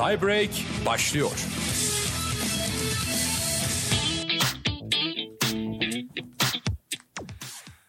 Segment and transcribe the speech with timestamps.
[0.00, 0.50] Tiebreak
[0.86, 1.30] başlıyor.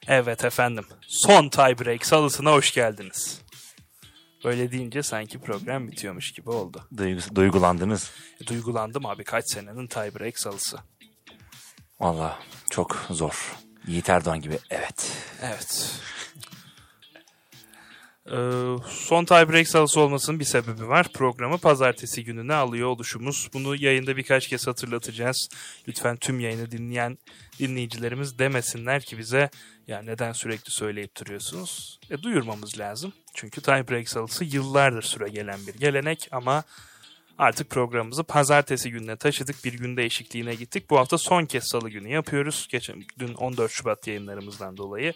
[0.07, 0.85] Evet efendim.
[1.07, 3.41] Son tiebreak salısına hoş geldiniz.
[4.45, 6.87] Böyle deyince sanki program bitiyormuş gibi oldu.
[6.95, 8.11] Duygu- duygulandınız.
[8.43, 10.77] E, duygulandım abi kaç senenin tiebreak salısı.
[11.99, 12.39] Valla
[12.69, 13.55] çok zor.
[13.87, 15.11] Yiğit Erdoğan gibi evet.
[15.41, 15.91] Evet.
[18.27, 18.31] Ee,
[18.87, 21.07] son tiebreak salısı olmasının bir sebebi var.
[21.13, 23.49] Programı pazartesi gününe alıyor oluşumuz.
[23.53, 25.49] Bunu yayında birkaç kez hatırlatacağız.
[25.87, 27.17] Lütfen tüm yayını dinleyen
[27.59, 29.49] dinleyicilerimiz demesinler ki bize
[29.87, 31.99] ya neden sürekli söyleyip duruyorsunuz.
[32.09, 33.13] E, duyurmamız lazım.
[33.33, 36.63] Çünkü tiebreak salısı yıllardır süre gelen bir gelenek ama
[37.41, 39.65] artık programımızı pazartesi gününe taşıdık.
[39.65, 40.89] Bir gün değişikliğine gittik.
[40.89, 42.67] Bu hafta son kez salı günü yapıyoruz.
[42.71, 45.13] Geçen dün 14 Şubat yayınlarımızdan dolayı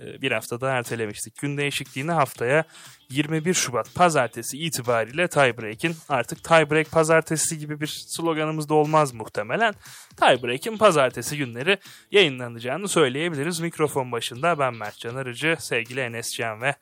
[0.00, 1.38] e, bir hafta daha ertelemiştik.
[1.38, 2.64] Gün değişikliğini haftaya
[3.10, 9.74] 21 Şubat pazartesi itibariyle tiebreak'in artık tiebreak pazartesi gibi bir sloganımız da olmaz muhtemelen.
[10.16, 11.78] Tiebreak'in pazartesi günleri
[12.10, 13.60] yayınlanacağını söyleyebiliriz.
[13.60, 16.74] Mikrofon başında ben Mert Can Arıcı, sevgili Enes Can ve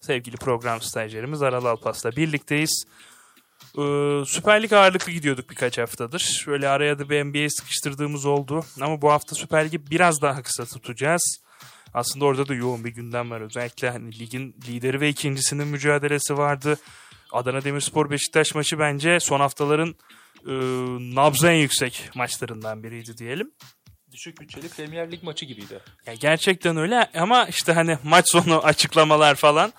[0.00, 2.84] sevgili program stajyerimiz Aral Alpas'la birlikteyiz.
[3.78, 6.18] Ee, Süper Lig ağırlıklı gidiyorduk birkaç haftadır.
[6.18, 8.64] Şöyle araya da bir NBA sıkıştırdığımız oldu.
[8.80, 11.40] Ama bu hafta Süper Lig'i biraz daha kısa tutacağız.
[11.94, 13.40] Aslında orada da yoğun bir gündem var.
[13.40, 16.78] Özellikle hani ligin lideri ve ikincisinin mücadelesi vardı.
[17.32, 19.94] Adana Demirspor Beşiktaş maçı bence son haftaların
[20.46, 20.52] e,
[21.14, 23.52] nabzı en yüksek maçlarından biriydi diyelim.
[24.12, 25.80] Düşük bütçeli Premier Lig maçı gibiydi.
[26.06, 29.72] Ya gerçekten öyle ama işte hani maç sonu açıklamalar falan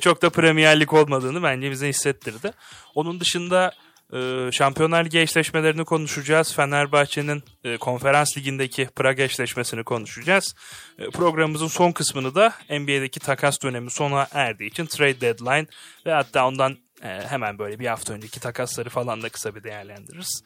[0.00, 2.52] çok da Premier olmadığını bence bize hissettirdi.
[2.94, 3.72] Onun dışında
[4.12, 6.54] e, Şampiyonlar Ligi eşleşmelerini konuşacağız.
[6.54, 10.54] Fenerbahçe'nin e, konferans ligindeki Praga eşleşmesini konuşacağız.
[10.98, 15.66] E, programımızın son kısmını da NBA'deki takas dönemi sona erdiği için trade deadline
[16.06, 20.42] ve hatta ondan hemen böyle bir hafta önceki takasları falan da kısa bir değerlendiririz.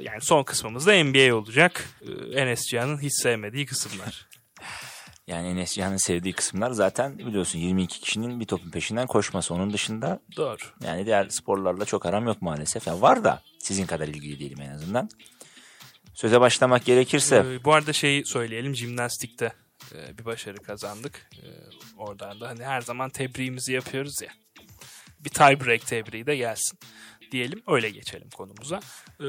[0.00, 1.88] Yani son kısmımız da NBA olacak.
[2.34, 4.26] Enes Cihan'ın hiç sevmediği kısımlar.
[5.30, 9.54] Yani Enes Cihan'ın sevdiği kısımlar zaten biliyorsun 22 kişinin bir topun peşinden koşması.
[9.54, 10.62] Onun dışında Doğru.
[10.84, 12.86] yani diğer sporlarla çok aram yok maalesef.
[12.86, 15.10] Yani var da sizin kadar ilgili değilim en azından.
[16.14, 19.52] Söze başlamak gerekirse Ee, bu arada şeyi söyleyelim jimnastikte
[19.94, 21.28] e, bir başarı kazandık.
[21.42, 21.46] Ee,
[21.96, 24.30] oradan da hani her zaman tebriğimizi yapıyoruz ya.
[25.20, 26.78] Bir tie break tebriği de gelsin
[27.32, 28.80] diyelim öyle geçelim konumuza.
[29.20, 29.26] Ee,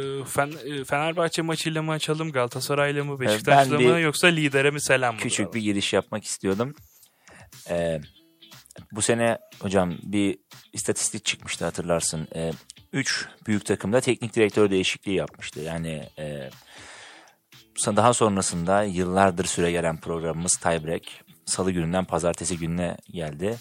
[0.65, 5.15] e, Fenerbahçe maçıyla mı açalım Galatasaray'la mı Beşiktaş'la ben bir- mı yoksa lidere mi selam
[5.15, 5.21] mı?
[5.21, 5.53] küçük duralım?
[5.53, 6.75] bir giriş yapmak istiyordum.
[7.69, 8.01] Ee,
[8.91, 10.37] bu sene hocam bir
[10.73, 12.27] istatistik çıkmıştı hatırlarsın.
[12.35, 12.51] Ee,
[12.93, 15.59] üç büyük takımda teknik direktör değişikliği yapmıştı.
[15.59, 16.49] Yani e,
[17.95, 21.01] daha sonrasında yıllardır süre gelen programımız Tiebreak
[21.45, 23.57] salı gününden pazartesi gününe geldi.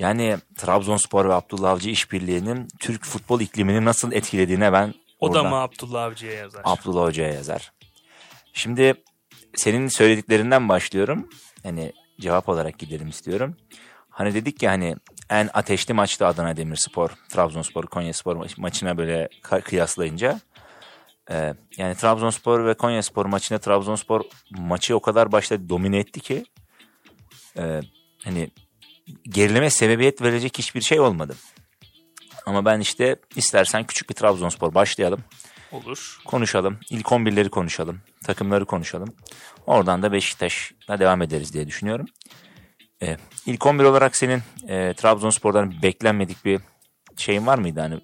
[0.00, 5.56] Yani Trabzonspor ve Abdullah Avcı işbirliğinin Türk futbol iklimini nasıl etkilediğine ben O da mı
[5.56, 6.62] Abdullah Avcı'ya yazar?
[6.64, 7.72] Abdullah Hoca'ya yazar.
[8.52, 8.94] Şimdi
[9.56, 11.28] senin söylediklerinden başlıyorum.
[11.62, 13.56] Hani cevap olarak gidelim istiyorum.
[14.10, 14.96] Hani dedik ya hani
[15.30, 19.28] en ateşli maçtı Adana Demirspor, Trabzonspor, Konyaspor ma- maçına böyle
[19.64, 20.40] kıyaslayınca.
[21.30, 26.44] Ee, yani Trabzonspor ve Konyaspor maçında Trabzonspor maçı o kadar başta domine etti ki
[27.58, 27.80] e,
[28.24, 28.50] hani
[29.24, 31.36] gerileme sebebiyet verecek hiçbir şey olmadı.
[32.46, 35.20] Ama ben işte istersen küçük bir Trabzonspor başlayalım
[35.72, 36.18] Olur.
[36.24, 36.78] konuşalım.
[36.90, 38.00] İlk 11'leri konuşalım.
[38.24, 39.14] Takımları konuşalım.
[39.66, 42.06] Oradan da Beşiktaş'la devam ederiz diye düşünüyorum.
[43.02, 43.16] Ee,
[43.46, 46.60] ilk 11 olarak senin e, Trabzonspor'dan beklenmedik bir
[47.16, 47.80] şeyin var mıydı?
[47.80, 48.00] Hani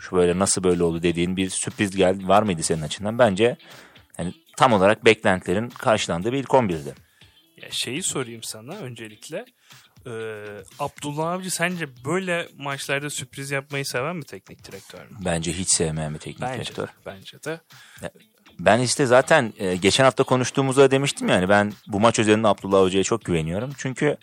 [0.00, 3.18] şu böyle nasıl böyle oldu dediğin bir sürpriz geldi var mıydı senin açından?
[3.18, 3.56] Bence
[4.18, 6.94] yani tam olarak beklentilerin karşılandığı bir ilk 11'di.
[7.56, 9.44] Ya şeyi sorayım sana öncelikle.
[10.06, 10.10] Ee,
[10.78, 15.16] Abdullah Avcı sence böyle maçlarda sürpriz yapmayı seven mi teknik direktör mü?
[15.24, 16.86] Bence hiç sevmeyen bir teknik Bence direktör.
[16.86, 17.60] de, bence de.
[18.58, 23.04] Ben işte zaten e, geçen hafta konuştuğumuzda demiştim yani ben bu maç üzerinde Abdullah Hoca'ya
[23.04, 23.70] çok güveniyorum.
[23.78, 24.16] Çünkü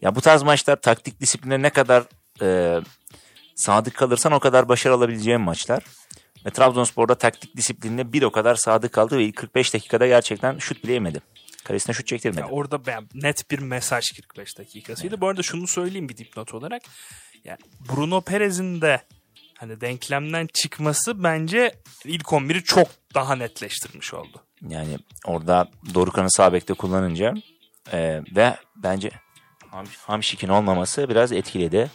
[0.00, 2.04] ya bu tarz maçlar taktik disipline ne kadar
[2.42, 2.80] e,
[3.56, 5.82] sadık kalırsan o kadar başarı alabileceğin maçlar.
[6.46, 10.84] Ve Trabzonspor'da taktik disiplinine bir o kadar sadık kaldı ve ilk 45 dakikada gerçekten şut
[10.84, 11.20] bile yemedi.
[11.64, 12.40] Kalesine şut çektirmedi.
[12.40, 15.20] Ya orada ben net bir mesaj 45 dakikasıydı.
[15.20, 16.82] Bu arada şunu söyleyeyim bir dipnot olarak.
[17.44, 17.58] Yani
[17.88, 19.02] Bruno Perez'in de
[19.58, 21.74] hani denklemden çıkması bence
[22.04, 24.42] ilk 11'i çok daha netleştirmiş oldu.
[24.68, 27.34] Yani orada Dorukan'ı sağ bekte kullanınca
[27.92, 29.10] e, ve bence
[29.70, 31.90] Ham, Hamşik'in olmaması biraz etkiledi.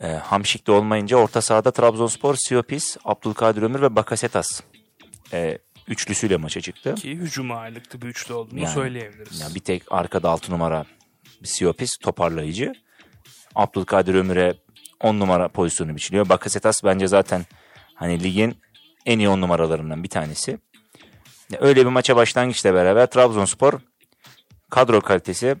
[0.00, 4.60] E, Hamşik de olmayınca orta sahada Trabzonspor, Siopis, Abdülkadir Ömür ve Bakasetas
[5.32, 6.94] e, üçlüsüyle maça çıktı.
[6.94, 9.40] Ki hücum ağırlıklı bir üçlü olduğunu Yani- söyleyebiliriz.
[9.40, 10.84] Yani bir tek arkada altı numara
[11.42, 12.72] bir Siopis toparlayıcı.
[13.54, 14.54] Abdülkadir Ömür'e
[15.00, 16.28] 10 numara pozisyonu biçiliyor.
[16.28, 17.46] Bakasetas bence zaten
[17.94, 18.56] hani ligin
[19.06, 20.58] en iyi 10 numaralarından bir tanesi.
[21.60, 23.72] Öyle bir maça başlangıçla beraber Trabzonspor
[24.70, 25.56] kadro kalitesi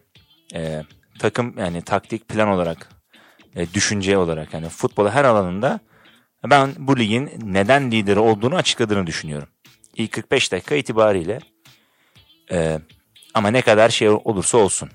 [0.54, 0.82] e,
[1.18, 2.88] takım yani taktik plan olarak
[3.56, 5.80] e, düşünce olarak yani futbolu her alanında
[6.44, 9.48] ben bu ligin neden lideri olduğunu açıkladığını düşünüyorum.
[9.94, 11.38] İlk 45 dakika itibariyle
[12.52, 12.80] e,
[13.34, 14.90] ama ne kadar şey olursa olsun.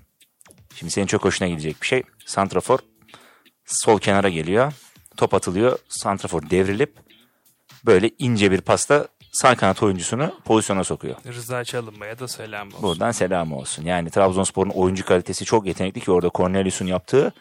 [0.76, 2.04] Şimdi senin çok hoşuna gidecek bir şey.
[2.26, 2.80] Santrafor
[3.66, 4.74] sol kenara geliyor.
[5.18, 5.80] Top atılıyor.
[5.90, 6.94] Santrafor devrilip
[7.86, 11.16] böyle ince bir pasta sağ kanat oyuncusunu pozisyona sokuyor.
[11.28, 12.82] Rıza Çalınbay'a da selam olsun.
[12.82, 13.86] Buradan selam olsun.
[13.86, 17.34] Yani Trabzonspor'un oyuncu kalitesi çok yetenekli ki orada Cornelius'un yaptığı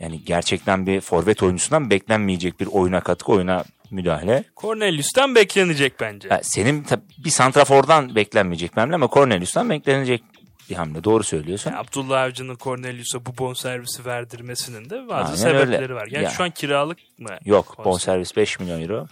[0.00, 4.44] yani gerçekten bir forvet oyuncusundan beklenmeyecek bir oyuna katkı, oyuna müdahale.
[4.56, 6.28] Cornelius'tan beklenecek bence.
[6.28, 6.86] Ha, senin
[7.24, 10.22] bir santrafordan beklenmeyecek bir hamle ama Cornelius'tan beklenecek
[10.70, 11.04] bir hamle.
[11.04, 11.70] Doğru söylüyorsun.
[11.70, 15.94] Yani Abdullah Avcı'nın Cornelius'a bu bonservisi verdirmesinin de bazı Aynen sebepleri öyle.
[15.94, 16.08] var.
[16.10, 16.30] Yani Ya.
[16.30, 17.30] şu an kiralık mı?
[17.44, 17.84] Yok Bonservis.
[17.86, 19.06] bonservis 5 milyon euro.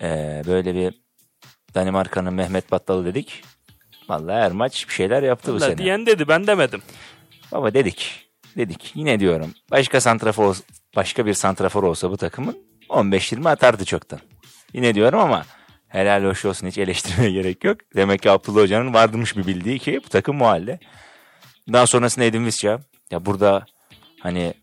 [0.00, 0.94] Ee, böyle bir
[1.74, 3.42] Danimarka'nın Mehmet Battalı dedik.
[4.08, 5.78] Vallahi her maç bir şeyler yaptı bu Vallahi sene.
[5.78, 6.82] diyen dedi ben demedim.
[7.52, 8.26] Baba dedik.
[8.56, 8.92] Dedik.
[8.94, 9.54] Yine diyorum.
[9.70, 10.56] Başka santrafor
[10.96, 12.58] başka bir santrafor olsa bu takımın
[12.92, 14.20] 15-20 atardı çoktan.
[14.72, 15.44] Yine diyorum ama
[15.88, 17.78] helal hoş olsun hiç eleştirmeye gerek yok.
[17.96, 20.78] Demek ki Abdullah Hoca'nın vardırmış bir bildiği ki bu takım bu halde.
[21.72, 22.80] Daha sonrasında Edin Visca.
[23.10, 23.66] Ya burada
[24.20, 24.54] hani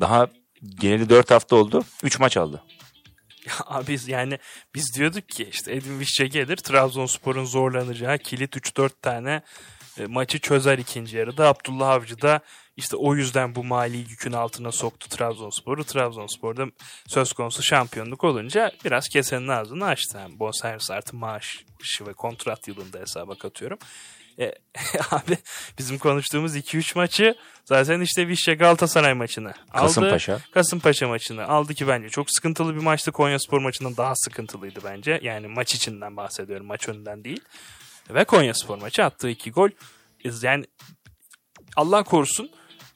[0.00, 0.28] daha
[0.80, 1.84] geleli 4 hafta oldu.
[2.02, 2.62] 3 maç aldı.
[3.46, 4.38] Ya Abi yani
[4.74, 9.42] biz diyorduk ki işte Edin Visca gelir Trabzonspor'un zorlanacağı kilit 3-4 tane
[9.98, 11.48] e, maçı çözer ikinci yarıda.
[11.48, 12.40] Abdullah Avcı da
[12.76, 15.84] işte o yüzden bu mali yükün altına soktu Trabzonspor'u.
[15.84, 16.66] Trabzonspor'da
[17.06, 20.18] söz konusu şampiyonluk olunca biraz kesenin ağzını açtı.
[20.18, 21.58] Yani bonservis artı maaşı
[22.06, 23.78] ve kontrat yılında hesaba katıyorum.
[24.38, 24.52] E,
[25.10, 25.38] abi
[25.78, 27.34] bizim konuştuğumuz 2-3 maçı
[27.64, 29.86] zaten işte Vişya Galatasaray maçını aldı.
[29.86, 30.40] Kasımpaşa.
[30.52, 33.12] Kasımpaşa maçını aldı ki bence çok sıkıntılı bir maçtı.
[33.12, 35.20] Konyaspor maçından daha sıkıntılıydı bence.
[35.22, 36.66] Yani maç içinden bahsediyorum.
[36.66, 37.40] Maç önünden değil.
[38.10, 39.68] Ve Konyaspor maçı attığı iki gol.
[40.42, 40.64] Yani
[41.76, 42.50] Allah korusun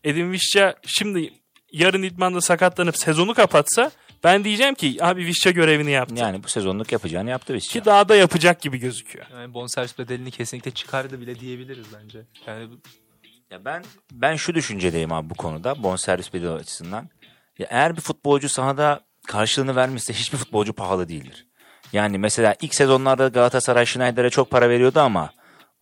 [0.07, 1.33] Edin Vişça şimdi
[1.73, 3.91] yarın idmanda sakatlanıp sezonu kapatsa
[4.25, 6.15] ben diyeceğim ki abi Vişça görevini yaptı.
[6.19, 7.73] Yani bu sezonluk yapacağını yaptı Visca.
[7.73, 9.27] Ki daha da yapacak gibi gözüküyor.
[9.33, 12.19] Yani bonservis bedelini kesinlikle çıkardı bile diyebiliriz bence.
[12.47, 12.69] Yani
[13.51, 17.09] Ya ben ben şu düşüncedeyim abi bu konuda bonservis bedeli açısından.
[17.59, 21.47] Ya eğer bir futbolcu sahada karşılığını vermişse hiçbir futbolcu pahalı değildir.
[21.93, 25.33] Yani mesela ilk sezonlarda Galatasaray Schneider'e çok para veriyordu ama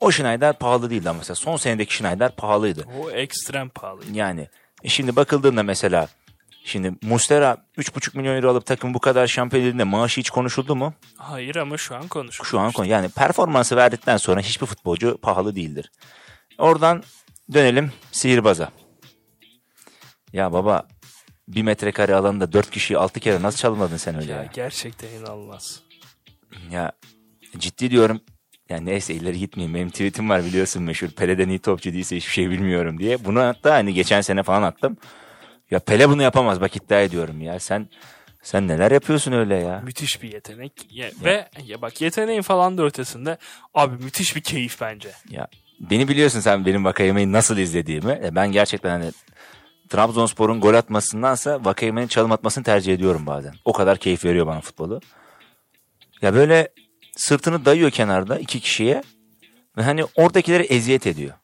[0.01, 2.85] o Schneider pahalı değildi ama mesela son senedeki Schneider pahalıydı.
[3.01, 4.01] O ekstrem pahalı.
[4.13, 4.49] Yani
[4.85, 6.09] e şimdi bakıldığında mesela
[6.65, 10.95] şimdi Mustera 3,5 milyon euro alıp takım bu kadar şampiyon edildiğinde maaşı hiç konuşuldu mu?
[11.17, 12.51] Hayır ama şu an konuşuyoruz.
[12.51, 15.93] Şu an konu yani performansı verdikten sonra hiçbir futbolcu pahalı değildir.
[16.59, 17.03] Oradan
[17.53, 18.71] dönelim sihirbaza.
[20.33, 20.89] Ya baba
[21.49, 24.51] bir metrekare alanda dört kişiyi altı kere nasıl çalmadın sen öyle Ya ya?
[24.55, 25.81] gerçekten inanılmaz.
[26.71, 26.93] Ya
[27.59, 28.21] ciddi diyorum.
[28.69, 29.75] Ya neyse ileri gitmeyeyim.
[29.75, 31.09] Benim tweetim var biliyorsun meşhur.
[31.09, 33.25] Pele'den iyi topçu değilse hiçbir şey bilmiyorum diye.
[33.25, 34.97] Bunu hatta hani geçen sene falan attım.
[35.71, 37.61] Ya Pele bunu yapamaz bak iddia ediyorum ya.
[37.61, 37.89] Sen
[38.43, 39.81] sen neler yapıyorsun öyle ya?
[39.85, 40.73] Müthiş bir yetenek.
[40.91, 43.39] Ya, Ve ya bak yeteneğin falan da ötesinde
[43.75, 45.11] abi müthiş bir keyif bence.
[45.31, 45.49] Ya
[45.81, 48.21] beni biliyorsun sen benim Vakayeme'yi nasıl izlediğimi.
[48.25, 49.13] E, ben gerçekten hani
[49.89, 53.55] Trabzonspor'un gol atmasındansa Vakayeme'nin çalım atmasını tercih ediyorum bazen.
[53.65, 55.01] O kadar keyif veriyor bana futbolu.
[56.23, 56.69] Ya böyle
[57.17, 59.03] sırtını dayıyor kenarda iki kişiye
[59.77, 61.35] ve hani oradakileri eziyet ediyor.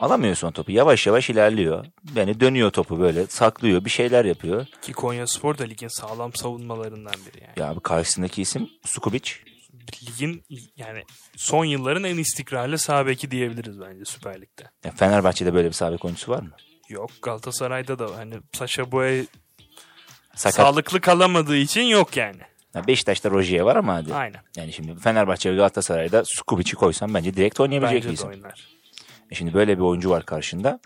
[0.00, 0.72] Alamıyorsun o topu.
[0.72, 1.86] Yavaş yavaş ilerliyor.
[2.14, 4.66] Yani dönüyor topu böyle saklıyor bir şeyler yapıyor.
[4.82, 7.52] Ki Konya Spor da ligin sağlam savunmalarından biri yani.
[7.56, 9.32] Ya abi karşısındaki isim Sukubic.
[10.06, 10.44] Ligin
[10.76, 11.02] yani
[11.36, 14.62] son yılların en istikrarlı sağ beki diyebiliriz bence Süper Lig'de.
[14.84, 16.50] Ya Fenerbahçe'de böyle bir sağ bek oyuncusu var mı?
[16.88, 19.24] Yok Galatasaray'da da hani Saşa Boya
[20.34, 20.54] Sakat.
[20.54, 22.40] sağlıklı kalamadığı için yok yani.
[22.74, 24.14] Ya Beşiktaş'ta Rojier var ama hadi.
[24.14, 24.40] Aynen.
[24.56, 28.44] Yani şimdi Fenerbahçe ve Galatasaray'da Skubic'i koysan bence direkt oynayabilecek bir Bence de isim.
[29.30, 30.80] E şimdi böyle bir oyuncu var karşında.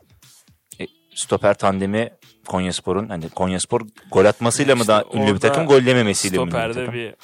[0.81, 2.11] E, stoper tandemi
[2.47, 6.51] Konyaspor'un hani Konyaspor gol atmasıyla mı İşte daha ünlü bir takım gol yememesiyle mi bir
[6.51, 6.95] Stoperde takım?
[6.95, 7.15] bir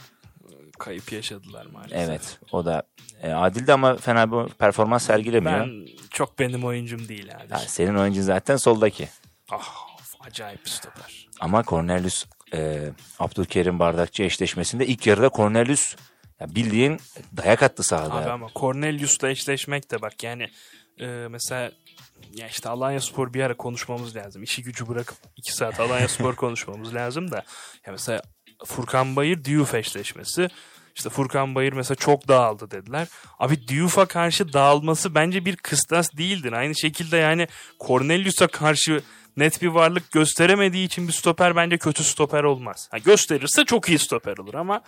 [0.79, 2.09] kayıp yaşadılar maalesef.
[2.09, 2.83] Evet o da
[3.23, 5.61] e, adildi ama fena bir performans sergilemiyor.
[5.61, 7.53] Ben çok benim oyuncum değil abi.
[7.53, 9.09] Ya senin oyuncun zaten soldaki.
[9.51, 9.91] Ah
[10.21, 11.29] acayip bir stoper.
[11.41, 15.97] Ama Cornelius e, Abdülkerim Bardakçı eşleşmesinde ilk yarıda Cornelius
[16.41, 17.01] ya bildiğin
[17.37, 18.15] dayak attı sahada.
[18.15, 20.51] Abi ama Cornelius'la eşleşmek de bak yani
[21.01, 21.73] e, mesela
[22.35, 24.43] ya işte Alanya Spor bir ara konuşmamız lazım.
[24.43, 27.37] İşi gücü bırakıp iki saat Alanya Spor konuşmamız lazım da.
[27.87, 28.23] Ya mesela
[28.67, 30.49] Furkan Bayır Diouf eşleşmesi.
[30.95, 33.09] İşte Furkan Bayır mesela çok dağıldı dediler.
[33.39, 36.53] Abi Diouf'a karşı dağılması bence bir kıstas değildir.
[36.53, 37.49] Aynı şekilde yani
[37.87, 39.03] Cornelius'a karşı
[39.37, 42.89] net bir varlık gösteremediği için bir stoper bence kötü stoper olmaz.
[42.91, 44.81] Ha, gösterirse çok iyi stoper olur ama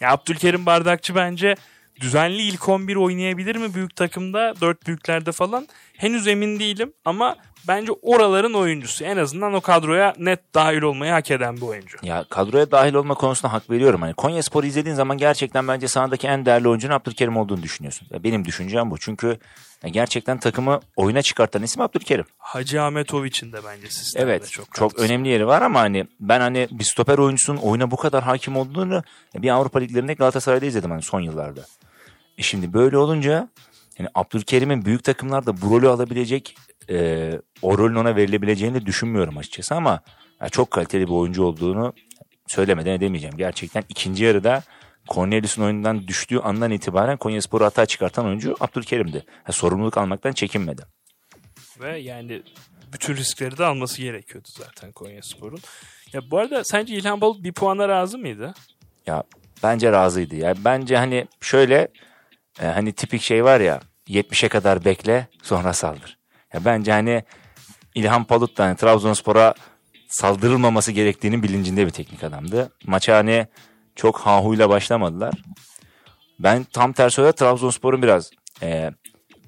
[0.00, 1.56] ya Abdülkerim Bardakçı bence
[2.00, 4.54] düzenli ilk 11 oynayabilir mi büyük takımda?
[4.60, 5.68] Dört büyüklerde falan.
[5.96, 7.36] Henüz emin değilim ama
[7.68, 9.04] bence oraların oyuncusu.
[9.04, 11.98] En azından o kadroya net dahil olmayı hak eden bir oyuncu.
[12.02, 14.02] Ya kadroya dahil olma konusunda hak veriyorum.
[14.02, 18.08] Hani Konya Spor'u izlediğin zaman gerçekten bence sahadaki en değerli oyuncunun Abdülkerim olduğunu düşünüyorsun.
[18.10, 18.98] Ya benim düşüncem bu.
[18.98, 19.38] Çünkü
[19.82, 22.24] ya gerçekten takımı oyuna çıkartan isim Abdülkerim.
[22.38, 25.06] Hacı Ahmetoviç'in de bence sistemde Evet çok çok, katkısı.
[25.06, 29.02] önemli yeri var ama hani ben hani bir stoper oyuncusunun oyuna bu kadar hakim olduğunu
[29.34, 31.60] bir Avrupa liglerinde Galatasaray'da izledim hani son yıllarda.
[32.38, 33.48] E şimdi böyle olunca
[33.98, 36.56] yani Abdülkerim'in büyük takımlarda bu rolü alabilecek
[36.90, 37.30] e,
[37.62, 40.00] o rolün ona verilebileceğini düşünmüyorum açıkçası ama
[40.40, 41.92] ya çok kaliteli bir oyuncu olduğunu
[42.46, 43.36] söylemeden edemeyeceğim.
[43.36, 44.62] Gerçekten ikinci yarıda
[45.08, 49.24] Cornelius'un oyundan düştüğü andan itibaren Konyaspor'u hata çıkartan oyuncu Abdülkerim'di.
[49.44, 50.82] Ha, sorumluluk almaktan çekinmedi.
[51.80, 52.42] Ve yani
[52.92, 55.60] bütün riskleri de alması gerekiyordu zaten Konyaspor'un.
[56.12, 58.54] Ya bu arada sence İlhan Balut bir puana razı mıydı?
[59.06, 59.24] Ya
[59.62, 60.36] bence razıydı.
[60.36, 61.88] Ya bence hani şöyle
[62.60, 66.18] e, hani tipik şey var ya 70'e kadar bekle sonra saldır.
[66.54, 67.22] Ya bence hani
[67.94, 69.54] İlhan Palut da hani Trabzonspor'a
[70.08, 72.72] saldırılmaması gerektiğinin bilincinde bir teknik adamdı.
[72.86, 73.46] Maça hani
[73.98, 75.34] çok hahuyla başlamadılar.
[76.38, 78.30] Ben tam tersi olarak Trabzonspor'un biraz
[78.62, 78.90] e,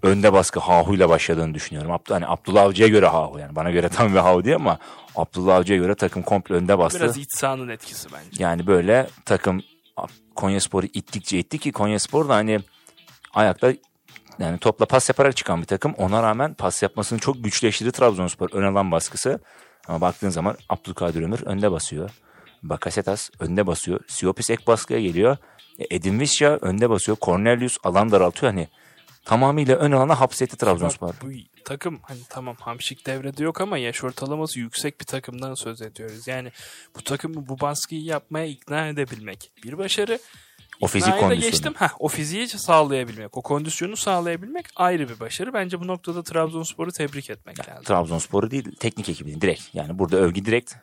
[0.02, 1.90] önde baskı hahuyla başladığını düşünüyorum.
[1.90, 4.78] Abd hani Abdullah Avcı'ya göre hahu yani bana göre tam bir hahu değil ama
[5.16, 7.00] Abdullah Avcı'ya göre takım komple önde bastı.
[7.00, 8.42] Biraz iç sahanın etkisi bence.
[8.42, 9.62] Yani böyle takım
[10.35, 12.61] Konyaspor'u ittikçe itti ki Konyaspor da hani
[13.35, 13.73] ayakta
[14.38, 15.95] yani topla pas yaparak çıkan bir takım.
[15.95, 19.40] Ona rağmen pas yapmasını çok güçleştirdi Trabzonspor ön alan baskısı.
[19.88, 22.11] Ama baktığın zaman Abdülkadir Ömür önde basıyor.
[22.62, 24.00] Bakasetas önde basıyor.
[24.09, 25.37] Siopis ek baskıya geliyor.
[25.79, 27.19] E, Edin Visca önde basıyor.
[27.23, 28.52] Cornelius alan daraltıyor.
[28.52, 28.69] Hani
[29.25, 31.14] tamamıyla ön alana hapsetti Trabzonspor.
[31.23, 31.29] Bu
[31.64, 36.29] takım hani tamam Hamşik devrede yok ama yaş ortalaması yüksek bir takımdan söz ediyoruz.
[36.29, 36.52] Yani
[36.97, 40.19] bu takımı bu baskıyı yapmaya ikna edebilmek bir başarı.
[40.81, 41.40] O fizik kondisyonu.
[41.40, 41.75] geçtim.
[41.76, 45.55] Heh, o fiziği sağlayabilmek, o kondisyonu sağlayabilmek ayrı bir başarı.
[45.55, 47.85] Bence bu noktada Trabzonspor'u tebrik etmek lazım.
[47.85, 49.62] Trabzonspor'u değil teknik ekibini direkt.
[49.75, 50.75] Yani burada övgü direkt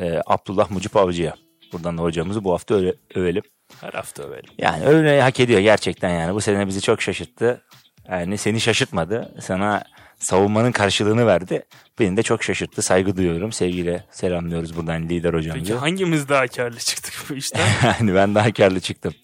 [0.00, 1.34] e, Abdullah Mucip Avcı'ya.
[1.72, 3.42] Buradan da hocamızı bu hafta öyle, övelim.
[3.80, 4.50] Her hafta övelim.
[4.58, 6.34] Yani övmeyi hak ediyor gerçekten yani.
[6.34, 7.62] Bu sene bizi çok şaşırttı.
[8.08, 9.34] Yani seni şaşırtmadı.
[9.40, 9.84] Sana
[10.18, 11.64] savunmanın karşılığını verdi.
[11.98, 12.82] Beni de çok şaşırttı.
[12.82, 13.52] Saygı duyuyorum.
[13.52, 15.74] Sevgiyle selamlıyoruz buradan lider Peki hocamızı.
[15.74, 17.66] hangimiz daha karlı çıktık bu işten?
[18.00, 19.14] yani ben daha karlı çıktım.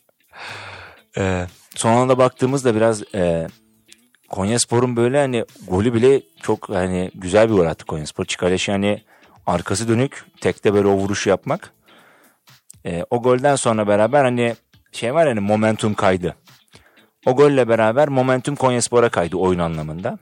[1.19, 3.49] Ee, son anda baktığımızda biraz e,
[4.29, 8.25] Konyaspor'un böyle hani golü bile çok hani güzel bir gol attı Konyaspor.
[8.25, 9.03] Çikaleş yani
[9.47, 11.73] arkası dönük tekte böyle o vuruşu yapmak.
[12.87, 14.55] Ee, o golden sonra beraber hani
[14.93, 16.37] şey var yani momentum kaydı.
[17.27, 20.19] O golle beraber momentum Konyaspor'a kaydı oyun anlamında.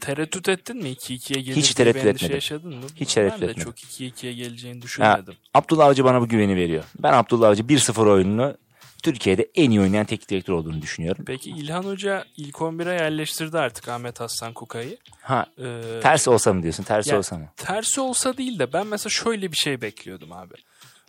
[0.00, 0.88] tereddüt ettin mi?
[0.88, 2.34] 2-2'ye gelir Hiç tereddüt etmedim.
[2.34, 2.84] yaşadın mı?
[2.96, 3.64] Hiç ben tereddüt de etmedim.
[3.64, 5.34] çok 2-2'ye geleceğini düşünmedim.
[5.54, 6.84] Abdullah Avcı bana bu güveni veriyor.
[6.98, 8.56] Ben Abdullah Avcı 1-0 oyununu
[9.02, 11.24] Türkiye'de en iyi oynayan teknik direktör olduğunu düşünüyorum.
[11.26, 14.98] Peki İlhan Hoca ilk 11'e yerleştirdi artık Ahmet Aslan Kuka'yı.
[15.20, 16.82] Ha Ee, tersi olsa mı diyorsun?
[16.84, 17.48] Tersi Ya, olsa mı?
[17.56, 20.54] tersi olsa değil de ben mesela şöyle bir şey bekliyordum abi.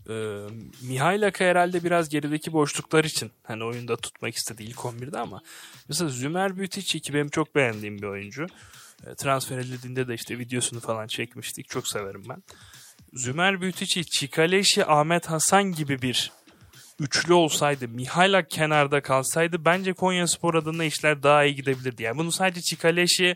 [0.10, 0.14] Ee,
[0.82, 5.42] Mihailak'a herhalde biraz gerideki boşluklar için hani oyunda tutmak istedi ilk 11'de ama
[5.90, 8.48] mesela Zümer Büyütiçi ki benim çok beğendiğim bir oyuncu.
[9.08, 11.70] Ee, transfer edildiğinde de işte videosunu falan çekmiştik.
[11.70, 12.44] Çok severim ben.
[13.14, 16.32] Zümer Büyütiçi, Çikaleşi, Ahmet Hasan gibi bir
[17.00, 22.04] üçlü olsaydı, Mihailak kenarda kalsaydı bence Konya Spor adına işler daha iyi gidebilirdi.
[22.04, 23.36] Yani bunu sadece Çikaleşi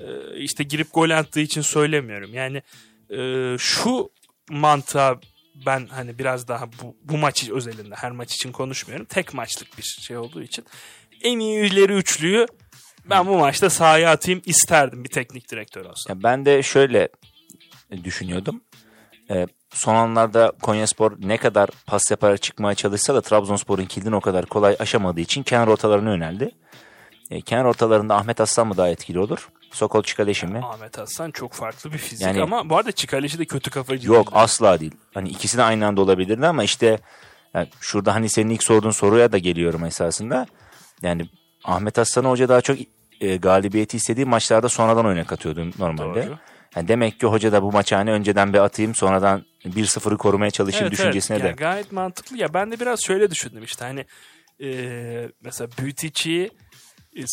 [0.00, 2.34] e, işte girip gol attığı için söylemiyorum.
[2.34, 2.62] Yani
[3.10, 4.10] e, şu
[4.50, 5.20] mantığa
[5.66, 9.06] ben hani biraz daha bu, bu maç özelinde her maç için konuşmuyorum.
[9.06, 10.64] Tek maçlık bir şey olduğu için
[11.22, 12.46] en iyi ileri üçlüyü
[13.10, 16.16] ben bu maçta sahaya atayım isterdim bir teknik direktör olsam.
[16.16, 17.08] Ya ben de şöyle
[18.04, 18.64] düşünüyordum.
[19.30, 24.46] Ee, son anlarda Konyaspor ne kadar pas yaparak çıkmaya çalışsa da Trabzonspor'un kilidini o kadar
[24.46, 26.50] kolay aşamadığı için kenar ortalarına yöneldi.
[27.30, 29.48] Ee, kenar ortalarında Ahmet Aslan mı daha etkili olur?
[29.72, 30.60] Sokol Çikaleşi mi?
[30.64, 34.26] Ahmet Aslan çok farklı bir fizik Yani- ama bu arada Çikaleşi de kötü kafacı Yok
[34.32, 34.42] değil.
[34.42, 34.94] asla değil.
[35.14, 36.98] Hani ikisi de aynı anda olabilirdi ama işte
[37.54, 40.46] yani şurada hani senin ilk sorduğun soruya da geliyorum esasında.
[41.02, 41.28] Yani
[41.64, 42.76] Ahmet Aslan Hoca daha çok
[43.20, 46.26] e, galibiyeti istediği maçlarda sonradan oyuna katıyordu normalde.
[46.26, 46.36] Doğru.
[46.76, 50.86] Yani demek ki hoca da bu maçı hani önceden bir atayım sonradan 1-0'ı korumaya çalışayım
[50.86, 51.44] Evet, düşüncesine evet.
[51.44, 51.48] de.
[51.48, 52.36] Yani gayet mantıklı.
[52.38, 54.06] Ya ben de biraz şöyle düşündüm işte hani
[54.62, 56.50] e, mesela Büyütiçi,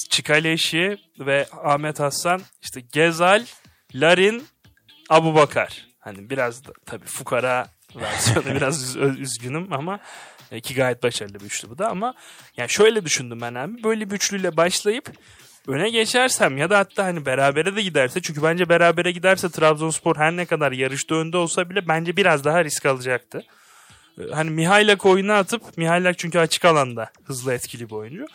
[0.10, 3.46] Çikaleşi ve Ahmet Hasan işte Gezal,
[3.96, 4.44] Larin,
[5.10, 5.86] Abu Bakar.
[6.00, 10.00] Hani biraz da tabii fukara versiyonu biraz üz- üzgünüm ama
[10.52, 12.14] e, ki gayet başarılı bir üçlü bu da ama
[12.58, 15.12] yani şöyle düşündüm ben abi böyle bir üçlüyle başlayıp
[15.68, 20.36] öne geçersem ya da hatta hani berabere de giderse çünkü bence berabere giderse Trabzonspor her
[20.36, 23.44] ne kadar yarışta önde olsa bile bence biraz daha risk alacaktı.
[24.20, 28.26] Ee, Hani Mihailak oyuna atıp Mihailak çünkü açık alanda hızlı etkili bir oyuncu.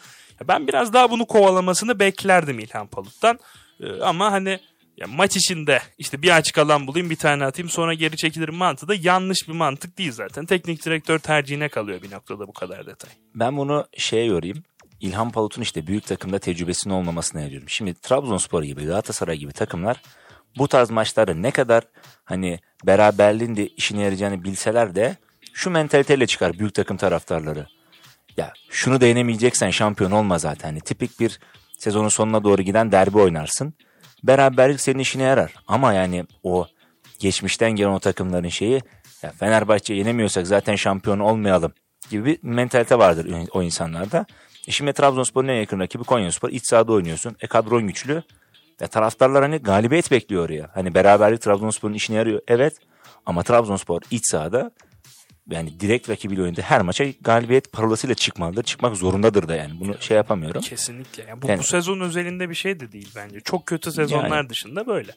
[0.49, 3.39] Ben biraz daha bunu kovalamasını beklerdim İlhan Palut'tan.
[3.81, 4.61] Ee, Ama hani
[4.97, 8.89] ya maç içinde işte bir açık alan bulayım bir tane atayım sonra geri çekilirim mantığı
[8.89, 10.47] da yanlış bir mantık değil zaten.
[10.47, 13.11] Teknik direktör tercihine kalıyor bir noktada bu kadar detay.
[13.35, 14.63] Ben bunu şeye yorayım.
[15.01, 17.69] İlhan Palut'un işte büyük takımda tecrübesinin olmamasına ediyorum.
[17.69, 20.03] Şimdi Trabzonspor gibi Galatasaray gibi takımlar
[20.59, 21.85] bu tarz maçlarda ne kadar
[22.25, 25.17] hani beraberliğin de işine yarayacağını bilseler de
[25.53, 27.67] şu mentaliteyle çıkar büyük takım taraftarları.
[28.37, 30.69] Ya şunu değinemeyeceksen şampiyon olma zaten.
[30.69, 31.41] Hani tipik bir
[31.79, 33.75] sezonun sonuna doğru giden derbi oynarsın.
[34.23, 35.55] Beraberlik senin işine yarar.
[35.69, 36.67] Ama yani o
[37.19, 38.81] geçmişten gelen o takımların şeyi
[39.23, 41.73] ya Fenerbahçe yenemiyorsak zaten şampiyon olmayalım
[42.11, 44.27] gibi bir mentalite vardır o insanlarda.
[44.71, 46.49] E şimdi Trabzonspor'un en yakın rakibi Konyaspor.
[46.49, 47.37] İç sahada oynuyorsun.
[47.41, 48.23] E kadron güçlü.
[48.81, 50.71] Ya taraftarlar hani galibiyet bekliyor oraya.
[50.75, 52.41] Hani beraberlik Trabzonspor'un işine yarıyor.
[52.49, 52.75] Evet.
[53.27, 54.71] Ama Trabzonspor iç sahada
[55.51, 58.63] yani direkt rakibiyle oynadığı her maça galibiyet parolasıyla çıkmalıdır.
[58.63, 59.81] Çıkmak zorundadır da yani.
[59.81, 60.61] Bunu şey yapamıyorum.
[60.61, 61.25] Kesinlikle.
[61.29, 63.41] Yani bu, Yani- bu sezon özelinde bir şey de değil bence.
[63.41, 64.49] Çok kötü sezonlar Yani.
[64.49, 65.13] dışında böyle.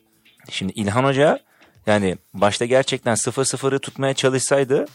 [0.49, 1.39] Şimdi İlhan Hoca
[1.85, 4.85] yani başta gerçekten 0-0'ı tutmaya çalışsaydı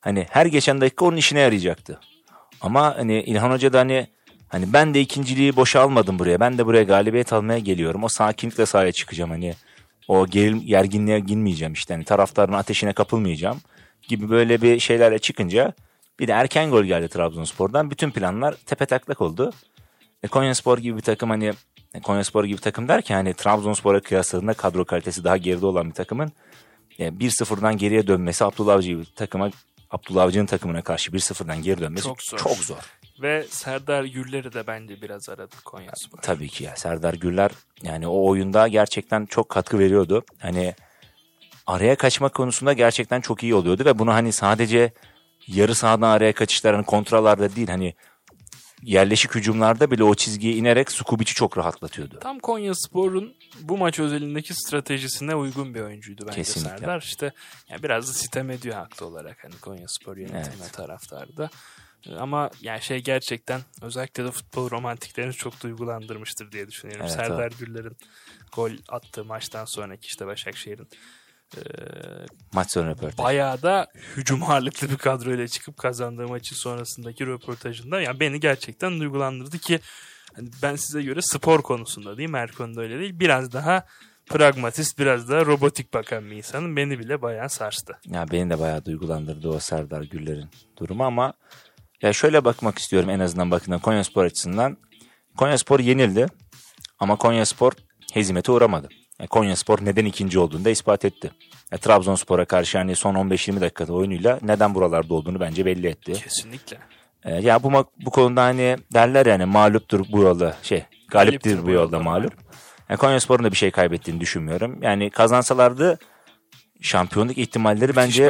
[0.00, 2.00] hani her geçen dakika onun işine yarayacaktı.
[2.60, 4.06] Ama hani İlhan Hoca da hani
[4.48, 6.40] hani ben de ikinciliği boşa almadım buraya.
[6.40, 8.04] Ben de buraya galibiyet almaya geliyorum.
[8.04, 9.54] O sakinlikle sahaya çıkacağım hani.
[10.08, 11.94] O gerilim, gerginliğe girmeyeceğim işte.
[11.94, 13.60] Hani taraftarın ateşine kapılmayacağım
[14.08, 15.72] gibi böyle bir şeylerle çıkınca
[16.20, 17.90] bir de erken gol geldi Trabzonspor'dan.
[17.90, 19.52] Bütün planlar tepe taklak oldu.
[20.22, 21.52] E, Konyaspor gibi bir takım hani
[21.94, 26.32] e, Konyaspor gibi takım derken hani Trabzonspor'a kıyasladığında kadro kalitesi daha geride olan bir takımın
[26.98, 29.50] e, 1-0'dan geriye dönmesi Abdullah Avcı gibi bir takıma
[29.90, 32.38] Abdullah Avcı'nın takımına karşı 1-0'dan geri dönmesi Çok zor.
[32.38, 32.76] Çok zor.
[33.22, 36.18] Ve Serdar Gürler'i de bence biraz aradı Konyaspor.
[36.18, 37.50] Tabii ki ya Serdar Gürler
[37.82, 40.24] yani o oyunda gerçekten çok katkı veriyordu.
[40.38, 40.74] Hani
[41.66, 44.92] araya kaçma konusunda gerçekten çok iyi oluyordu ve bunu hani sadece
[45.46, 47.94] yarı sahadan araya kaçışlar hani kontralarda değil hani
[48.82, 52.18] yerleşik hücumlarda bile o çizgiye inerek Sukubic'i çok rahatlatıyordu.
[52.18, 56.78] Tam Konyaspor'un bu maç özelindeki stratejisine uygun bir oyuncuydu bence Kesinlikle.
[56.78, 57.02] Serdar.
[57.02, 57.32] İşte
[57.68, 60.72] yani biraz da sitem ediyor haklı olarak hani Konyaspor yönetimi Evet.
[60.72, 61.50] taraftarı da.
[62.18, 67.06] Ama yani şey gerçekten özellikle de futbol romantiklerini çok duygulandırmıştır diye düşünüyorum.
[67.06, 67.96] Evet, Serdar Gürler'in
[68.52, 70.88] gol attığı maçtan sonraki işte Başakşehir'in
[71.56, 71.60] e,
[72.52, 73.18] Maç sonu röportaj.
[73.18, 79.58] bayağı da hücum ağırlıklı bir kadroyla çıkıp kazandığı maçın sonrasındaki röportajında yani beni gerçekten duygulandırdı
[79.58, 79.80] ki
[80.36, 83.86] hani ben size göre spor konusunda değil mi her konuda öyle değil biraz daha
[84.26, 87.98] pragmatist biraz daha robotik bakan bir insanım beni bile bayağı sarstı.
[88.06, 91.32] Ya beni de bayağı duygulandırdı o Serdar Güller'in durumu ama
[92.02, 94.76] ya şöyle bakmak istiyorum en azından bakın Konyaspor açısından.
[95.36, 96.26] Konyaspor yenildi
[96.98, 97.72] ama Konyaspor
[98.12, 98.88] hezimete uğramadı.
[99.20, 101.30] Yani Konyaspor neden ikinci olduğunu da ispat etti.
[101.72, 106.12] Ya Trabzonspor'a karşı hani son 15-20 dakikada oyunuyla neden buralarda olduğunu bence belli etti.
[106.12, 106.78] Kesinlikle.
[107.24, 111.98] Ee, ya bu bu konuda hani derler yani mağluptur bu yolda şey galiptir bu yolda
[111.98, 112.32] mağlup.
[112.88, 114.82] Yani Konyaspor'un da bir şey kaybettiğini düşünmüyorum.
[114.82, 115.98] Yani kazansalardı
[116.80, 118.22] şampiyonluk ihtimalleri Müthiş bence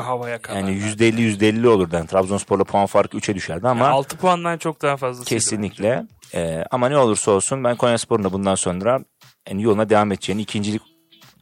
[0.54, 1.96] yani %50 %50 olurdu.
[1.96, 5.28] Yani Trabzonspor'la puan farkı 3'e düşerdi ama Yani 6 puandan çok daha fazlası.
[5.28, 6.06] kesinlikle.
[6.34, 9.00] Ee, ama ne olursa olsun ben Konyaspor'un da bundan sonra
[9.48, 10.82] yani yoluna devam edeceğini, ikincilik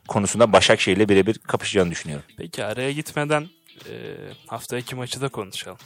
[0.09, 2.27] konusunda Başakşehir'le birebir kapışacağını düşünüyorum.
[2.37, 3.49] Peki araya gitmeden
[3.91, 4.17] e,
[4.47, 5.79] hafta iki maçı da konuşalım.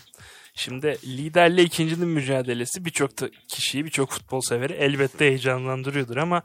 [0.54, 3.11] Şimdi liderle ikincinin mücadelesi birçok
[3.48, 6.42] kişiyi, birçok futbol severi elbette heyecanlandırıyordur ama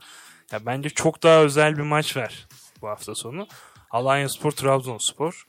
[0.52, 2.46] ya bence çok daha özel bir maç var
[2.82, 3.48] bu hafta sonu.
[3.90, 5.46] Alanya Spor, Trabzonspor.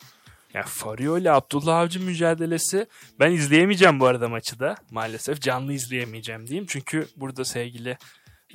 [0.53, 2.87] Ya Farioli Abdullah Avcı mücadelesi
[3.19, 6.65] ben izleyemeyeceğim bu arada maçı da maalesef canlı izleyemeyeceğim diyeyim.
[6.69, 7.97] Çünkü burada sevgili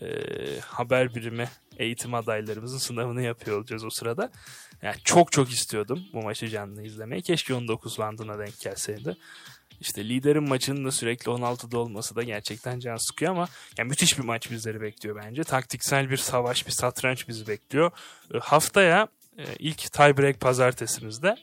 [0.02, 0.06] e,
[0.61, 4.30] haber birimi eğitim adaylarımızın sınavını yapıyor olacağız o sırada.
[4.82, 7.22] Yani çok çok istiyordum bu maçı canlı izlemeyi.
[7.22, 9.16] Keşke 19 bandına denk gelseydi.
[9.80, 14.24] İşte liderin maçının da sürekli 16'da olması da gerçekten can sıkıyor ama yani müthiş bir
[14.24, 15.44] maç bizleri bekliyor bence.
[15.44, 17.90] Taktiksel bir savaş, bir satranç bizi bekliyor.
[18.35, 19.08] E, haftaya
[19.38, 21.37] e, ilk tiebreak pazartesimizde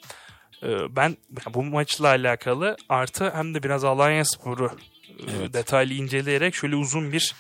[0.63, 1.17] e, ben
[1.53, 5.53] bu maçla alakalı artı hem de biraz Alanya Spor'u e, Evet.
[5.53, 7.35] detaylı inceleyerek şöyle uzun bir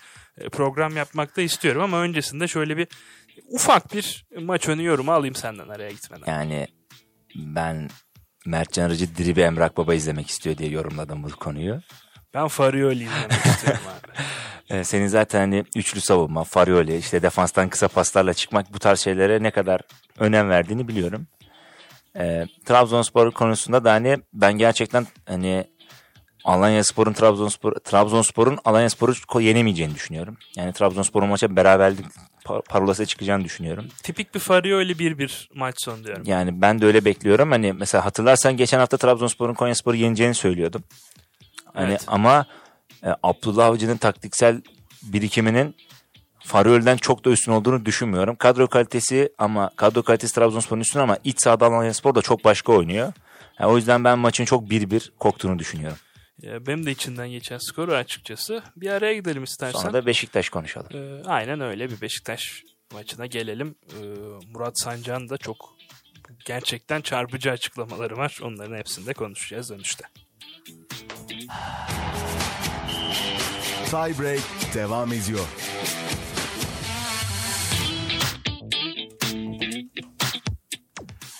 [0.51, 2.87] program yapmak da istiyorum ama öncesinde şöyle bir
[3.47, 6.31] ufak bir maç önü yorumu alayım senden araya gitmeden.
[6.31, 6.67] Yani
[7.35, 7.89] ben
[8.45, 11.81] Mertcan Arıcı Diribi Emrak Baba izlemek istiyor diye yorumladım bu konuyu.
[12.33, 14.23] Ben Farioli izlemek istiyorum abi.
[14.69, 19.43] Ee, senin zaten hani üçlü savunma, Farioli, işte defanstan kısa paslarla çıkmak bu tarz şeylere
[19.43, 19.81] ne kadar
[20.19, 21.27] önem verdiğini biliyorum.
[22.15, 25.65] Ee, Trabzonspor konusunda da hani ben gerçekten hani
[26.43, 30.37] Alanya Spor'un Trabzonspor Trabzonspor'un Alanya Spor'u yenemeyeceğini düşünüyorum.
[30.55, 32.05] Yani Trabzonspor'un maça beraberlik
[32.45, 33.85] pa- parolası çıkacağını düşünüyorum.
[34.03, 36.23] Tipik bir Farioli 1-1 maç sonu diyorum.
[36.25, 37.51] Yani ben de öyle bekliyorum.
[37.51, 40.83] Hani mesela hatırlarsan geçen hafta Trabzonspor'un Konyaspor'u yeneceğini söylüyordum.
[41.73, 42.03] Hani Evet.
[42.07, 42.45] ama
[43.03, 44.61] e, Abdullah Avcı'nın taktiksel
[45.03, 45.75] birikiminin
[46.39, 48.35] Farioli'den çok da üstün olduğunu düşünmüyorum.
[48.35, 53.13] Kadro kalitesi ama kadro kalitesi Trabzonspor'un üstün ama iç sahada Alanyaspor da çok başka oynuyor.
[53.59, 55.97] Yani o yüzden ben maçın çok 1-1 koktuğunu düşünüyorum.
[56.41, 58.63] Ya benim de içinden geçen skoru açıkçası.
[58.75, 59.79] Bir araya gidelim istersen.
[59.79, 60.89] Sonra da Beşiktaş konuşalım.
[60.93, 63.75] Ee, aynen öyle bir Beşiktaş maçına gelelim.
[63.91, 64.05] Ee,
[64.53, 65.75] Murat Sancan da çok
[66.45, 68.39] gerçekten çarpıcı açıklamaları var.
[68.43, 70.03] Onların hepsini de konuşacağız dönüşte.
[73.85, 75.47] Tie break devam ediyor.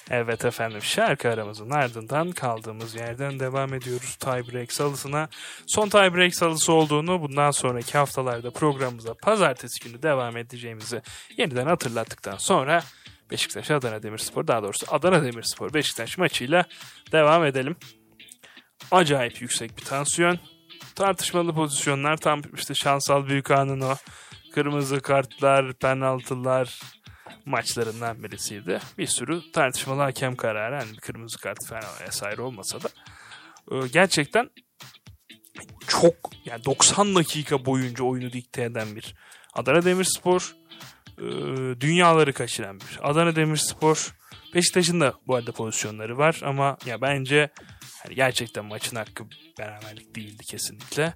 [0.10, 5.30] Evet efendim şarkı aramızın ardından kaldığımız yerden devam ediyoruz tiebreak salısına.
[5.68, 11.02] Son tiebreak salısı olduğunu bundan sonraki haftalarda programımıza pazartesi günü devam edeceğimizi
[11.38, 12.84] yeniden hatırlattıktan sonra
[13.32, 16.66] Beşiktaş Adana Demirspor daha doğrusu Adana Demirspor Beşiktaş maçıyla
[17.12, 17.76] devam edelim.
[18.92, 20.40] Acayip yüksek bir tansiyon.
[20.96, 23.96] Tartışmalı pozisyonlar tam işte şansal büyükhanın o
[24.54, 26.80] kırmızı kartlar, penaltılar,
[27.50, 28.80] maçlarından birisiydi.
[28.98, 32.90] Bir sürü tartışmalı hakem kararı hani bir kırmızı kart falan vesaire olmasa da
[33.72, 34.50] e, gerçekten
[35.88, 39.16] çok yani 90 dakika boyunca oyunu dikte eden bir
[39.54, 40.56] Adana Demirspor
[41.18, 41.26] e,
[41.80, 44.16] dünyaları kaçıran bir Adana Demirspor
[44.56, 47.50] Beşiktaş'ın da bu arada pozisyonları var ama ya bence
[48.04, 49.24] hani gerçekten maçın hakkı
[49.60, 51.14] beraberlik değildi kesinlikle.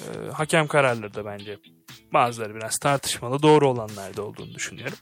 [0.00, 1.58] E, hakem kararları da bence
[2.12, 4.98] bazıları biraz tartışmalı doğru olanlar da olduğunu düşünüyorum.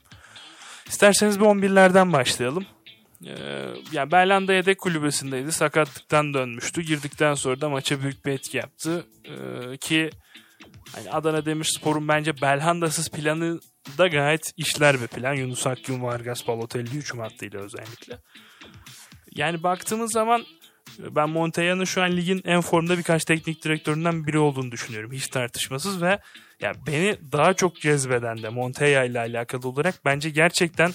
[0.86, 2.66] İsterseniz bir 11'lerden başlayalım.
[3.26, 5.52] Ee, yani Berlanda yedek kulübesindeydi.
[5.52, 6.82] Sakatlıktan dönmüştü.
[6.82, 9.06] Girdikten sonra da maça büyük bir etki yaptı.
[9.24, 10.10] Ee, ki
[10.94, 13.60] hani Adana Demirspor'un bence Belhanda'sız planı
[13.98, 15.34] da gayet işler bir plan.
[15.34, 18.18] Yunus Akgün, Vargas, Balotelli hücum hattıyla özellikle.
[19.34, 20.44] Yani baktığımız zaman
[20.98, 25.12] ben Montella'nın şu an ligin en formda birkaç teknik direktöründen biri olduğunu düşünüyorum.
[25.12, 26.18] Hiç tartışmasız ve
[26.60, 30.90] yani beni daha çok cezbeden de Montella ile alakalı olarak bence gerçekten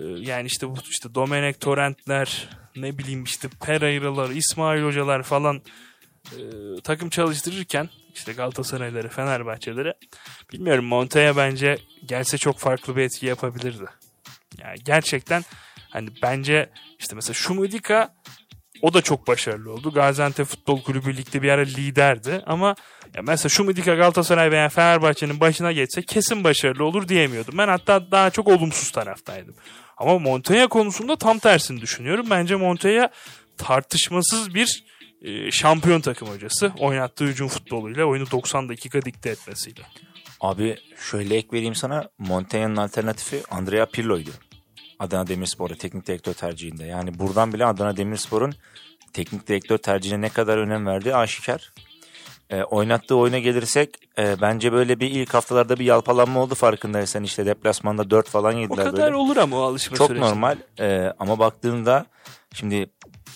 [0.00, 5.62] e, yani işte bu işte Domenech Torrent'ler ne bileyim işte Pereira'lar, İsmail Hocalar falan
[6.32, 6.40] e,
[6.84, 9.94] takım çalıştırırken işte Galatasaray'ları, Fenerbahçe'leri
[10.52, 13.84] bilmiyorum Montella bence gelse çok farklı bir etki yapabilirdi.
[14.58, 15.44] Yani gerçekten
[15.90, 18.14] hani bence işte mesela Şumudika
[18.82, 19.92] o da çok başarılı oldu.
[19.92, 22.74] Gaziantep Futbol Kulübü ligde bir ara liderdi ama
[23.14, 27.58] ya mesela Şumudika Galatasaray veya Fenerbahçe'nin başına geçse kesin başarılı olur diyemiyordum.
[27.58, 29.54] Ben hatta daha çok olumsuz taraftaydım.
[29.96, 32.26] Ama Montella konusunda tam tersini düşünüyorum.
[32.30, 33.10] Bence Montella
[33.58, 34.84] tartışmasız bir
[35.22, 36.72] e, şampiyon takım hocası.
[36.78, 39.82] Oynattığı hücum futboluyla oyunu 90 dakika dikte etmesiyle.
[40.40, 40.76] Abi
[41.10, 42.08] şöyle ek vereyim sana.
[42.18, 44.30] Montaign'in alternatifi Andrea Pirlo'ydu.
[44.98, 46.84] Adana Demirspor'da teknik direktör tercihinde.
[46.84, 48.54] Yani buradan bile Adana Demirspor'un
[49.12, 51.72] teknik direktör tercihine ne kadar önem verdiği aşikar.
[52.50, 57.46] E, oynattığı oyuna gelirsek e, bence böyle bir ilk haftalarda bir yalpalanma oldu farkındaysan işte
[57.46, 59.16] deplasmanda 4 falan O yediler kadar böyle.
[59.16, 60.22] olur ama o alışma Çok süreci.
[60.24, 62.06] normal E, ama baktığında
[62.54, 62.74] şimdi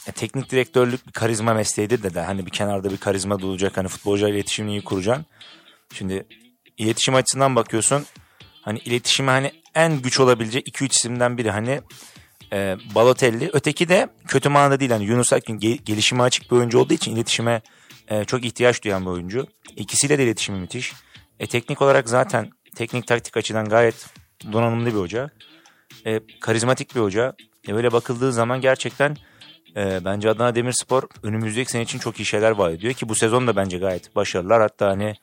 [0.07, 3.77] e, teknik direktörlük bir karizma mesleğidir de, de hani bir kenarda bir karizma da olacak
[3.77, 5.27] hani futbolcuyla iletişimini iyi kuracaksın.
[5.95, 6.27] Şimdi
[6.79, 8.05] iletişim açısından bakıyorsun
[8.69, 11.81] hani iletişime hani en güç olabilecek 2-3 isimden biri hani
[12.53, 13.51] e, Balotelli.
[13.53, 17.17] Öteki de kötü manada değil hani Yunus Akgün ge- gelişime açık bir oyuncu olduğu için
[17.17, 17.63] iletişime
[18.09, 19.47] e, çok ihtiyaç duyan bir oyuncu.
[19.77, 20.93] İkisiyle de iletişimi müthiş.
[21.41, 24.07] E, teknik olarak zaten teknik taktik açıdan gayet
[24.53, 25.31] donanımlı bir hoca.
[26.07, 27.35] E, karizmatik bir hoca.
[27.69, 29.17] E, böyle bakıldığı zaman gerçekten
[29.77, 33.47] e, bence Adana Demirspor önümüzdeki sene için çok iyi şeyler vaat ediyor ki bu sezon
[33.47, 34.61] da bence gayet başarılılar.
[34.61, 35.15] Hatta hani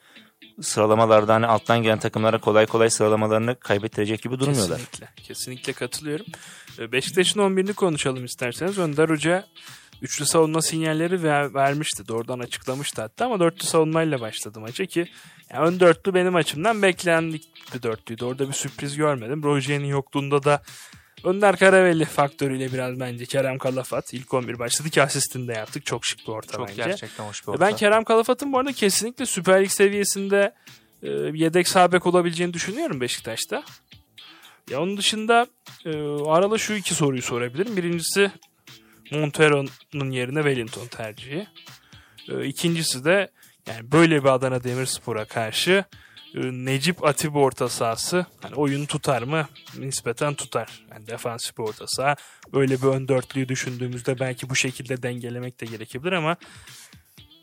[0.61, 4.77] sıralamalarda hani alttan gelen takımlara kolay kolay sıralamalarını kaybettirecek gibi durmuyorlar.
[4.77, 5.23] Kesinlikle.
[5.23, 6.25] Kesinlikle katılıyorum.
[6.79, 8.77] Ee, Beşiktaş'ın 11'ini konuşalım isterseniz.
[8.77, 9.45] Önder Hoca
[10.01, 12.07] üçlü savunma sinyalleri ver, vermişti.
[12.07, 15.07] Doğrudan açıklamıştı hatta ama dörtlü savunmayla başladı maça ki
[15.53, 18.25] yani ön dörtlü benim açımdan beklendik bir dörtlüydü.
[18.25, 19.43] Orada bir sürpriz görmedim.
[19.43, 20.61] Rojer'in yokluğunda da
[21.25, 25.85] Önder Karaveli faktörüyle biraz bence Kerem Kalafat ilk 11 başladı ki asistini de yaptık.
[25.85, 26.83] Çok şık bir orta Çok bence.
[26.83, 27.61] gerçekten hoş bir orta.
[27.65, 30.53] Ben Kerem Kalafat'ın bu arada kesinlikle Süper Lig seviyesinde
[31.03, 33.63] e, yedek sağ bek olabileceğini düşünüyorum Beşiktaş'ta.
[34.69, 35.47] Ya onun dışında
[35.85, 35.89] e,
[36.27, 37.77] arada şu iki soruyu sorabilirim.
[37.77, 38.31] Birincisi
[39.11, 41.47] Montero'nun yerine Wellington tercihi.
[42.29, 43.31] E, ikincisi de
[43.67, 45.85] yani böyle bir Adana Demirspor'a karşı
[46.35, 49.47] Necip Atiba orta sahası hani oyun tutar mı?
[49.77, 50.85] Nispeten tutar.
[50.91, 52.15] Yani defansif bir orta saha.
[52.53, 56.37] Böyle bir ön dörtlüyü düşündüğümüzde belki bu şekilde dengelemek de gerekebilir ama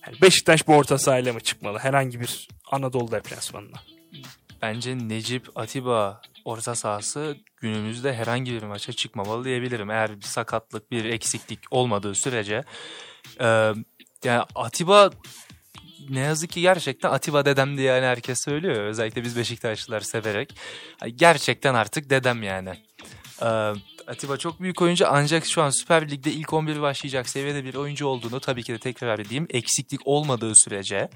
[0.07, 3.76] Yani Beşiktaş bu orta sahayla mı çıkmalı herhangi bir Anadolu deplasmanına?
[4.62, 9.90] Bence Necip Atiba orta sahası günümüzde herhangi bir maça çıkmamalı diyebilirim.
[9.90, 12.64] Eğer bir sakatlık, bir eksiklik olmadığı sürece.
[13.40, 13.72] Ee,
[14.24, 15.11] yani Atiba
[16.10, 18.84] ne yazık ki gerçekten Atiba dedem diye yani herkes söylüyor.
[18.84, 20.54] Özellikle biz Beşiktaşlılar severek.
[21.16, 22.70] Gerçekten artık dedem yani.
[23.42, 23.72] Ee,
[24.06, 28.06] Atiba çok büyük oyuncu ancak şu an Süper Lig'de ilk 11 başlayacak seviyede bir oyuncu
[28.06, 29.46] olduğunu tabii ki de tekrar edeyim.
[29.50, 31.08] Eksiklik olmadığı sürece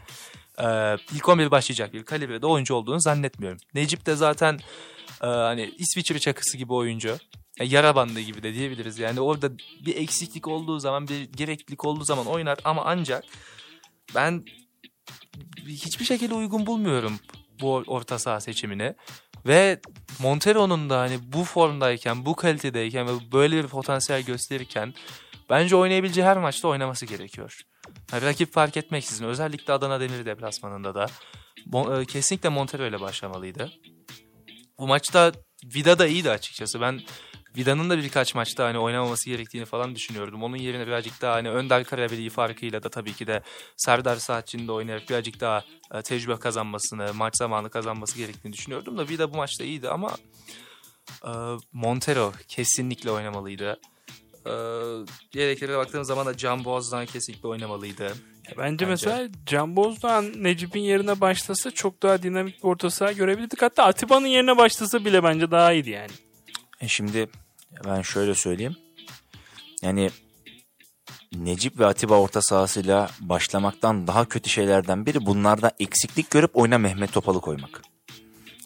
[0.58, 3.58] e, ilk 11 başlayacak bir kalibrede oyuncu olduğunu zannetmiyorum.
[3.74, 4.58] Necip de zaten
[5.22, 7.18] e, hani İsviçre çakısı gibi oyuncu.
[7.58, 8.98] Yani yara bandı gibi de diyebiliriz.
[8.98, 9.50] Yani orada
[9.86, 13.24] bir eksiklik olduğu zaman, bir gereklilik olduğu zaman oynar ama ancak
[14.14, 14.44] ben
[15.66, 17.18] hiçbir şekilde uygun bulmuyorum
[17.60, 18.94] bu orta saha seçimini.
[19.46, 19.80] Ve
[20.18, 24.94] Montero'nun da hani bu formdayken, bu kalitedeyken ve böyle bir potansiyel gösterirken
[25.50, 27.60] bence oynayabileceği her maçta oynaması gerekiyor.
[28.12, 31.06] Yani rakip fark etmeksizin özellikle Adana Demir deplasmanında da
[32.00, 33.72] e, kesinlikle Montero ile başlamalıydı.
[34.78, 35.32] Bu maçta
[35.64, 36.80] Vida da iyiydi açıkçası.
[36.80, 37.00] Ben
[37.56, 40.42] Vida'nın da birkaç maçta hani oynamaması gerektiğini falan düşünüyordum.
[40.42, 43.42] Onun yerine birazcık daha hani Önder Karabeli farkıyla da tabii ki de
[43.76, 45.64] Serdar Saatçı'nın da oynayarak birazcık daha
[45.94, 50.16] e, tecrübe kazanmasını, maç zamanı kazanması gerektiğini düşünüyordum da Vida bu maçta iyiydi ama
[51.24, 51.30] e,
[51.72, 53.80] Montero kesinlikle oynamalıydı.
[54.46, 54.52] E,
[55.32, 58.14] diğer baktığım zaman da Can Boğaz'dan kesinlikle oynamalıydı.
[58.48, 63.62] Bence, Bence mesela Can Bozdoğan Necip'in yerine başlasa çok daha dinamik bir orta saha görebilirdik.
[63.62, 66.10] Hatta Atiba'nın yerine başlasa bile bence daha iyiydi yani.
[66.80, 67.28] E şimdi
[67.84, 68.76] ben şöyle söyleyeyim.
[69.82, 70.10] Yani
[71.32, 77.12] Necip ve Atiba orta sahasıyla başlamaktan daha kötü şeylerden biri bunlarda eksiklik görüp oyuna Mehmet
[77.12, 77.82] Topal'ı koymak.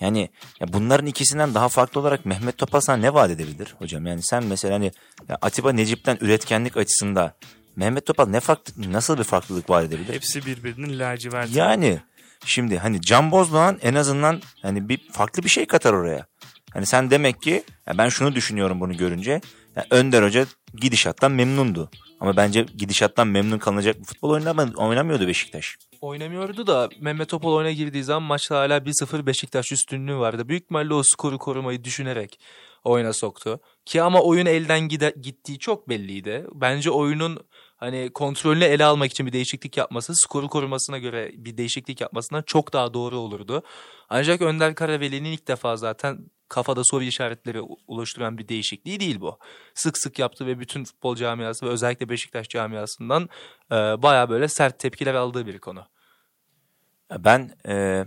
[0.00, 0.28] Yani
[0.60, 4.06] ya bunların ikisinden daha farklı olarak Mehmet Topal sana ne vaat edebilir hocam?
[4.06, 4.92] Yani sen mesela hani
[5.42, 7.36] Atiba Necip'ten üretkenlik açısında
[7.76, 10.14] Mehmet Topal ne farklı nasıl bir farklılık vaat edebilir?
[10.14, 11.56] Hepsi birbirinin lacivert.
[11.56, 12.00] Yani
[12.44, 16.29] şimdi hani Can Bozdoğan en azından hani bir farklı bir şey katar oraya.
[16.74, 19.40] Hani sen demek ki ya ben şunu düşünüyorum bunu görünce.
[19.76, 21.90] Yani Önder Hoca gidişattan memnundu.
[22.20, 24.30] Ama bence gidişattan memnun kalınacak bir futbol
[24.76, 25.76] oynamıyordu Beşiktaş.
[26.00, 30.48] Oynamıyordu da Mehmet Topal oyuna girdiği zaman maçta hala 1-0 Beşiktaş üstünlüğü vardı.
[30.48, 32.40] Büyük ihtimalle o skoru korumayı düşünerek
[32.84, 33.60] oyuna soktu.
[33.84, 36.46] Ki ama oyun elden gide, gittiği çok belliydi.
[36.54, 37.38] Bence oyunun
[37.76, 42.72] hani kontrolünü ele almak için bir değişiklik yapması, skoru korumasına göre bir değişiklik yapmasından çok
[42.72, 43.62] daha doğru olurdu.
[44.08, 49.38] Ancak Önder Karaveli'nin ilk defa zaten kafada soru işaretleri oluşturan bir değişikliği değil bu.
[49.74, 53.28] Sık sık yaptı ve bütün futbol camiası ve özellikle Beşiktaş camiasından
[53.72, 55.86] e, baya böyle sert tepkiler aldığı bir konu.
[57.18, 58.04] Ben e...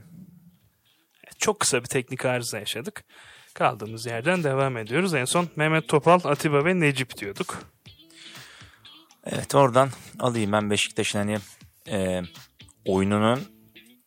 [1.39, 3.03] çok kısa bir teknik arıza yaşadık.
[3.53, 5.13] Kaldığımız yerden devam ediyoruz.
[5.13, 7.59] En son Mehmet Topal, Atiba ve Necip diyorduk.
[9.25, 11.37] Evet oradan alayım ben Beşiktaş'ın hani
[11.89, 12.21] e,
[12.85, 13.41] oyununun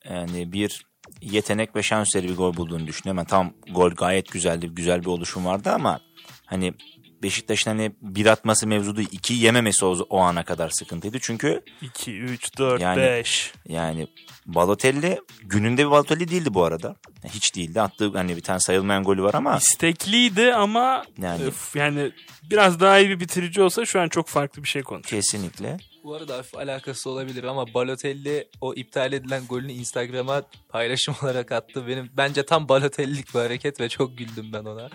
[0.04, 0.86] yani bir
[1.32, 3.18] yetenek ve şans eseri bir gol bulduğunu düşünüyorum.
[3.18, 4.66] Yani tam gol gayet güzeldi.
[4.66, 6.00] Güzel bir oluşum vardı ama
[6.46, 6.74] hani
[7.22, 11.18] Beşiktaş'ın hani bir atması mevzudu iki yememesi o, o ana kadar sıkıntıydı.
[11.20, 13.52] Çünkü 2, 3, 4, yani, 5.
[13.68, 14.08] Yani
[14.46, 16.96] Balotelli gününde bir Balotelli değildi bu arada.
[17.28, 17.80] Hiç değildi.
[17.80, 19.56] Attığı hani bir tane sayılmayan golü var ama.
[19.56, 22.12] İstekliydi ama yani, öf, yani
[22.50, 25.22] biraz daha iyi bir bitirici olsa şu an çok farklı bir şey konuşuyor.
[25.22, 25.76] Kesinlikle.
[26.06, 31.86] Bu arada hafif alakası olabilir ama Balotelli o iptal edilen golünü Instagram'a paylaşım olarak attı.
[31.86, 34.90] Benim bence tam Balotelli'lik bir hareket ve çok güldüm ben ona.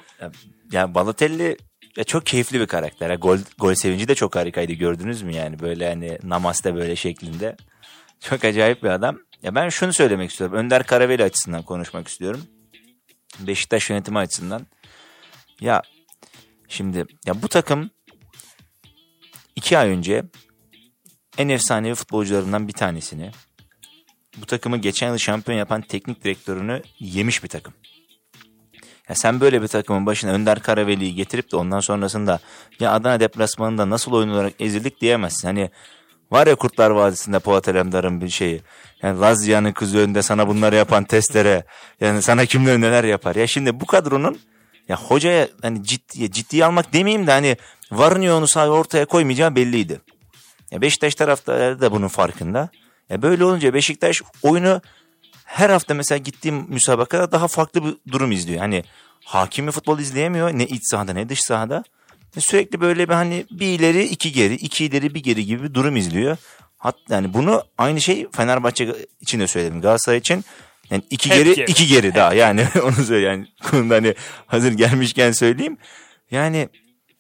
[0.71, 1.57] Yani Balotelli
[1.97, 3.15] ya çok keyifli bir karakter.
[3.15, 7.55] Gol gol sevinci de çok harikaydı gördünüz mü yani böyle hani namaste böyle şeklinde.
[8.19, 9.19] Çok acayip bir adam.
[9.43, 10.57] Ya ben şunu söylemek istiyorum.
[10.57, 12.43] Önder Karaveli açısından konuşmak istiyorum.
[13.39, 14.67] Beşiktaş yönetimi açısından.
[15.61, 15.81] Ya
[16.67, 17.89] şimdi ya bu takım
[19.55, 20.23] iki ay önce
[21.37, 23.31] en efsanevi futbolcularından bir tanesini
[24.37, 27.73] bu takımı geçen yıl şampiyon yapan teknik direktörünü yemiş bir takım.
[29.09, 32.39] Ya sen böyle bir takımın başına Önder Karaveli'yi getirip de ondan sonrasında
[32.79, 35.47] ya Adana deplasmanında nasıl oyun olarak ezildik diyemezsin.
[35.47, 35.69] Hani
[36.31, 38.61] var ya Kurtlar Vadisi'nde Polat Alemdar'ın bir şeyi.
[39.01, 41.63] Yani Lazia'nın kızı önünde sana bunları yapan testere.
[42.01, 43.35] Yani sana kimler neler yapar.
[43.35, 44.39] Ya şimdi bu kadronun
[44.87, 47.57] ya hocaya hani ciddi ciddiye almak demeyeyim de hani
[47.91, 50.01] varın yoğunu sahaya ortaya koymayacağı belliydi.
[50.71, 52.69] Ya Beşiktaş taraftarları da bunun farkında.
[53.09, 54.81] Ya böyle olunca Beşiktaş oyunu
[55.45, 58.59] her hafta mesela gittiğim müsabakada daha farklı bir durum izliyor.
[58.59, 58.83] Hani
[59.25, 61.83] hakimi futbol izleyemiyor ne iç sahada ne dış sahada.
[62.37, 65.95] Sürekli böyle bir hani bir ileri iki geri, iki ileri bir geri gibi bir durum
[65.95, 66.37] izliyor.
[66.77, 69.81] Hatta yani bunu aynı şey Fenerbahçe için de söyledim.
[69.81, 70.45] Galatasaray için
[70.89, 74.15] yani iki Hep geri, geri iki geri Hep daha yani onu söyle yani konuda hani
[74.47, 75.77] hazır gelmişken söyleyeyim.
[76.31, 76.69] Yani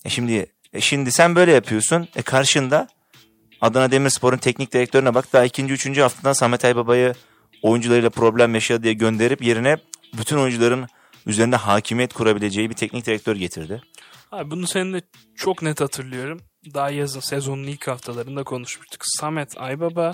[0.05, 2.07] e şimdi e şimdi sen böyle yapıyorsun.
[2.15, 2.87] E karşında
[3.61, 5.33] Adana Demirspor'un teknik direktörüne bak.
[5.33, 7.13] Daha ikinci, üçüncü haftadan Samet Aybaba'yı
[7.61, 9.77] oyuncularıyla problem yaşadı diye gönderip yerine
[10.17, 10.87] bütün oyuncuların
[11.25, 13.81] üzerinde hakimiyet kurabileceği bir teknik direktör getirdi.
[14.31, 15.01] Abi bunu seninle
[15.35, 16.41] çok net hatırlıyorum.
[16.73, 19.01] Daha yazın sezonun ilk haftalarında konuşmuştuk.
[19.05, 20.13] Samet Aybaba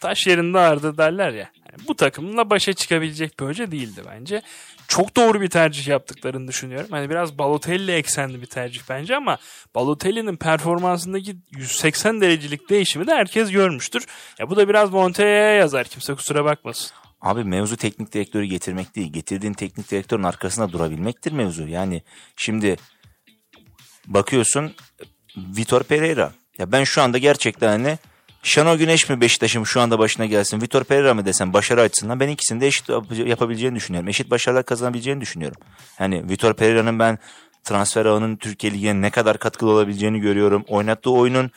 [0.00, 1.50] taş yerinde ağırdı derler ya.
[1.76, 4.42] Yani bu takımla başa çıkabilecek bir hoca değildi bence.
[4.88, 6.88] Çok doğru bir tercih yaptıklarını düşünüyorum.
[6.90, 9.38] Hani biraz Balotelli eksenli bir tercih bence ama
[9.74, 14.06] Balotelli'nin performansındaki 180 derecelik değişimi de herkes görmüştür.
[14.38, 16.90] Ya bu da biraz Monte'ye yazar kimse kusura bakmasın.
[17.20, 19.12] Abi mevzu teknik direktörü getirmek değil.
[19.12, 21.68] Getirdiğin teknik direktörün arkasında durabilmektir mevzu.
[21.68, 22.02] Yani
[22.36, 22.76] şimdi
[24.06, 24.72] bakıyorsun
[25.36, 26.32] Vitor Pereira.
[26.58, 27.98] Ya ben şu anda gerçekten hani
[28.46, 30.60] Şenol Güneş mi Beşiktaş'ın şu anda başına gelsin?
[30.60, 32.88] Vitor Pereira mı desem başarı açısından ben ikisini de eşit
[33.26, 34.08] yapabileceğini düşünüyorum.
[34.08, 35.60] Eşit başarılar kazanabileceğini düşünüyorum.
[35.98, 37.18] Yani Vitor Pereira'nın ben
[37.64, 40.64] transfer ağının Türkiye Ligi'ne ne kadar katkılı olabileceğini görüyorum.
[40.68, 41.50] Oynattığı oyunun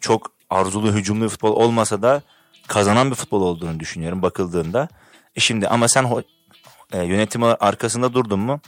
[0.00, 2.22] çok arzulu, hücumlu futbol olmasa da
[2.66, 4.88] kazanan bir futbol olduğunu düşünüyorum bakıldığında.
[5.36, 6.06] E şimdi ama sen
[6.92, 8.60] e, yönetimi arkasında durdun mu?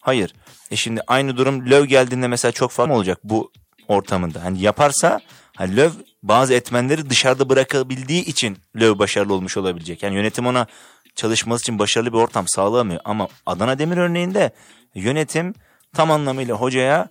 [0.00, 0.34] Hayır.
[0.70, 3.52] E şimdi aynı durum Löw geldiğinde mesela çok fazla olacak bu
[3.88, 4.44] ortamında.
[4.44, 5.20] Hani yaparsa
[5.56, 10.02] hani Löw bazı etmenleri dışarıda bırakabildiği için Löw başarılı olmuş olabilecek.
[10.02, 10.66] Yani yönetim ona
[11.14, 13.00] çalışması için başarılı bir ortam sağlamıyor.
[13.04, 14.52] Ama Adana Demir örneğinde
[14.94, 15.54] yönetim
[15.94, 17.08] tam anlamıyla hocaya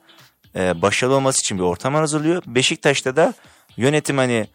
[0.56, 2.44] e, başarılı olması için bir ortam hazırlıyor.
[2.48, 3.34] Beşiktaş'ta da
[3.78, 4.48] yönetim hani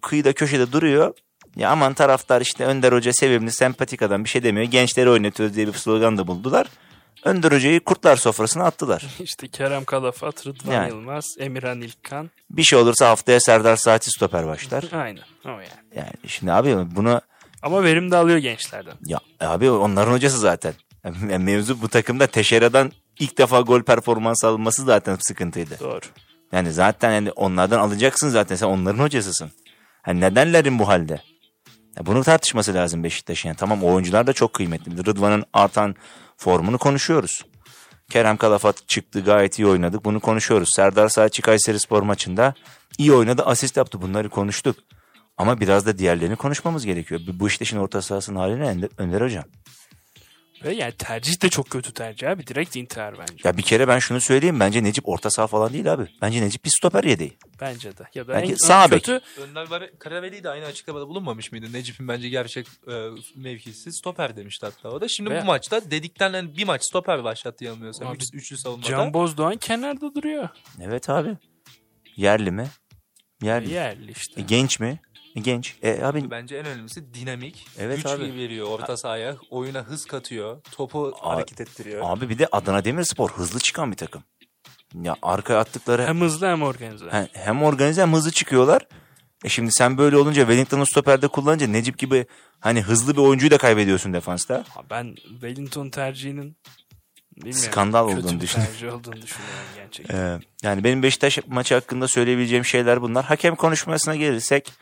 [0.00, 1.14] kıyıda köşede duruyor.
[1.56, 4.66] Ya aman taraftar işte Önder Hoca sevimli, sempatik adam bir şey demiyor.
[4.66, 6.66] Gençleri oynatıyoruz diye bir slogan da buldular.
[7.24, 9.06] Hoca'yı kurtlar sofrasına attılar.
[9.20, 10.88] İşte Kerem Kalafat, Rıdvan yani.
[10.88, 12.30] Yılmaz, Emirhan İlkan.
[12.50, 14.84] Bir şey olursa haftaya Serdar Saati stoper başlar.
[14.92, 15.64] Aynen o yani.
[15.96, 17.20] Yani şimdi abi bunu...
[17.62, 18.94] Ama verim de alıyor gençlerden.
[19.04, 20.74] Ya abi onların hocası zaten.
[21.04, 25.80] Yani mevzu bu takımda Teşera'dan ilk defa gol performans alınması zaten sıkıntıydı.
[25.80, 26.00] Doğru.
[26.52, 29.50] Yani zaten yani onlardan alacaksın zaten sen onların hocasısın.
[30.02, 31.20] Hani nedenlerin bu halde?
[31.96, 33.48] Ya bunu tartışması lazım Beşiktaş'ın.
[33.48, 35.06] Yani tamam oyuncular da çok kıymetli.
[35.06, 35.94] Rıdvan'ın artan
[36.40, 37.44] formunu konuşuyoruz.
[38.10, 40.04] Kerem Kalafat çıktı gayet iyi oynadık.
[40.04, 40.68] Bunu konuşuyoruz.
[40.72, 42.54] Serdar Saatçi Kayseri Spor maçında
[42.98, 44.02] iyi oynadı asist yaptı.
[44.02, 44.76] Bunları konuştuk.
[45.36, 47.20] Ama biraz da diğerlerini konuşmamız gerekiyor.
[47.26, 49.44] Bu Beşiktaş'ın orta sahasının haline Önder Hocam.
[50.64, 52.46] Ve yani tercih de çok kötü tercih abi.
[52.46, 53.34] Direkt intihar bence.
[53.44, 54.60] Ya bir kere ben şunu söyleyeyim.
[54.60, 56.06] Bence Necip orta saha falan değil abi.
[56.22, 57.38] Bence Necip bir stoper yedeği.
[57.60, 58.02] Bence de.
[58.14, 59.20] Ya da Belki en, sağ en kötü...
[59.38, 61.72] Önder Karaveli de aynı açıklamada bulunmamış mıydı?
[61.72, 65.08] Necip'in bence gerçek e, mevkisi stoper demişti hatta o da.
[65.08, 65.42] Şimdi Ve...
[65.42, 68.08] bu maçta dedikten yani bir maç stoper başlattı yanılmıyorsam.
[68.08, 68.88] Abi, Üç, üçlü savunmada.
[68.88, 70.48] Can Bozdoğan kenarda duruyor.
[70.80, 71.36] Evet abi.
[72.16, 72.66] Yerli mi?
[73.42, 73.72] Yerli.
[73.72, 74.40] Yerli işte.
[74.40, 75.00] E, genç mi?
[75.34, 75.76] Genç.
[75.82, 77.66] E, abi bence en önemlisi dinamik.
[77.78, 78.34] Evet güç abi.
[78.34, 79.36] veriyor orta sahaya.
[79.50, 80.62] Oyuna hız katıyor.
[80.72, 82.00] Topu A- hareket ettiriyor.
[82.04, 84.22] Abi bir de Adana Demirspor hızlı çıkan bir takım.
[85.02, 87.04] Ya arkaya attıkları hem hızlı hem organize.
[87.10, 88.86] Hem, hem organize hem hızlı çıkıyorlar.
[89.44, 92.26] E şimdi sen böyle olunca Wellington'u stoperde kullanınca Necip gibi
[92.60, 94.64] hani hızlı bir oyuncuyu da kaybediyorsun defansta.
[94.90, 96.56] Ben Wellington tercihinin
[97.36, 97.62] Bilmiyorum.
[97.62, 98.74] Skandal olduğunu düşünüyorum.
[98.74, 100.16] Kötü olduğunu düşünüyorum gerçekten.
[100.16, 103.24] Ee, yani benim Beşiktaş maçı hakkında söyleyebileceğim şeyler bunlar.
[103.24, 104.72] Hakem konuşmasına gelirsek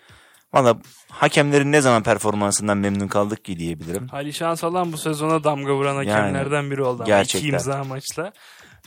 [0.54, 0.78] Valla
[1.10, 4.06] hakemlerin ne zaman performansından memnun kaldık ki diyebilirim.
[4.12, 7.04] Ali Şansalan bu sezona damga vuran hakemlerden yani, biri oldu.
[7.06, 7.48] Gerçekten.
[7.48, 8.32] İki imza maçla.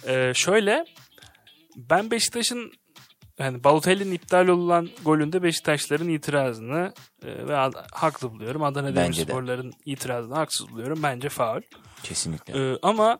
[0.08, 0.86] Ee, şöyle
[1.76, 2.72] ben Beşiktaş'ın
[3.40, 6.94] yani Balotelli'nin iptal olunan golünde Beşiktaşların itirazını
[7.24, 8.64] e, ve haklı buluyorum.
[8.64, 11.04] Adana Demirspor'ların itirazını haksız buluyorum.
[11.04, 11.62] Bence faul.
[12.04, 12.72] Kesinlikle.
[12.72, 13.20] Ee, ama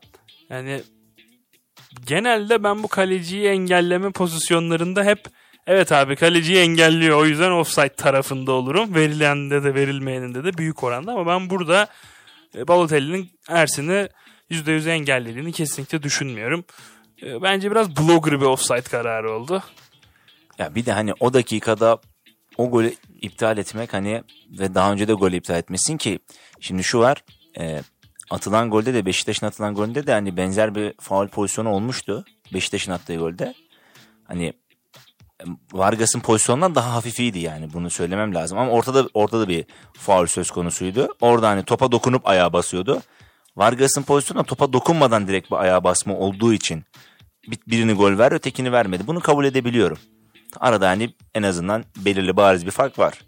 [0.50, 0.82] yani
[2.06, 5.26] genelde ben bu kaleciyi engelleme pozisyonlarında hep
[5.66, 7.18] Evet abi kaleciyi engelliyor.
[7.18, 8.94] O yüzden offside tarafında olurum.
[8.94, 11.12] Verilende de verilmeyeninde de büyük oranda.
[11.12, 11.88] Ama ben burada
[12.54, 14.08] e, Balotelli'nin Ersin'i
[14.50, 16.64] %100 engellediğini kesinlikle düşünmüyorum.
[17.22, 19.62] E, bence biraz blogger bir offside kararı oldu.
[20.58, 21.98] Ya bir de hani o dakikada
[22.56, 24.22] o golü iptal etmek hani
[24.58, 26.18] ve daha önce de golü iptal etmesin ki
[26.60, 27.24] şimdi şu var
[27.58, 27.80] e,
[28.30, 32.24] atılan golde de Beşiktaş'ın atılan golde de hani benzer bir faul pozisyonu olmuştu.
[32.54, 33.54] Beşiktaş'ın attığı golde.
[34.24, 34.52] Hani
[35.72, 38.58] Vargas'ın pozisyonundan daha hafifiydi yani bunu söylemem lazım.
[38.58, 41.08] Ama ortada ortada bir faul söz konusuydu.
[41.20, 43.02] Orada hani topa dokunup ayağa basıyordu.
[43.56, 46.84] Vargas'ın pozisyonunda topa dokunmadan direkt bir ayağa basma olduğu için
[47.66, 49.06] birini gol ver ötekini vermedi.
[49.06, 49.98] Bunu kabul edebiliyorum.
[50.60, 53.18] Arada hani en azından belirli bariz bir fark var.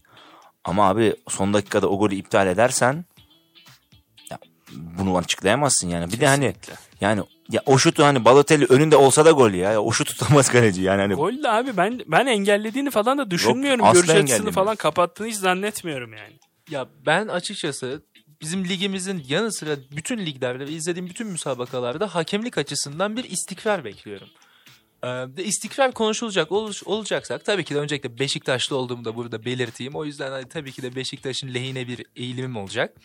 [0.65, 3.05] Ama abi son dakikada o golü iptal edersen
[4.99, 6.13] bunu açıklayamazsın yani.
[6.13, 6.27] Bir Kesinlikle.
[6.27, 6.55] de hani
[7.01, 9.73] yani ya o şutu hani Balotelli önünde olsa da gol ya.
[9.73, 11.01] ya o şut tutamaz kaleci yani.
[11.01, 11.15] Hani...
[11.15, 13.85] Gol de abi ben ben engellediğini falan da düşünmüyorum.
[13.85, 16.33] Yok, Görüş açısını falan kapattığını hiç zannetmiyorum yani.
[16.71, 18.03] Ya ben açıkçası
[18.41, 24.29] bizim ligimizin yanı sıra bütün liglerde ve izlediğim bütün müsabakalarda hakemlik açısından bir istikrar bekliyorum.
[25.05, 29.95] Ee, de istikrar konuşulacak ol- olacaksak tabii ki de öncelikle Beşiktaşlı olduğumu da burada belirteyim.
[29.95, 32.97] O yüzden hani tabii ki de Beşiktaş'ın lehine bir eğilimim olacak.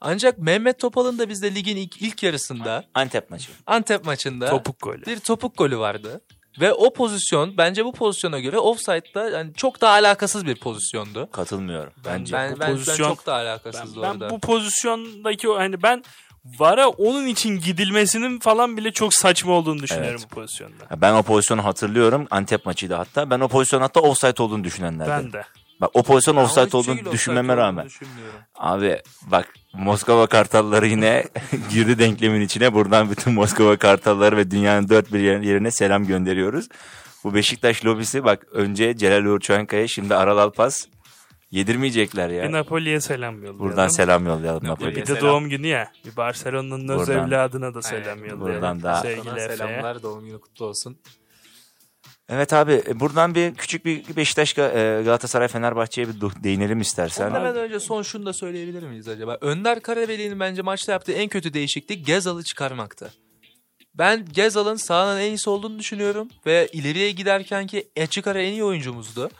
[0.00, 3.50] Ancak Mehmet Topal'ın da bizde ligin ilk, ilk yarısında Antep maçı.
[3.66, 5.06] Antep maçında Topuk golü.
[5.06, 6.20] bir topuk golü vardı.
[6.60, 11.28] Ve o pozisyon bence bu pozisyona göre offside'da yani çok da alakasız bir pozisyondu.
[11.32, 11.92] Katılmıyorum.
[12.04, 12.32] Bence.
[12.34, 14.30] Ben, bu ben, ben pozisyon- çok da Ben, alakasızdı ben orada.
[14.30, 16.04] bu pozisyondaki hani ben
[16.44, 20.26] VAR'a onun için gidilmesinin falan bile çok saçma olduğunu düşünüyorum Evet.
[20.30, 20.84] bu pozisyonda.
[20.96, 22.26] Ben o pozisyonu hatırlıyorum.
[22.30, 23.30] Antep maçıydı hatta.
[23.30, 25.24] Ben o pozisyonun hatta offside olduğunu düşünenlerden.
[25.24, 25.42] Ben de.
[25.80, 27.88] Bak o pozisyon offside olduğunu düşünmeme rağmen.
[28.54, 31.24] Abi bak Moskova Kartalları yine
[31.70, 32.74] girdi denklemin içine.
[32.74, 36.68] Buradan bütün Moskova Kartalları ve dünyanın dört bir yer- yerine selam gönderiyoruz.
[37.24, 40.84] Bu Beşiktaş lobisi bak önce Celal Uğur Çankaya şimdi Aral Alpas
[41.52, 42.42] yedirmeyecekler ya.
[42.48, 43.58] Bir Napoli'ye selam yollayalım.
[43.58, 44.96] Buradan selam yollayalım Napoli'ye.
[44.96, 45.20] Bir de Selam.
[45.22, 45.92] doğum günü ya.
[46.04, 47.26] Bir Barcelona'nın öz Buradan.
[47.28, 48.30] evladına da selam Aynen.
[48.30, 48.40] yollayalım.
[48.40, 50.98] Buradan da- Sevgili selamlar doğum günü kutlu olsun.
[52.28, 57.28] Evet abi e, buradan bir küçük bir Beşiktaş e, Galatasaray Fenerbahçe'ye bir değinelim istersen.
[57.28, 59.38] Ondan önce son şunu da söyleyebilir miyiz acaba?
[59.40, 63.12] Önder Karaveli'nin bence maçta yaptığı en kötü değişiklik Gezal'ı çıkarmaktı.
[63.94, 68.64] Ben Gezal'ın sahanın en iyisi olduğunu düşünüyorum ve ileriye giderken ki açık ara en iyi
[68.64, 69.30] oyuncumuzdu.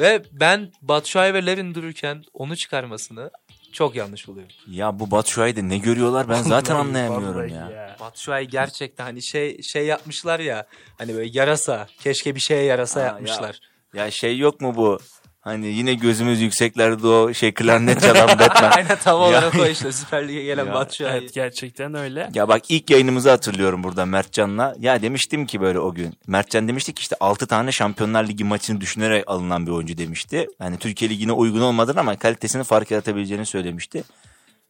[0.00, 3.30] Ve ben Batshuayi ve Lerin dururken onu çıkarmasını
[3.72, 4.54] çok yanlış buluyorum.
[4.66, 7.96] Ya bu Batshuayi'de ne görüyorlar ben zaten anlayamıyorum vallahi ya.
[8.00, 10.66] Batshuayi gerçekten hani şey şey yapmışlar ya
[10.98, 13.60] hani böyle yarasa keşke bir şeye yarasa Aa, yapmışlar.
[13.94, 14.98] Ya şey yok mu bu?
[15.46, 18.70] Hani yine gözümüz yükseklerde o şey klarnet çalan Batman.
[18.76, 21.12] Aynen tam olarak Ya- o işte Süper Lig'e gelen Ya, Batshuayi.
[21.12, 22.30] Evet gerçekten öyle.
[22.34, 24.74] Ya bak ilk yayınımızı hatırlıyorum burada Mertcan'la.
[24.78, 26.14] Ya demiştim ki böyle o gün.
[26.26, 30.46] Mertcan demişti ki işte 6 tane Şampiyonlar Ligi maçını düşünerek alınan bir oyuncu demişti.
[30.58, 34.04] Hani Türkiye Ligi'ne uygun olmadığını ama kalitesini fark yaratabileceğini söylemişti.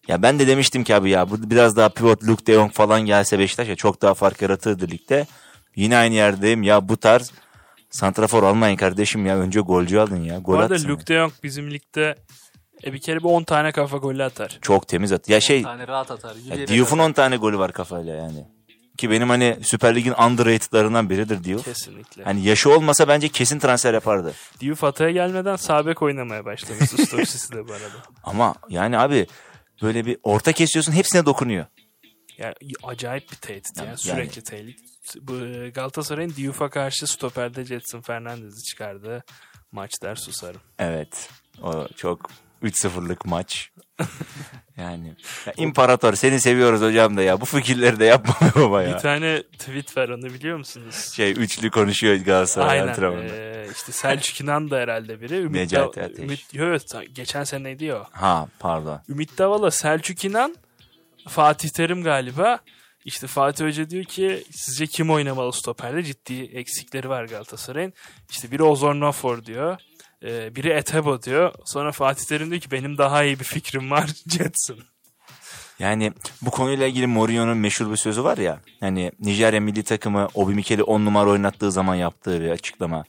[0.09, 3.01] Ya ben de demiştim ki abi ya bu biraz daha pivot Luke de Jong falan
[3.07, 5.27] gelse Beşiktaş ya çok daha fark yaratırdı ligde.
[5.77, 6.63] Yine aynı yerdeyim.
[6.63, 7.33] Ya bu tarz
[7.97, 9.37] santrafor almayın kardeşim ya.
[9.39, 10.39] Önce golcü alın ya.
[10.39, 10.89] Gol Bu arada atsın.
[10.89, 12.17] Luke de Jong bizim ligde
[12.85, 14.59] e, bir kere bir 10 tane kafa golü atar.
[14.63, 15.29] Çok temiz at.
[15.29, 16.37] Ya şey tane rahat atar.
[16.45, 17.09] Ya Diouf'un atar.
[17.09, 18.47] 10 tane golü var kafayla yani.
[18.99, 21.65] Ki benim hani Süper Lig'in underrated'larından biridir Diouf.
[21.65, 22.25] Kesinlikle.
[22.25, 24.35] Hani yaşı olmasa bence kesin transfer yapardı.
[24.61, 28.03] Diouf Atay'a gelmeden sabek oynamaya başlamıştı Stoksis'i de bu arada.
[28.25, 29.27] Ama yani abi
[29.83, 31.67] böyle bir orta kesiyorsun hepsine dokunuyor.
[32.39, 34.96] Yani acayip bir tehdit yani, Yani- sürekli tehdit.
[35.15, 39.25] E, Galatasaray'ın Diouf'a karşı stoperde Jetson Fernandez'i çıkardığı
[39.73, 40.61] maç der susarım.
[40.79, 41.29] Evet.
[41.63, 42.31] O çok
[42.63, 43.71] 3-0'lık maç.
[44.77, 45.15] yani
[45.47, 47.41] ya imparator seni seviyoruz hocam da ya.
[47.41, 48.99] Bu fikirleri de yapma baba Bir ya.
[48.99, 51.13] tane tweet var onu biliyor musunuz?
[51.15, 52.89] Şey üçlü konuşuyor Galatasaray Aynen.
[52.93, 53.35] antrenmanında.
[53.37, 55.35] Ee, işte Selçuk İnan da herhalde biri.
[55.37, 56.19] Ümit Necati Ateş.
[56.19, 56.81] Ümit, yok,
[57.13, 57.97] geçen seneydi ya.
[58.01, 58.05] o.
[58.11, 59.01] Ha pardon.
[59.09, 60.57] Ümit Davala, Selçuk İnan,
[61.29, 62.59] Fatih Terim galiba.
[63.07, 66.03] İşte Fatih Hoca diyor ki sizce kim oynamalı stoperde?
[66.03, 67.93] Ciddi eksikleri var Galatasaray'ın.
[68.31, 69.79] İşte biri Ozor Nofor diyor.
[70.23, 71.53] Ee, biri Etebo diyor.
[71.65, 74.11] Sonra Fatih Terim diyor ki benim daha iyi bir fikrim var.
[74.29, 74.79] Jetson.
[75.79, 78.61] Yani bu konuyla ilgili Mourinho'nun meşhur bir sözü var ya.
[78.81, 83.05] Hani Nijerya milli takımı Obi Mikel'i 10 numara oynattığı zaman yaptığı bir açıklama.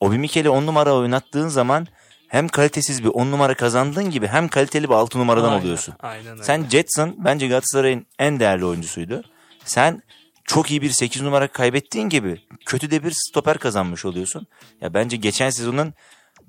[0.00, 1.86] Obi Mikel'i 10 numara oynattığın zaman
[2.28, 5.94] hem kalitesiz bir 10 numara kazandığın gibi hem kaliteli bir 6 numaradan Aynen, oluyorsun.
[6.00, 6.42] Aynen öyle.
[6.42, 9.24] Sen Jetson bence Galatasaray'ın en değerli oyuncusuydu.
[9.64, 10.02] Sen
[10.44, 14.46] çok iyi bir 8 numara kaybettiğin gibi kötü de bir stoper kazanmış oluyorsun.
[14.80, 15.94] Ya bence geçen sezonun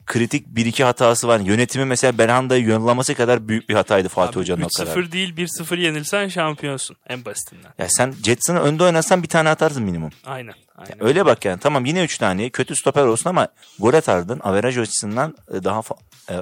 [0.05, 1.39] kritik 1-2 hatası var.
[1.39, 4.95] Yönetimi mesela Belhanda'yı yollaması kadar büyük bir hataydı Fatih Abi, Hoca'nın o karar.
[4.95, 7.71] 3-0 değil 1-0 yenilsen şampiyonsun en basitinden.
[7.77, 10.11] Ya sen Jetson'ı önde oynatsan bir tane atarsın minimum.
[10.25, 10.53] Aynen.
[10.77, 11.03] aynen.
[11.03, 13.47] Öyle bak yani tamam yine 3 tane kötü stoper olsun ama
[13.79, 14.39] gol atardın.
[14.43, 15.99] Averaj açısından e, daha fa-
[16.31, 16.35] e,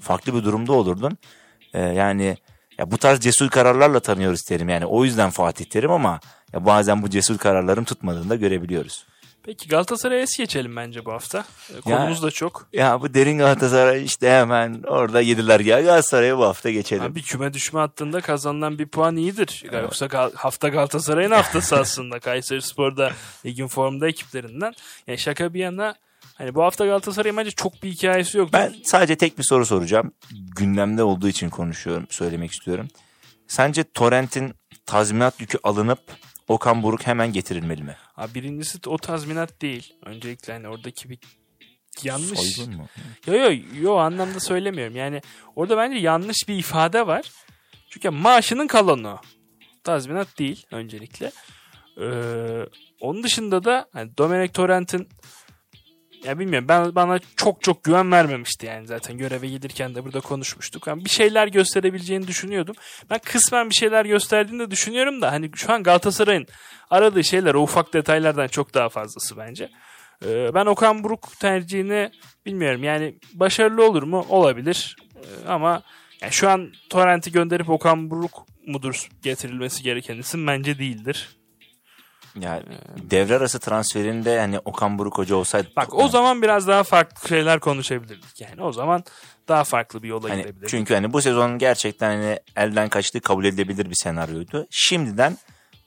[0.00, 1.18] farklı bir durumda olurdun.
[1.74, 2.36] E, yani
[2.78, 4.68] ya bu tarz cesur kararlarla tanıyoruz Terim.
[4.68, 6.20] Yani o yüzden Fatih Terim ama
[6.52, 9.04] ya bazen bu cesur kararların tutmadığını da görebiliyoruz.
[9.50, 11.44] Peki Galatasaray'a es geçelim bence bu hafta.
[11.76, 12.68] Ee, Konumuz da çok.
[12.72, 17.02] Ya bu derin Galatasaray işte hemen orada yediler ya Galatasaray'a bu hafta geçelim.
[17.02, 19.64] Abi küme düşme hattında kazanılan bir puan iyidir.
[19.72, 22.18] Yoksa Gal- hafta Galatasaray'ın haftası aslında.
[22.20, 23.12] Kayseri Spor'da
[23.46, 24.72] ligin formda ekiplerinden.
[25.06, 25.94] Yani şaka bir yana
[26.34, 28.52] hani bu hafta Galatasaray'ın bence çok bir hikayesi yok.
[28.52, 30.12] Ben sadece tek bir soru soracağım.
[30.56, 32.88] Gündemde olduğu için konuşuyorum, söylemek istiyorum.
[33.48, 34.54] Sence Torrent'in
[34.86, 36.00] tazminat yükü alınıp
[36.50, 37.96] Okan Buruk hemen getirilmeli mi?
[38.16, 39.94] Abi birincisi o tazminat değil.
[40.04, 41.18] Öncelikle hani oradaki bir
[42.02, 42.38] yanlış.
[42.38, 42.86] Soygun mu?
[43.26, 43.50] Yo yo
[43.82, 44.96] yo anlamda söylemiyorum.
[44.96, 45.20] Yani
[45.56, 47.30] orada bence yanlış bir ifade var.
[47.90, 49.18] Çünkü maaşının kalanı.
[49.84, 51.32] Tazminat değil öncelikle.
[52.00, 52.66] Ee,
[53.00, 55.08] onun dışında da hani Dominic Torrent'in
[56.24, 60.86] ya bilmiyorum ben bana çok çok güven vermemişti yani zaten göreve gelirken de burada konuşmuştuk.
[60.86, 62.76] Yani bir şeyler gösterebileceğini düşünüyordum.
[63.10, 66.46] Ben kısmen bir şeyler gösterdiğini de düşünüyorum da hani şu an Galatasaray'ın
[66.90, 69.70] aradığı şeyler o ufak detaylardan çok daha fazlası bence.
[70.26, 72.10] Ee, ben Okan Buruk tercihini
[72.46, 74.26] bilmiyorum yani başarılı olur mu?
[74.28, 74.96] Olabilir.
[75.16, 75.82] Ee, ama
[76.20, 81.39] yani şu an Torrent'i gönderip Okan Buruk mudur getirilmesi gereken isim bence değildir.
[82.40, 82.62] Yani
[82.96, 85.68] devre arası transferinde hani Okan Buruk Hoca olsaydı.
[85.76, 88.40] Bak o zaman biraz daha farklı şeyler konuşabilirdik.
[88.40, 89.04] Yani o zaman
[89.48, 90.68] daha farklı bir yola Hani gidebilirdik.
[90.68, 94.66] çünkü hani bu sezon gerçekten hani elden kaçtığı kabul edilebilir bir senaryoydu.
[94.70, 95.38] Şimdiden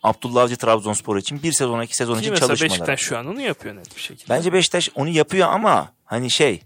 [0.04, 2.72] Abdullah Avcı Trabzonspor için bir sezon iki sezon Ki için mesela çalışmaları.
[2.72, 4.30] Beşiktaş şu an onu yapıyor net bir şekilde.
[4.34, 6.62] Bence Beşiktaş onu yapıyor ama hani şey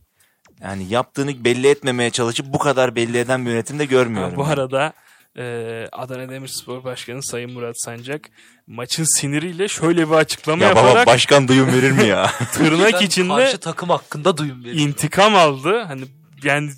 [0.62, 4.32] yani yaptığını belli etmemeye çalışıp bu kadar belli eden bir yönetim de görmüyorum.
[4.32, 4.54] Ha, bu yani.
[4.54, 4.94] arada
[5.38, 5.44] e,
[5.92, 8.30] Adana Demirspor Başkanı Sayın Murat Sancak
[8.68, 12.32] maçın siniriyle şöyle bir açıklama ya baba yaparak başkan duyum verir mi ya?
[12.54, 14.88] tırnak içinde Karşı takım hakkında duyum veriyor.
[14.88, 15.80] intikam aldı.
[15.88, 16.04] Hani
[16.44, 16.72] yani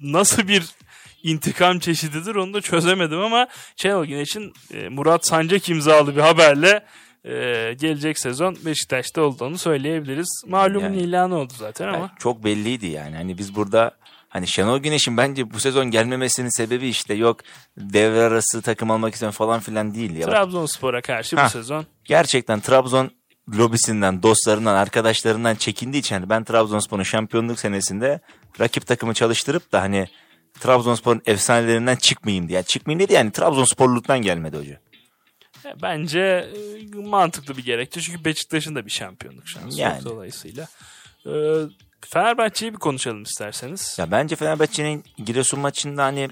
[0.00, 0.64] nasıl bir
[1.22, 6.84] intikam çeşididir onu da çözemedim ama Şenol Güneş'in e, Murat Sancak imzalı bir haberle
[7.24, 7.30] e,
[7.80, 10.42] gelecek sezon Beşiktaş'ta olduğunu söyleyebiliriz.
[10.46, 11.96] Malumun Yani- ilanı oldu zaten ama.
[11.98, 13.16] Yani çok belliydi yani.
[13.16, 13.96] Hani biz burada
[14.34, 17.40] hani Şenol Güneş'in bence bu sezon gelmemesinin sebebi işte yok
[17.76, 20.26] devre arası takım almak istiyorum falan filan değil ya.
[20.26, 21.44] Trabzonspor'a karşı Ha.
[21.46, 23.10] bu sezon gerçekten Trabzon
[23.58, 28.20] lobisinden, dostlarından, arkadaşlarından çekindiği için hani ben Trabzonspor'un şampiyonluk senesinde
[28.60, 30.06] rakip takımı çalıştırıp da hani
[30.60, 32.56] Trabzonspor'un efsanelerinden çıkmayayım diye.
[32.56, 34.80] Yani çıkmayayım dedi yani Trabzonsporluluktan gelmedi hoca.
[35.64, 38.00] e, bence e, mantıklı bir gerekçe.
[38.00, 40.04] Çünkü Beşiktaş'ın da bir şampiyonluk şansı Yani.
[40.04, 40.66] dolayısıyla.
[41.26, 41.32] E,
[42.08, 43.96] Fenerbahçe'yi bir konuşalım isterseniz.
[43.98, 46.28] Ya bence Fenerbahçe'nin Giresun maçında hani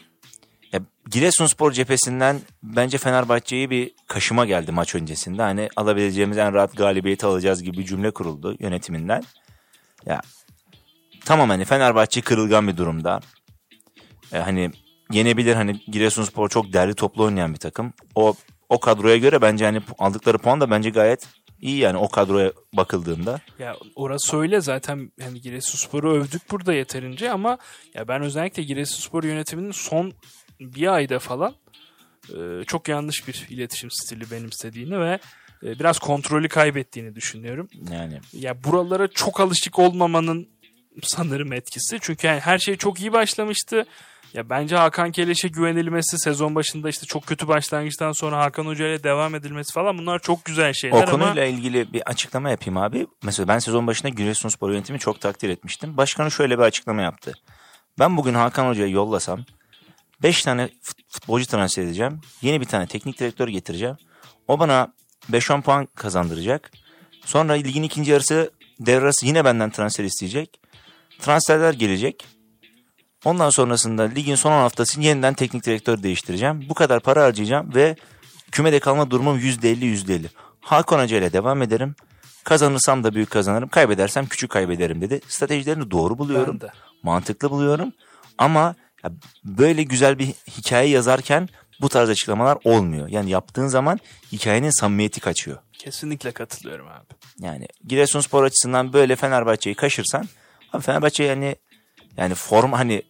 [0.73, 5.43] ya Giresunspor cephesinden bence Fenerbahçe'yi bir kaşıma geldi maç öncesinde.
[5.43, 9.23] Hani alabileceğimiz en rahat galibiyeti alacağız gibi bir cümle kuruldu yönetiminden.
[10.07, 10.21] Ya
[11.25, 13.21] tamam hani Fenerbahçe kırılgan bir durumda.
[14.33, 14.71] E, hani
[15.11, 17.93] yenebilir hani Giresunspor çok derli toplu oynayan bir takım.
[18.15, 18.35] O
[18.69, 21.29] o kadroya göre bence hani aldıkları puan da bence gayet
[21.63, 23.41] iyi yani o kadroya bakıldığında.
[23.59, 27.59] Ya orası öyle zaten hani Giresunspor'u övdük burada yeterince ama
[27.95, 30.13] ya ben özellikle Giresunspor yönetiminin son
[30.61, 31.55] bir ayda falan
[32.29, 35.19] e, çok yanlış bir iletişim stili benimsediğini ve
[35.63, 37.69] e, biraz kontrolü kaybettiğini düşünüyorum.
[37.93, 40.49] Yani Ya buralara çok alışık olmamanın
[41.03, 41.99] sanırım etkisi.
[42.01, 43.87] Çünkü yani her şey çok iyi başlamıştı.
[44.35, 49.05] Ya bence Hakan Keleş'e güvenilmesi sezon başında işte çok kötü başlangıçtan sonra Hakan Hoca ile
[49.05, 53.07] devam edilmesi falan bunlar çok güzel şeyler O ama konuyla ilgili bir açıklama yapayım abi.
[53.23, 55.97] Mesela ben sezon başında Giresunspor yönetimi çok takdir etmiştim.
[55.97, 57.33] Başkanı şöyle bir açıklama yaptı.
[57.99, 59.45] Ben bugün Hakan Hoca'yı yollasam
[60.23, 62.21] 5 tane fut- futbolcu transfer edeceğim.
[62.43, 63.97] Yeni bir tane teknik direktör getireceğim.
[64.49, 64.93] O bana
[65.33, 66.71] 5-10 puan kazandıracak.
[67.25, 70.61] Sonra ligin ikinci yarısı devre arası yine benden transfer isteyecek.
[71.21, 72.27] Transferler gelecek.
[73.25, 76.65] Ondan sonrasında ligin son 10 haftası yeniden teknik direktör değiştireceğim.
[76.69, 77.97] Bu kadar para harcayacağım ve
[78.53, 80.27] kümede kalma durumum %50 %50.
[80.61, 81.95] Hakan Hoca ile devam ederim.
[82.45, 83.69] Kazanırsam da büyük kazanırım.
[83.69, 85.21] Kaybedersem küçük kaybederim dedi.
[85.29, 86.59] Stratejilerini doğru buluyorum.
[87.03, 87.93] Mantıklı buluyorum.
[88.39, 88.75] Ama
[89.45, 91.49] böyle güzel bir hikaye yazarken
[91.81, 93.09] bu tarz açıklamalar olmuyor.
[93.09, 93.99] Yani yaptığın zaman
[94.33, 95.59] hikayenin samimiyeti kaçıyor.
[95.73, 97.15] Kesinlikle katılıyorum abi.
[97.39, 100.29] Yani Giresunspor açısından böyle Fenerbahçe'yi kaşırsan
[100.73, 101.57] abi Fenerbahçe yani
[102.17, 103.03] yani form hani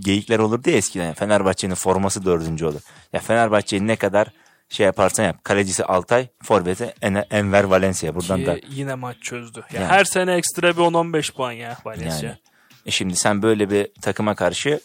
[0.00, 2.80] geyikler olur diye eskiden yani Fenerbahçe'nin forması dördüncü olur.
[3.12, 4.28] Ya Fenerbahçe'yi ne kadar
[4.68, 5.44] şey yaparsan yap.
[5.44, 8.14] Kalecisi Altay, forveti En- Enver Valencia.
[8.14, 9.64] Buradan Ki da yine maç çözdü.
[9.72, 9.90] Ya Yani.
[9.90, 12.28] Her sene ekstra bir 10-15 puan ya Valencia.
[12.28, 12.38] yani.
[12.86, 14.80] E şimdi sen böyle bir takıma karşı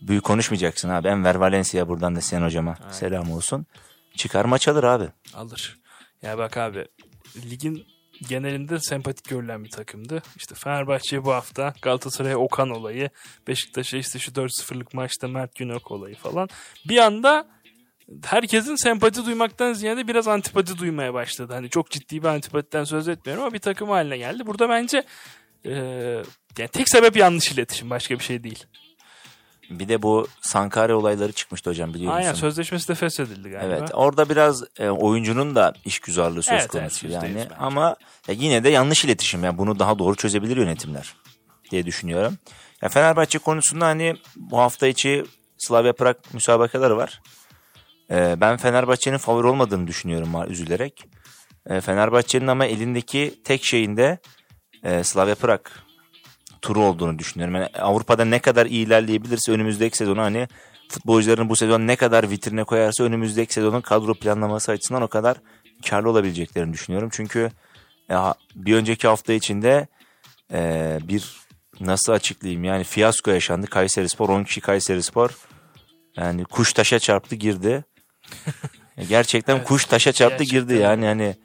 [0.00, 1.08] büyük konuşmayacaksın abi.
[1.08, 3.66] Enver Valencia buradan da Sinan hocama selam olsun.
[4.16, 5.08] Çıkar maç alır abi.
[5.34, 5.78] Alır.
[6.22, 6.86] Ya bak abi
[7.50, 7.86] ligin
[8.28, 10.22] genelinde sempatik görülen bir takımdı.
[10.36, 13.10] İşte Fenerbahçe bu hafta Galatasaray'a Okan olayı,
[13.48, 16.48] Beşiktaş'a işte şu 4-0'lık maçta Mert Günok olayı falan.
[16.88, 17.46] Bir anda
[18.24, 21.52] herkesin sempati duymaktan ziyade biraz antipati duymaya başladı.
[21.52, 24.46] Hani çok ciddi bir antipatiden söz etmiyorum ama bir takım haline geldi.
[24.46, 25.04] Burada bence
[25.64, 25.72] e,
[26.58, 28.64] yani tek sebep yanlış iletişim başka bir şey değil.
[29.70, 32.40] Bir de bu Sankare olayları çıkmıştı hocam biliyor Aynen musun?
[32.40, 33.74] sözleşmesi de feshedildi galiba.
[33.74, 37.34] Evet orada biraz e, oyuncunun da işgüzarlığı söz Evet, konusu evet, yani.
[37.34, 37.48] bence.
[37.58, 37.96] Ama
[38.28, 39.44] ya yine de yanlış iletişim.
[39.44, 41.14] Yani bunu daha doğru çözebilir yönetimler
[41.70, 42.38] diye düşünüyorum.
[42.82, 45.24] Ya Fenerbahçe konusunda hani bu hafta içi
[45.58, 47.22] Slavia Prag müsabakaları var.
[48.10, 51.04] E, ben Fenerbahçe'nin favori olmadığını düşünüyorum üzülerek.
[51.66, 54.18] E, Fenerbahçe'nin ama elindeki tek şeyinde
[54.82, 55.60] e, Slavia Prag
[56.64, 57.54] turu olduğunu düşünüyorum.
[57.54, 60.48] Yani Avrupa'da ne kadar iyi ilerleyebilirse önümüzdeki sezonu hani
[60.88, 65.36] futbolcuların bu sezon ne kadar vitrine koyarsa önümüzdeki sezonun kadro planlaması açısından o kadar
[65.88, 67.08] karlı olabileceklerini düşünüyorum.
[67.12, 67.50] Çünkü
[68.08, 69.86] ya, bir önceki hafta içinde
[70.52, 71.24] e, bir
[71.80, 73.66] nasıl açıklayayım yani fiyasko yaşandı.
[73.66, 75.30] Kayseri Spor 10 kişi Kayseri Spor
[76.16, 77.84] yani kuş taşa çarptı girdi.
[79.08, 81.36] Gerçekten Evet, kuş taşa çarptı gerçekten girdi yani hani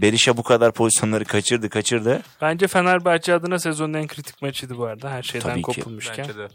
[0.00, 2.22] Berisha bu kadar pozisyonları kaçırdı kaçırdı.
[2.40, 5.10] Bence Fenerbahçe adına sezonun en kritik maçıydı bu arada.
[5.10, 5.62] Her şeyden Tabii ki.
[5.62, 6.24] kopulmuşken.
[6.28, 6.48] Bence de.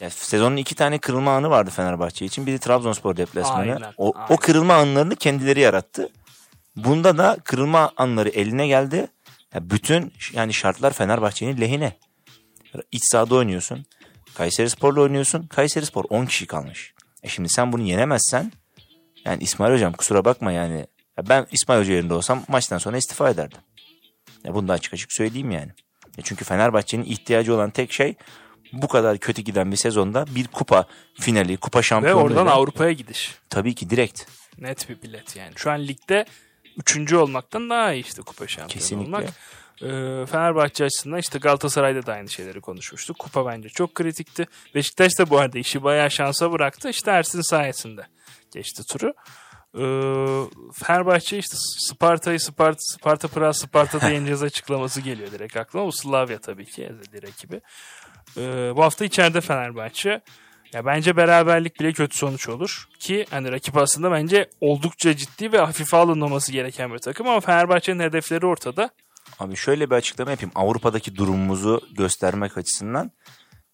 [0.00, 2.46] Ya sezonun iki tane kırılma anı vardı Fenerbahçe için.
[2.46, 3.60] Biri Trabzonspor deplasmanı.
[3.60, 4.34] Aynen, o, aynen.
[4.34, 6.08] o kırılma anlarını kendileri yarattı.
[6.76, 9.06] Bunda da kırılma anları eline geldi.
[9.54, 11.92] Ya bütün yani şartlar Fenerbahçe'nin lehine.
[12.92, 13.86] İç sahada oynuyorsun.
[14.34, 15.46] Kayseri Spor'la oynuyorsun.
[15.46, 16.94] Kayseri Spor 10 kişi kalmış.
[17.22, 18.52] E şimdi sen bunu yenemezsen
[19.24, 20.86] yani İsmail Hocam kusura bakma yani.
[21.18, 23.58] Ya ben İsmail Hoca yerinde olsam maçtan sonra istifa ederdim.
[24.44, 25.70] Ya bunu da açık açık söyleyeyim yani.
[26.16, 28.14] Ya çünkü Fenerbahçe'nin ihtiyacı olan tek şey
[28.72, 30.86] bu kadar kötü giden bir sezonda bir kupa
[31.20, 32.22] finali, kupa Ve şampiyonluğu.
[32.22, 33.34] oradan Avrupa'ya gidiş.
[33.50, 34.22] Tabii ki direkt.
[34.58, 35.52] Net bir bilet yani.
[35.56, 36.24] Şu an ligde
[36.76, 39.16] üçüncü olmaktan daha iyi işte kupa şampiyonu Kesinlikle.
[39.16, 39.28] olmak.
[39.82, 43.18] Ee, Fenerbahçe açısından işte Galatasaray'da da aynı şeyleri konuşmuştuk.
[43.18, 44.46] Kupa bence çok kritikti.
[44.74, 46.88] Beşiktaş da bu arada işi bayağı şansa bıraktı.
[46.90, 48.06] İşte Ersin sayesinde
[48.52, 49.12] geçti turu.
[49.78, 55.86] Ee, Fenerbahçe işte Sparta'yı Sparta, Sparta Prag Sparta'da yeneceğiz açıklaması geliyor direkt aklıma.
[55.86, 57.60] Bu Slavia tabii ki rakibi.
[58.36, 60.20] Ee, bu hafta içeride Fenerbahçe.
[60.72, 62.88] Ya bence beraberlik bile kötü sonuç olur.
[62.98, 68.00] Ki hani rakip aslında bence oldukça ciddi ve hafife alınmaması gereken bir takım ama Fenerbahçe'nin
[68.00, 68.90] hedefleri ortada.
[69.38, 70.52] Abi şöyle bir açıklama yapayım.
[70.54, 73.10] Avrupa'daki durumumuzu göstermek açısından.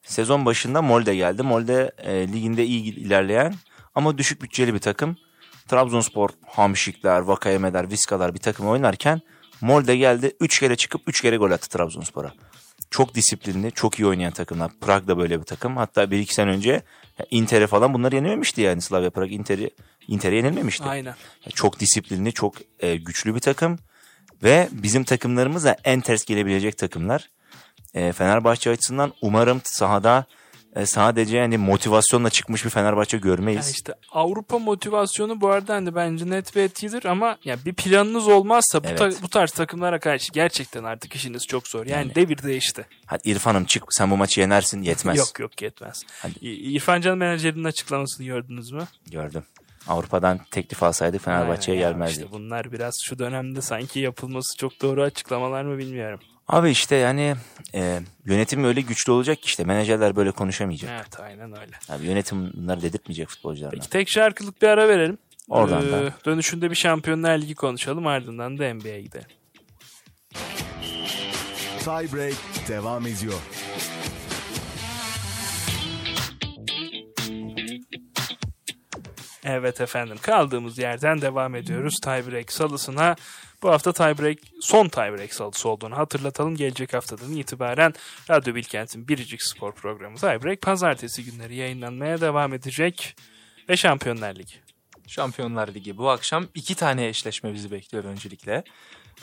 [0.02, 1.42] Sezon başında Molde geldi.
[1.42, 3.54] Molde e, liginde iyi ilerleyen
[3.94, 5.16] ama düşük bütçeli bir takım.
[5.68, 9.20] Trabzonspor, Hamşikler, Vakayemeler, Viskalar bir takım oynarken
[9.60, 10.36] Molde geldi.
[10.40, 12.32] 3 kere çıkıp 3 kere gol attı Trabzonspor'a.
[12.90, 14.70] Çok disiplinli, çok iyi oynayan takımlar.
[14.80, 15.76] Prag da böyle bir takım.
[15.76, 16.82] Hatta 1-2 sene önce
[17.30, 19.32] Inter'e falan bunları yenememişti yani Slavia Prag.
[19.32, 19.70] Inter'i
[20.08, 20.84] Inter'e yenilmemişti.
[20.84, 21.14] Aynen.
[21.54, 23.78] Çok disiplinli, çok e, güçlü bir takım.
[24.42, 27.30] Ve bizim takımlarımız da en ters gelebilecek takımlar.
[27.94, 30.24] E, Fenerbahçe açısından umarım sahada
[30.76, 33.66] e, sadece yani motivasyonla çıkmış bir Fenerbahçe görmeyiz.
[33.66, 38.28] Yani işte Avrupa motivasyonu bu arada hani bence net ve etkidir ama ya bir planınız
[38.28, 38.98] olmazsa bu, Evet.
[38.98, 41.86] ta- bu tarz takımlara karşı gerçekten artık işiniz çok zor.
[41.86, 42.14] Yani, Yani.
[42.14, 42.86] devir değişti.
[43.06, 45.18] Hadi İrfan'ım çık sen bu maçı yenersin yetmez.
[45.18, 46.02] Yok yok yetmez.
[46.22, 46.38] Hadi.
[46.48, 48.82] İrfan Can menajerinin açıklamasını gördünüz mü?
[49.10, 49.42] Gördüm.
[49.88, 52.12] Avrupa'dan teklif alsaydık Fenerbahçe'ye gelmezdi.
[52.12, 56.20] İşte bunlar biraz şu dönemde sanki yapılması çok doğru açıklamalar mı bilmiyorum.
[56.52, 57.34] Abi işte yani
[57.74, 60.90] e, yönetim öyle güçlü olacak ki işte menajerler böyle konuşamayacak.
[60.96, 61.72] Evet aynen öyle.
[61.88, 63.70] Abi yönetim bunları dedirtmeyecek futbolcularına.
[63.74, 65.18] Peki tek şarkılık bir ara verelim.
[65.48, 66.12] Oradan Ee, da.
[66.26, 69.26] Dönüşünde bir Şampiyonlar Ligi konuşalım ardından da NBA'ye gidelim.
[71.78, 72.34] Tiebreak
[72.68, 73.34] devam ediyor.
[79.44, 83.16] Evet efendim kaldığımız yerden devam ediyoruz tiebreak salısına.
[83.62, 86.56] Bu hafta tiebreak son tiebreak salısı olduğunu hatırlatalım.
[86.56, 87.94] Gelecek haftadan itibaren
[88.30, 93.16] Radyo Bilkent'in biricik spor programı tiebreak pazartesi günleri yayınlanmaya devam edecek.
[93.68, 94.54] Ve Şampiyonlar Ligi.
[95.06, 98.64] Şampiyonlar Ligi bu akşam iki tane eşleşme bizi bekliyor öncelikle.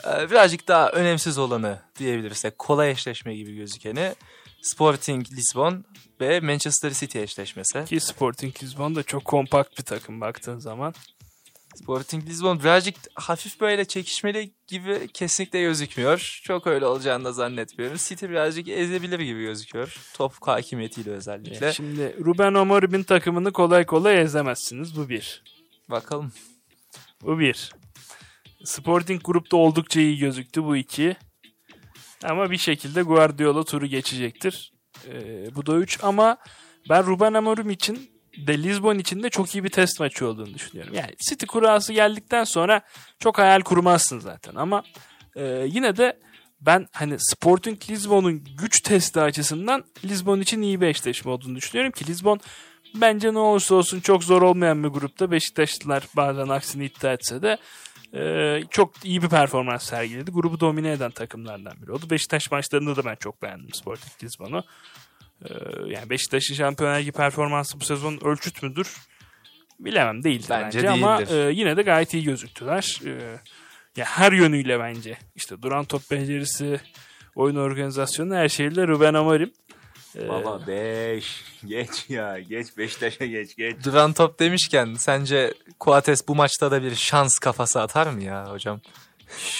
[0.06, 4.14] Ee, birazcık daha önemsiz olanı diyebilirsek kolay eşleşme gibi gözükeni
[4.62, 5.84] Sporting Lisbon
[6.20, 7.84] ve Manchester City eşleşmesi.
[7.84, 10.94] Ki Sporting Lisbon da çok kompakt bir takım baktığın zaman.
[11.74, 16.40] Sporting Lisbon birazcık hafif böyle çekişmeli gibi kesinlikle gözükmüyor.
[16.44, 17.96] Çok öyle olacağını da zannetmiyorum.
[18.00, 19.96] City birazcık ezebilir gibi gözüküyor.
[20.14, 21.72] Top hakimiyetiyle özellikle.
[21.72, 24.96] Şimdi Ruben Amorim'in takımını kolay kolay ezemezsiniz.
[24.96, 25.42] Bu bir.
[25.88, 26.32] Bakalım.
[27.22, 27.70] Bu bir.
[28.64, 30.64] Sporting grupta oldukça iyi gözüktü.
[30.64, 31.16] Bu iki.
[32.24, 34.72] Ama bir şekilde Guardiola turu geçecektir.
[35.08, 35.98] Ee, bu da üç.
[36.02, 36.36] Ama
[36.88, 38.10] ben Ruben Amorim için
[38.46, 40.94] de Lisbon için de çok iyi bir test maçı olduğunu düşünüyorum.
[40.94, 42.80] Yani City kurası geldikten sonra
[43.18, 44.54] çok hayal kurmazsın zaten.
[44.54, 44.82] Ama
[45.36, 46.20] e, yine de
[46.60, 52.06] ben hani Sporting Lisbon'un güç testi açısından Lisbon için iyi bir eşleşme olduğunu düşünüyorum ki
[52.06, 52.40] Lisbon
[52.94, 57.58] bence ne olursa olsun çok zor olmayan bir grupta Beşiktaşlılar bazen aksini iddia etse de
[58.14, 60.30] e, çok iyi bir performans sergiledi.
[60.30, 62.10] Grubu domine eden takımlardan biri oldu.
[62.10, 64.64] Beşiktaş maçlarında da ben çok beğendim Sporting Lisbon'u.
[65.44, 65.50] E,
[65.86, 68.96] yani Beşiktaş'ın Şampiyonlar Ligi performansı bu sezon ölçüt müdür?
[69.80, 73.00] Bilemem değildir bence, Bence ama e, yine de gayet iyi gözüktüler.
[73.06, 73.10] E,
[73.96, 75.18] ya her yönüyle bence.
[75.36, 76.80] İşte duran top becerisi,
[77.34, 79.52] oyun organizasyonu her şeyle Ruben Amorim.
[80.18, 81.44] Baba 5.
[81.66, 82.40] Geç ya.
[82.40, 83.84] Geç Beşiktaş'a geç geç.
[83.84, 88.80] Duran top demişken sence Coates bu maçta da bir şans kafası atar mı ya hocam?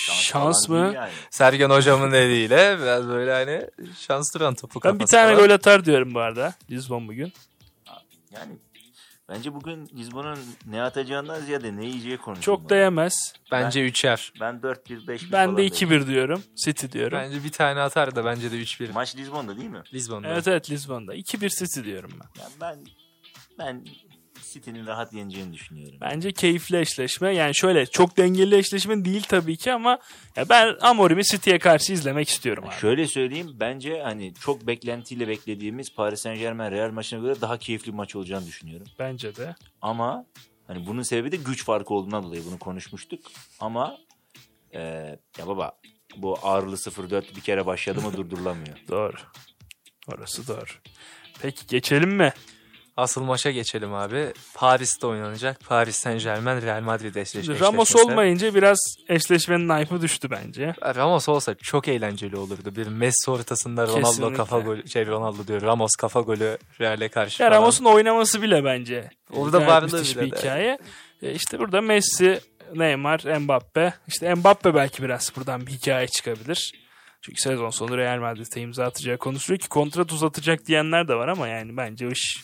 [0.06, 0.94] şans mı?
[1.30, 3.66] Sergen hocamın dediğiyle biraz böyle hani
[3.98, 5.46] şans duran topu Ben kafası bir tane falan.
[5.48, 6.54] gol atar diyorum bu arada.
[6.70, 7.32] Lisbon bugün.
[8.34, 8.52] Yani
[9.30, 12.60] Bence bugün Lisbon'un ne atacağından ziyade ne yiyeceği konuşulmalı.
[12.60, 13.34] Çok da yemez.
[13.52, 14.32] Bence üçer.
[14.40, 16.06] Ben 4-1, 5-1 Ben de bekliyorum.
[16.06, 16.42] 2-1 diyorum.
[16.64, 17.18] City diyorum.
[17.18, 18.92] Bence bir tane atar da bence de 3-1.
[18.92, 19.82] Maç Lisbon'da değil mi?
[19.94, 20.28] Lisbon'da.
[20.28, 21.14] Evet evet Lisbon'da.
[21.14, 22.42] 2-1 City diyorum ben.
[22.42, 22.78] Yani ben
[23.58, 23.84] ben
[24.52, 25.98] City'nin rahat yeneceğini düşünüyorum.
[26.00, 27.34] Bence keyifli eşleşme.
[27.34, 29.98] Yani şöyle çok dengeli eşleşme değil tabii ki ama
[30.36, 32.74] ya ben Amorim'i City'ye karşı izlemek istiyorum abi.
[32.74, 37.92] Şöyle söyleyeyim bence hani çok beklentiyle beklediğimiz Paris Saint Germain Real maçına göre daha keyifli
[37.92, 38.86] bir maç olacağını düşünüyorum.
[38.98, 39.54] Bence de.
[39.82, 40.26] Ama
[40.66, 43.20] hani bunun sebebi de güç farkı olduğundan dolayı bunu konuşmuştuk.
[43.60, 43.98] Ama
[44.74, 44.80] e,
[45.38, 45.72] ya baba
[46.16, 48.76] bu ağırlı 0-4 bir kere başladı mı durdurulamıyor.
[48.88, 49.16] Doğru.
[50.08, 50.70] Orası doğru.
[51.42, 52.32] Peki geçelim mi?
[52.96, 54.32] Asıl maça geçelim abi.
[54.54, 55.60] Paris'te oynanacak.
[55.68, 58.10] Paris Saint Germain Real Madrid eşleş- Şimdi Ramos eşleşmesi.
[58.10, 58.78] olmayınca biraz
[59.08, 60.74] eşleşmenin hype'ı düştü bence.
[60.96, 62.76] Ramos olsa çok eğlenceli olurdu.
[62.76, 64.36] Bir Messi ortasında Ronaldo Kesinlikle.
[64.36, 65.62] kafa golü, şey Ronaldo diyor.
[65.62, 67.60] Ramos kafa golü Real'e karşı Ya falan.
[67.60, 69.10] Ramos'un oynaması bile bence.
[69.32, 70.36] Orada varlığı bile bir de.
[70.36, 70.78] hikaye.
[71.22, 72.40] E işte burada Messi,
[72.74, 73.92] Neymar, Mbappe.
[74.08, 76.72] İşte Mbappe belki biraz buradan bir hikaye çıkabilir.
[77.22, 81.48] Çünkü sezon sonu Real Madrid'e imza atacağı konuşuluyor ki kontrat uzatacak diyenler de var ama
[81.48, 82.42] yani bence o iş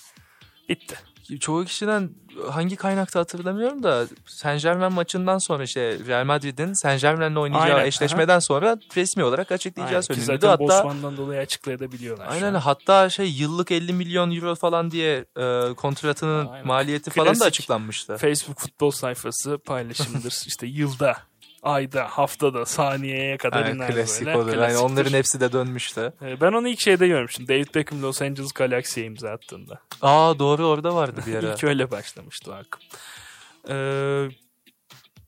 [0.68, 0.96] bitti.
[1.40, 2.10] Çoğu kişiden
[2.50, 7.86] hangi kaynakta hatırlamıyorum da Saint Germain maçından sonra işte Real Madrid'in Saint Germain'le oynayacağı Aynen,
[7.86, 10.46] eşleşmeden sonra resmi olarak açıklayacağı Aynen, ki söyleniyordu.
[10.46, 12.26] zaten Hatta Bosman'dan dolayı açıklayabiliyorlar.
[12.30, 16.66] Aynen hatta şey yıllık 50 milyon euro falan diye e, kontratının Aynen.
[16.66, 17.46] maliyeti falan da Klasik.
[17.46, 18.16] açıklanmıştı.
[18.16, 20.42] Facebook futbol sayfası paylaşımıdır.
[20.46, 21.16] işte yılda,
[21.62, 24.38] ayda, haftada, saniyeye kadar Aynen, iner klasik böyle.
[24.38, 24.46] olur.
[24.48, 24.84] Yani Klasiktir.
[24.84, 26.12] onların hepsi de dönmüştü.
[26.22, 27.48] Ee, Ben onu ilk şeyde görmüştüm.
[27.48, 29.80] David Beckham Los Angeles Galaxy'ye imza attığında.
[30.02, 31.46] Aa doğru orada vardı bir ara.
[31.52, 32.82] İlk öyle başlamıştı o akım.
[33.68, 34.28] Ee,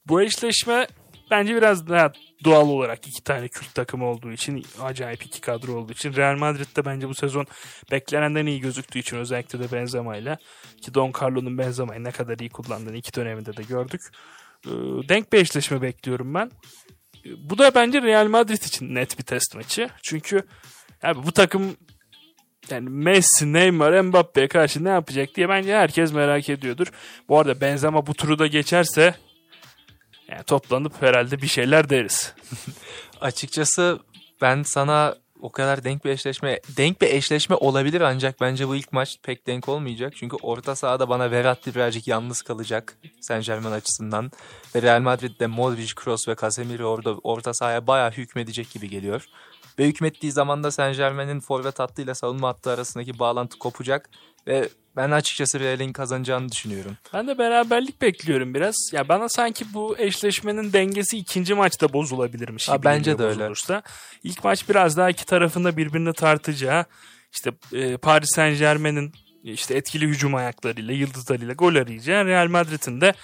[0.06, 0.86] bu eşleşme
[1.30, 2.12] bence biraz daha
[2.44, 6.84] doğal olarak iki tane kült takım olduğu için acayip iki kadro olduğu için Real Madrid'de
[6.84, 7.46] bence bu sezon
[7.90, 10.38] beklenenden iyi gözüktüğü için özellikle de Benzema ile
[10.82, 14.00] ki Don Carlo'nun Benzema'yı ne kadar iyi kullandığını iki döneminde de gördük.
[14.66, 14.70] Ee,
[15.08, 16.50] denk bir eşleşme bekliyorum ben.
[17.26, 19.88] Ee, Bu da bence Real Madrid için net bir test maçı.
[20.02, 20.42] Çünkü
[21.02, 21.76] abi bu takım
[22.70, 26.86] yani Messi, Neymar, Mbappe'ye karşı ne yapacak diye bence herkes merak ediyordur.
[27.28, 29.14] Bu arada Benzema bu turu da geçerse
[30.28, 32.34] yani toplanıp herhalde bir şeyler deriz.
[33.20, 34.00] Açıkçası
[34.42, 38.92] ben sana o kadar denk bir eşleşme denk bir eşleşme olabilir ancak bence bu ilk
[38.92, 40.12] maç pek denk olmayacak.
[40.16, 44.30] Çünkü orta sahada bana Verratti birazcık yalnız kalacak Saint Germain açısından.
[44.74, 49.26] Ve Real Madrid'de Modric, Kroos ve Casemiro orada orta sahaya bayağı hükmedecek gibi geliyor.
[49.78, 54.10] Ve hükmettiği zaman da Saint Germain'in forvet hattıyla savunma hattı arasındaki bağlantı kopacak.
[54.48, 56.96] Ve ben açıkçası Real'in kazanacağını düşünüyorum.
[57.14, 58.74] Ben de beraberlik bekliyorum biraz.
[58.92, 63.40] Ya bana sanki bu eşleşmenin dengesi ikinci maçta bozulabilirmiş Ha, gibi bence geliyor de öyle.
[63.40, 63.82] bozulursa.
[64.24, 66.84] İlk maç biraz daha iki tarafında birbirini tartacağı
[67.32, 69.12] işte e, Paris Saint Germain'in
[69.44, 73.14] işte etkili hücum ayaklarıyla, yıldızlarıyla gol arayacağı Real Madrid'in de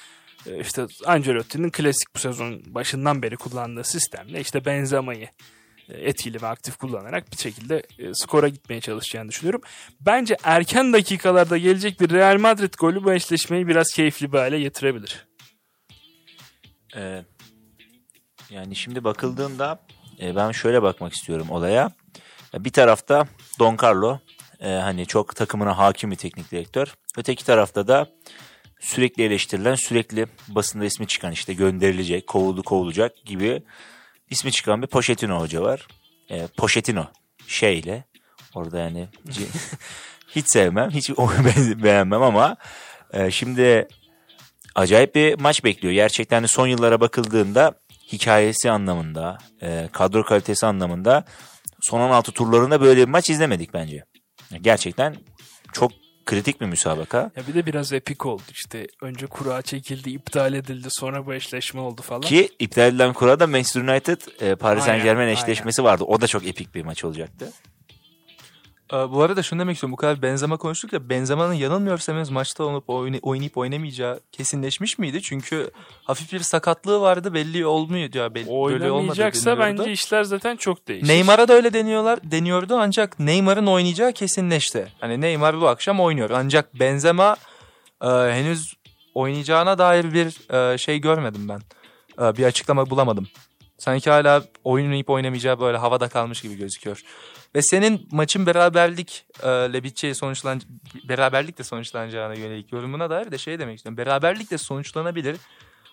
[0.46, 5.28] e, işte Ancelotti'nin klasik bu sezon başından beri kullandığı sistemle işte Benzema'yı
[5.88, 9.60] etkili ve aktif kullanarak bir şekilde e, skora gitmeye çalışacağını düşünüyorum.
[10.00, 15.26] Bence erken dakikalarda gelecek bir Real Madrid golü bu eşleşmeyi biraz keyifli bir hale getirebilir.
[16.96, 17.24] Ee,
[18.50, 19.80] yani şimdi bakıldığında
[20.20, 21.92] e, ben şöyle bakmak istiyorum olaya.
[22.52, 23.26] Ya Bir tarafta
[23.58, 24.18] Don Carlo
[24.60, 26.94] e, hani çok takımına hakim bir teknik direktör.
[27.16, 28.06] Öteki tarafta da
[28.80, 33.62] sürekli eleştirilen, sürekli basında ismi çıkan işte gönderilecek, kovuldu kovulacak gibi
[34.30, 35.86] ismi çıkan bir Pochettino hoca var.
[36.30, 37.06] E, Pochettino
[37.46, 38.04] şeyle
[38.54, 39.08] orada yani
[40.28, 41.10] hiç sevmem, hiç
[41.82, 42.56] beğenmem ama
[43.12, 43.88] e, şimdi
[44.74, 45.94] acayip bir maç bekliyor.
[45.94, 47.74] Gerçekten son yıllara bakıldığında
[48.12, 51.24] hikayesi anlamında, e, kadro kalitesi anlamında
[51.80, 54.04] son 16 turlarında böyle bir maç izlemedik bence.
[54.60, 55.16] Gerçekten
[55.72, 55.92] çok
[56.26, 57.30] kritik bir müsabaka.
[57.36, 58.86] Ya bir de biraz epik oldu işte.
[59.00, 62.20] Önce kura çekildi, iptal edildi, sonra bu eşleşme oldu falan.
[62.20, 65.32] Ki iptal edilen kurada Manchester United e, Paris Aynen, Saint Germain aynen.
[65.36, 66.04] eşleşmesi vardı.
[66.04, 67.52] O da çok epik bir maç olacaktı.
[68.94, 69.92] Ee, bu arada şunu demek istiyorum.
[69.92, 71.08] Bu kadar Benzema konuştuk ya.
[71.08, 75.22] Benzema'nın yanılmıyorsam henüz maçta olup oynay- oynayıp oynamayacağı kesinleşmiş miydi?
[75.22, 75.70] Çünkü
[76.04, 77.34] hafif bir sakatlığı vardı.
[77.34, 78.34] Belli olmuyor diyor.
[78.34, 81.08] Belli, Oynamayacaksa bence işler zaten çok değişir.
[81.08, 84.88] Neymar'a da öyle deniyorlar, deniyordu ancak Neymar'ın oynayacağı kesinleşti.
[85.00, 86.30] Hani Neymar bu akşam oynuyor.
[86.30, 87.36] Ancak Benzema
[88.02, 88.74] e, henüz
[89.14, 91.60] oynayacağına dair bir e, şey görmedim ben.
[92.24, 93.28] E, bir açıklama bulamadım.
[93.78, 97.02] Sanki hala oynayıp oynamayacağı böyle havada kalmış gibi gözüküyor.
[97.56, 100.60] Ve senin maçın beraberlikle biteceği sonuçlan
[101.08, 103.98] beraberlikle sonuçlanacağına yönelik yorumuna dair de şey demek istiyorum.
[103.98, 105.36] Beraberlikle sonuçlanabilir.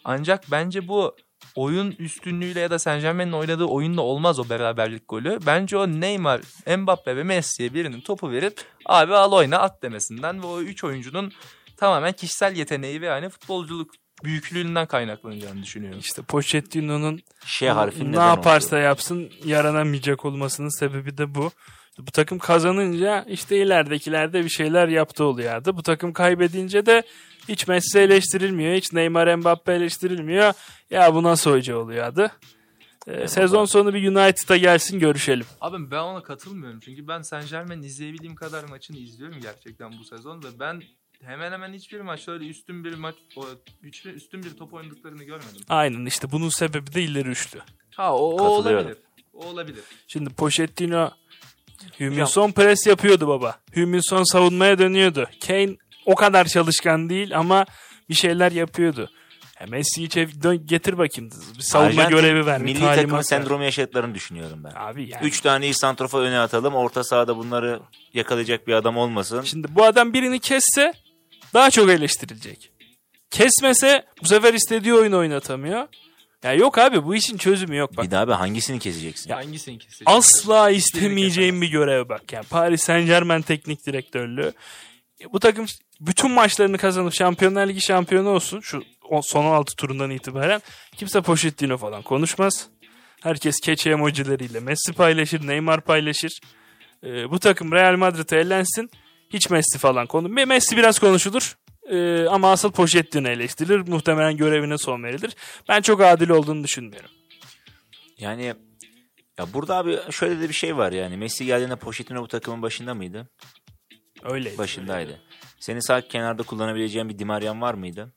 [0.04, 1.16] Ancak bence bu
[1.56, 5.40] oyun üstünlüğüyle ya da Saint Germain'in oynadığı oyunla olmaz o beraberlik golü.
[5.46, 6.42] Bence o Neymar,
[6.78, 11.34] Mbappe ve Messi'ye birinin topu verip abi al oyna at demesinden ve o üç oyuncunun
[11.78, 13.92] tamamen kişisel yeteneği ve hani futbolculuk
[14.24, 16.00] büyüklüğünden kaynaklanacağını düşünüyorum.
[16.00, 18.84] İşte Pochettino'nun Şey harfin ne yaparsa oldu?
[18.84, 21.52] yapsın yaranamayacak olmasının sebebi de bu.
[22.00, 25.78] Bu takım kazanınca işte ileridekilerde bir şeyler yaptı oluyordu.
[25.78, 27.04] Bu takım kaybedince de
[27.50, 28.74] hiç Messi eleştirilmiyor.
[28.76, 30.54] Hiç Neymar Mbappe eleştirilmiyor.
[30.90, 32.32] Ya bu nasıl hoca oluyordu?
[33.08, 35.46] Ee, sezon sonu bir United'a gelsin görüşelim.
[35.62, 36.80] Abi ben ona katılmıyorum.
[36.80, 40.82] Çünkü ben Saint Germain izleyebildiğim kadar maçını izliyorum gerçekten bu sezon ve ben
[41.26, 43.46] hemen hemen hiçbir maçta öyle üstün bir maç o
[43.84, 45.62] hiçbir üstün bir top oynadıklarını görmedim.
[45.70, 47.60] Aynen işte bunun sebebi de ileri üçlü.
[47.96, 48.98] Ha o, o olabilir.
[49.34, 49.84] O olabilir.
[50.08, 51.12] Şimdi Pochettino
[52.00, 53.60] Hüminson pres yapıyordu baba.
[53.76, 55.30] Hüminson savunmaya dönüyordu.
[55.48, 57.66] Kane o kadar çalışkan değil ama
[58.10, 59.10] bir şeyler yapıyordu.
[59.60, 61.32] Ya Messi'yi çev- dön, getir bakayım.
[61.58, 62.62] Bir savunma Arjantin görevi ver.
[62.62, 63.22] Milli ver.
[63.22, 64.72] sendromu yaşadıklarını düşünüyorum ben.
[64.76, 65.26] Abi yani.
[65.26, 66.76] Üç tane iyi santrofa öne atalım.
[66.76, 67.80] Orta sahada bunları
[68.14, 69.42] yakalayacak bir adam olmasın.
[69.42, 70.94] Şimdi bu adam birini kesse
[71.54, 72.72] daha çok eleştirilecek.
[73.32, 75.88] Kesmese bu sefer istediği oyunu oynatamıyor.
[76.44, 78.06] Ya yok abi bu işin çözümü yok bak.
[78.06, 79.30] Bir daha abi hangisini keseceksin?
[79.30, 80.08] Hangisini kesecek?
[80.10, 82.34] Asla istemeyeceğim bir görev bak.
[82.34, 84.54] Yani Paris Saint Germain teknik direktörlüğü.
[85.34, 85.66] Bu takım
[86.00, 88.60] bütün maçlarını kazanıp Şampiyonlar Ligi şampiyonu olsun.
[88.60, 88.84] Şu
[89.22, 90.62] son 16 turundan itibaren
[90.98, 92.68] kimse Pochettino falan konuşmaz.
[93.24, 96.40] Herkes keçe emojileriyle Messi paylaşır, Neymar paylaşır.
[97.04, 98.90] Ee, bu takım Real Madrid'e elensin.
[99.34, 100.30] Hiç Messi falan konu.
[100.30, 101.58] Messi biraz konuşulur.
[101.90, 103.88] Ee, ama asıl Pochettino eleştirilir.
[103.88, 105.36] Muhtemelen görevine son verilir.
[105.70, 107.10] Ben çok adil olduğunu düşünmüyorum.
[108.18, 108.54] Yani
[109.38, 111.18] ya burada abi şöyle de bir şey var yani.
[111.18, 113.30] Messi geldiğinde Pochettino bu takımın başında mıydı?
[114.24, 114.58] Öyle.
[114.58, 115.22] Başındaydı.
[115.60, 118.14] Senin sağ kenarda kullanabileceğin bir Dimarian var mıydı?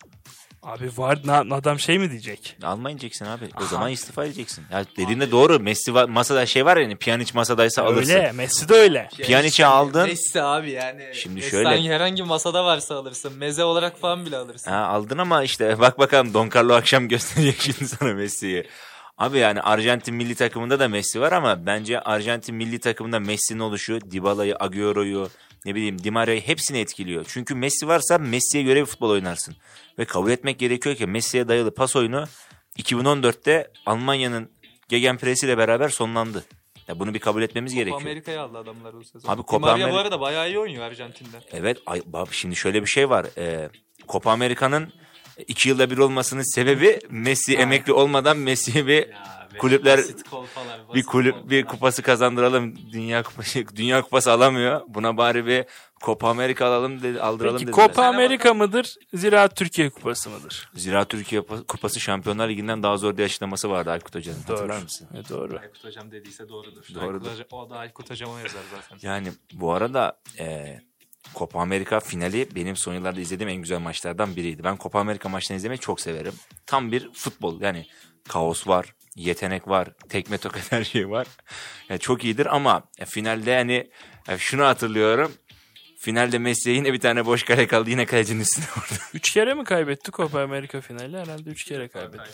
[0.65, 2.57] Abi var na- adam şey mi diyecek?
[2.63, 3.45] Almayacaksın abi.
[3.63, 4.65] O zaman istifa edeceksin.
[4.73, 5.61] Ya dediğinde doğru.
[5.61, 8.15] Messi var, masada şey var yani Pjanic masadaysa alırsın.
[8.15, 8.33] Öyle.
[8.33, 9.09] Messi de öyle.
[9.23, 10.07] Pjanic'i aldın.
[10.09, 11.11] Messi abi yani.
[11.15, 13.33] Şimdi Messi şöyle- hangi- herhangi masada varsa alırsın.
[13.39, 14.71] Meze olarak falan bile alırsın.
[14.71, 18.67] Ha, aldın ama işte bak bakalım Don Carlo akşam gösterecek şimdi sana Messi'yi.
[19.19, 23.99] Abi yani Arjantin milli takımında da Messi var ama bence Arjantin milli takımında Messi'nin oluşu
[24.11, 25.29] Dybala'yı, Agüero'yu,
[25.65, 27.25] ne bileyim Di Maria'yı hepsini etkiliyor.
[27.29, 29.57] Çünkü Messi varsa Messi'ye göre bir futbol oynarsın.
[29.99, 32.25] Ve kabul etmek gerekiyor ki Messi'ye dayalı pas oyunu
[32.79, 34.51] 2014'te Almanya'nın
[34.89, 36.45] gegenpresiyle beraber sonlandı.
[36.89, 38.01] Ya bunu bir kabul etmemiz Copa gerekiyor.
[38.01, 39.29] Amerika'ya aldı adamlar bu sezon.
[39.29, 41.37] Abi Di Copa Maria bu arada bayağı iyi oynuyor Arjantin'de.
[41.53, 43.27] Evet ay, bak şimdi şöyle bir şey var.
[43.39, 43.71] Ee,
[44.09, 44.93] Copa Amerika'nın
[45.47, 49.11] iki yılda bir olmasının sebebi Messi emekli olmadan Messi'ye bir
[49.59, 50.01] kulüpler
[50.95, 52.75] bir kulüp bir kupası kazandıralım.
[52.93, 54.83] Dünya kupası Dünya kupası alamıyor.
[54.89, 55.65] Buna bari bir
[56.05, 57.87] Copa Amerika alalım dedi, aldıralım Peki dediler.
[57.87, 58.95] Copa Amerika mıdır?
[59.15, 60.71] Ziraat Türkiye Kupası mıdır?
[60.75, 64.39] Zira Türkiye Kupası Şampiyonlar Ligi'nden daha zor bir açıklaması vardı Aykut Hoca'nın.
[64.39, 64.83] Hatırlar Doğru.
[64.83, 65.09] mısın?
[65.15, 65.59] E, doğru.
[65.59, 66.87] Aykut Hocam dediyse doğrudur.
[66.95, 67.29] Doğrudur.
[67.31, 69.09] Aykut o da Aykut Hocam'a yazar zaten.
[69.09, 70.79] Yani bu arada e,
[71.35, 74.65] Copa Amerika finali benim son yıllarda izlediğim en güzel maçlardan biriydi.
[74.65, 76.35] Ben Copa Amerika maçlarını izlemeyi çok severim.
[76.67, 77.87] Tam bir futbol yani
[78.29, 81.27] kaos var, yetenek var, tekme tokat her şey var.
[81.89, 83.91] Yani çok iyidir ama finalde yani
[84.29, 85.33] e, şunu hatırlıyorum.
[85.99, 87.91] Finalde Messi'ye yine bir tane boş kale kaldı.
[87.91, 89.01] Yine kalecinin üstüne vurdu.
[89.15, 91.17] Üç kere mi kaybetti Copa Amerika finali?
[91.19, 92.31] Herhalde üç kere kaybetti.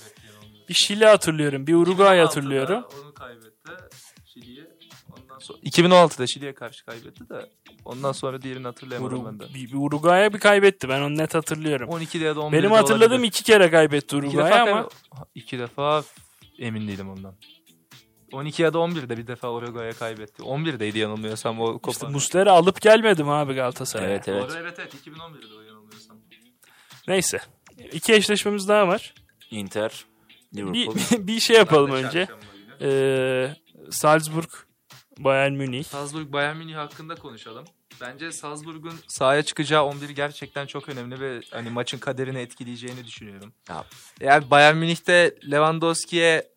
[0.69, 1.67] Bir Şili hatırlıyorum.
[1.67, 2.85] Bir Uruguay hatırlıyorum.
[3.05, 3.71] Onu kaybetti.
[4.35, 4.65] Şili'ye.
[5.19, 7.47] Ondan sonra 2016'da Şili'ye karşı kaybetti de
[7.85, 9.45] ondan sonra diğerini hatırlayamadım ben de.
[9.45, 10.89] Uru- bir, bir Uruguay'a bir kaybetti.
[10.89, 11.89] Ben onu net hatırlıyorum.
[11.91, 13.29] 12'de ya da 11'de Benim hatırladığım olabilir.
[13.29, 14.91] iki kere kaybetti İki Uruguay defa ama kaybe-
[15.35, 16.05] iki defa
[16.61, 17.35] emin değilim ondan.
[18.33, 20.43] 12 ya da 11'de bir defa Uruguay'a kaybetti.
[20.43, 21.91] 11'deydi yanılmıyorsam o Copa.
[21.91, 24.11] işte Muslera alıp gelmedim abi Galatasaray'a.
[24.11, 24.51] Evet evet.
[24.51, 26.17] Doğru evet evet 2011'de o yanılmıyorsam.
[27.09, 27.41] Neyse.
[27.93, 29.15] İki eşleşmemiz daha var.
[29.51, 30.05] Inter,
[30.53, 30.97] Bir, Liverpool.
[31.27, 32.29] bir şey yapalım önce.
[32.81, 33.57] Ee,
[33.91, 34.51] Salzburg,
[35.19, 35.85] Bayern Münih.
[35.85, 37.65] Salzburg Bayern Münih hakkında konuşalım.
[38.01, 43.53] Bence Salzburg'un sahaya çıkacağı 11 gerçekten çok önemli ve hani maçın kaderini etkileyeceğini düşünüyorum.
[43.69, 43.85] Ya.
[44.21, 46.51] Eğer Bayern Münih'te Lewandowski'ye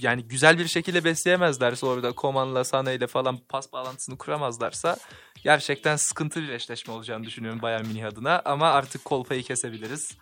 [0.00, 4.96] yani güzel bir şekilde besleyemezlerse orada Koman'la Sané ile falan pas bağlantısını kuramazlarsa
[5.44, 10.08] gerçekten sıkıntı bir eşleşme olacağını düşünüyorum Bayern Münih adına ama artık kolpayı kesebiliriz.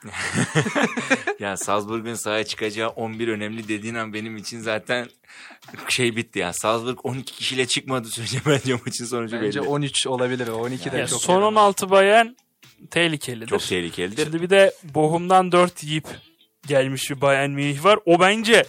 [1.38, 5.08] Ya Salzburg'un sahaya çıkacağı 11 önemli dediğin an benim için zaten
[5.88, 6.52] şey bitti ya.
[6.52, 9.68] Salzburg 12 kişiyle çıkmadı sürece bence maçın sonucu Bence belli.
[9.68, 11.46] 13 olabilir o 12 de Ya çok son önemli.
[11.46, 12.26] 16 Bayern
[12.90, 13.46] tehlikelidir.
[13.46, 14.24] Çok tehlikelidir.
[14.24, 16.06] Şimdi bir de Bochum'dan 4 yiyip
[16.66, 17.98] gelmiş bir Bayern Münih var.
[18.06, 18.64] O bence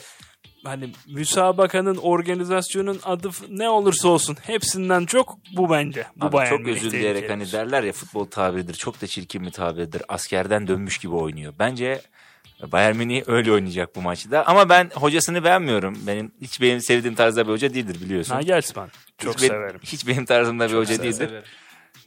[0.64, 6.06] hani müsabakanın organizasyonun adı ne olursa olsun hepsinden çok bu bence.
[6.16, 8.74] Bu Abi çok özür dileyerek hani derler ya futbol tabiridir.
[8.74, 10.02] Çok da çirkin bir tabirdir.
[10.08, 11.54] Askerden dönmüş gibi oynuyor.
[11.60, 12.02] Bence
[12.72, 14.44] Bayern Münih öyle oynayacak bu maçta.
[14.44, 15.98] Ama ben hocasını beğenmiyorum.
[16.08, 18.36] Benim hiç benim sevdiğim tarzda bir hoca değildir biliyorsun.
[18.36, 18.90] Nagelsmann.
[19.18, 19.80] Çok hiç severim.
[19.84, 21.28] hiç benim tarzımda bir hoca değildir.
[21.28, 21.44] Severim.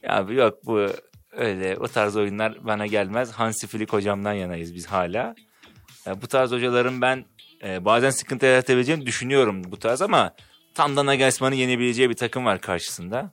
[0.03, 0.87] Ya abi yok bu
[1.31, 3.31] öyle o tarz oyunlar bana gelmez.
[3.31, 5.35] Hansi Flick hocamdan yanayız biz hala.
[6.21, 7.25] Bu tarz hocaların ben
[7.63, 10.33] e, bazen sıkıntı yaratabileceğini düşünüyorum bu tarz ama
[10.75, 13.31] tam da Nagelsmann'ı yenebileceği bir takım var karşısında.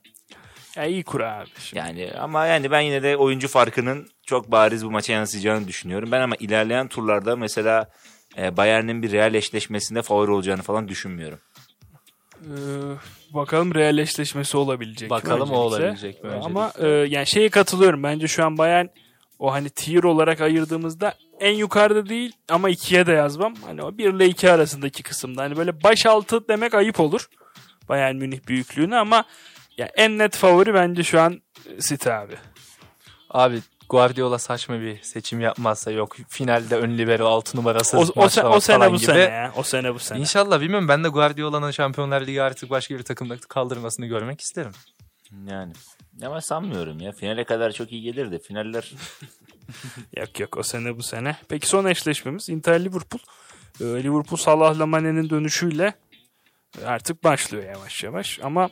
[0.75, 1.49] Ya iyi kura abi.
[1.59, 1.79] Şimdi.
[1.79, 6.11] Yani ama yani ben yine de oyuncu farkının çok bariz bu maça yansıyacağını düşünüyorum.
[6.11, 7.89] Ben ama ilerleyen turlarda mesela
[8.37, 11.39] e, Bayern'in bir Real eşleşmesinde favori olacağını falan düşünmüyorum.
[12.41, 12.47] Ee,
[13.33, 15.85] bakalım real eşleşmesi olabilecek mi Bakalım o öncelikle.
[15.85, 16.31] olabilecek mi?
[16.43, 18.03] Ama e, yani şeye katılıyorum.
[18.03, 18.85] Bence şu an Bayern
[19.39, 23.55] o hani tier olarak ayırdığımızda en yukarıda değil ama ikiye de yazmam.
[23.65, 25.41] Hani o 1 ile 2 arasındaki kısımda.
[25.41, 27.29] Hani böyle baş altı demek ayıp olur.
[27.89, 29.25] Bayern Münih büyüklüğünü ama
[29.77, 31.41] ya en net favori bence şu an
[31.79, 32.35] City abi.
[33.29, 38.19] Abi Guardiola saçma bir seçim yapmazsa yok finalde ön libero 6 numarası O, o, se-
[38.19, 39.05] maçlamak o sene falan bu gibi.
[39.05, 39.53] sene ya.
[39.57, 40.19] O sene bu sene.
[40.19, 44.71] İnşallah bilmiyorum ben de Guardiola'nın Şampiyonlar Ligi artık başka bir takımda kaldırmasını görmek isterim.
[45.49, 45.73] Yani
[46.25, 47.11] ama sanmıyorum ya.
[47.11, 48.91] Finale kadar çok iyi gelir de finaller
[50.17, 51.35] Yok yok o sene bu sene.
[51.49, 53.21] Peki son eşleşmemiz Inter Liverpool.
[53.81, 55.93] Ee, Liverpool Salah'la Mane'nin dönüşüyle
[56.85, 58.39] artık başlıyor yavaş yavaş.
[58.43, 58.69] Ama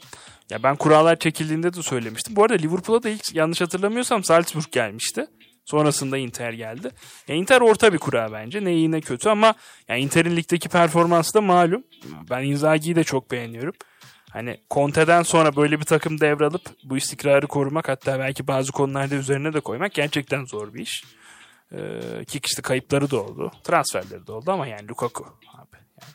[0.49, 2.35] ya ben kurallar çekildiğinde de söylemiştim.
[2.35, 5.27] Bu arada Liverpool'a da ilk yanlış hatırlamıyorsam Salzburg gelmişti.
[5.65, 6.89] Sonrasında Inter geldi.
[7.27, 8.63] Ya Inter orta bir kura bence.
[8.63, 9.53] Ne iyi ne kötü ama
[9.87, 11.83] ya Inter'in ligdeki performansı da malum.
[12.29, 13.73] Ben Inzaghi'yi de çok beğeniyorum.
[14.33, 19.53] Hani Conte'den sonra böyle bir takım devralıp bu istikrarı korumak hatta belki bazı konularda üzerine
[19.53, 21.03] de koymak gerçekten zor bir iş.
[21.71, 23.51] Ee, ki işte kayıpları da oldu.
[23.63, 25.77] Transferleri de oldu ama yani Lukaku abi.
[26.01, 26.13] Yani.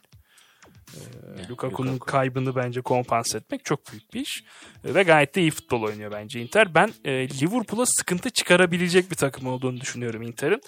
[1.40, 2.12] Ee, Lukaku'nun Lukaku.
[2.12, 4.44] kaybını bence kompanse etmek çok büyük bir iş.
[4.84, 6.74] Ee, ve gayet de iyi futbol oynuyor bence Inter.
[6.74, 10.60] Ben e, Liverpool'a sıkıntı çıkarabilecek bir takım olduğunu düşünüyorum Inter'in.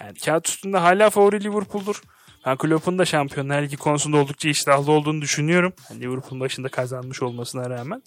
[0.00, 2.02] Yani kağıt üstünde hala favori Liverpool'dur.
[2.46, 5.72] Ben Klopp'un da Şampiyonlar Ligi konusunda oldukça iştahlı olduğunu düşünüyorum.
[5.90, 8.02] Yani Liverpool'un başında kazanmış olmasına rağmen.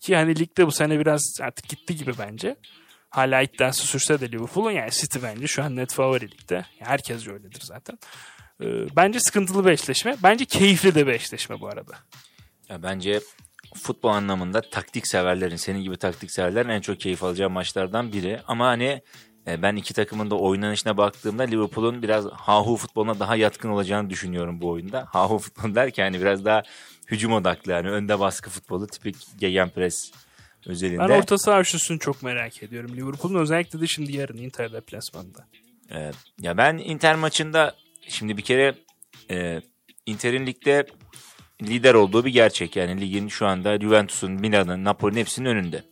[0.00, 2.56] Ki hani ligde bu sene biraz artık gitti gibi bence.
[3.10, 6.54] Hala iddiası sürse de Liverpool'un yani City bence şu an net favori ligde.
[6.54, 7.98] Yani herkes öyledir zaten.
[8.60, 8.66] Ee,
[8.96, 10.16] bence sıkıntılı bir eşleşme.
[10.22, 11.92] Bence keyifli de bir eşleşme bu arada.
[12.68, 13.20] Ya bence
[13.74, 18.40] futbol anlamında taktik severlerin, senin gibi taktik severlerin en çok keyif alacağı maçlardan biri.
[18.46, 19.02] Ama hani
[19.46, 24.70] ben iki takımın da oynanışına baktığımda Liverpool'un biraz hahu futboluna daha yatkın olacağını düşünüyorum bu
[24.70, 25.06] oyunda.
[25.10, 26.62] Hahu futbol derken hani biraz daha
[27.06, 30.12] hücum odaklı yani önde baskı futbolu tipik gegenpress
[30.66, 30.98] özelinde.
[30.98, 32.96] Ben orta saha üçlüsünü çok merak ediyorum.
[32.96, 35.46] Liverpool'un özellikle de şimdi yarın Inter deplasmanında.
[35.90, 36.14] Evet.
[36.40, 37.74] Ya ben Inter maçında
[38.08, 38.74] şimdi bir kere
[39.30, 39.62] e,
[40.06, 40.86] Inter'in ligde
[41.62, 42.76] lider olduğu bir gerçek.
[42.76, 45.84] Yani ligin şu anda Juventus'un, Milan'ın, Napoli'nin hepsinin önünde.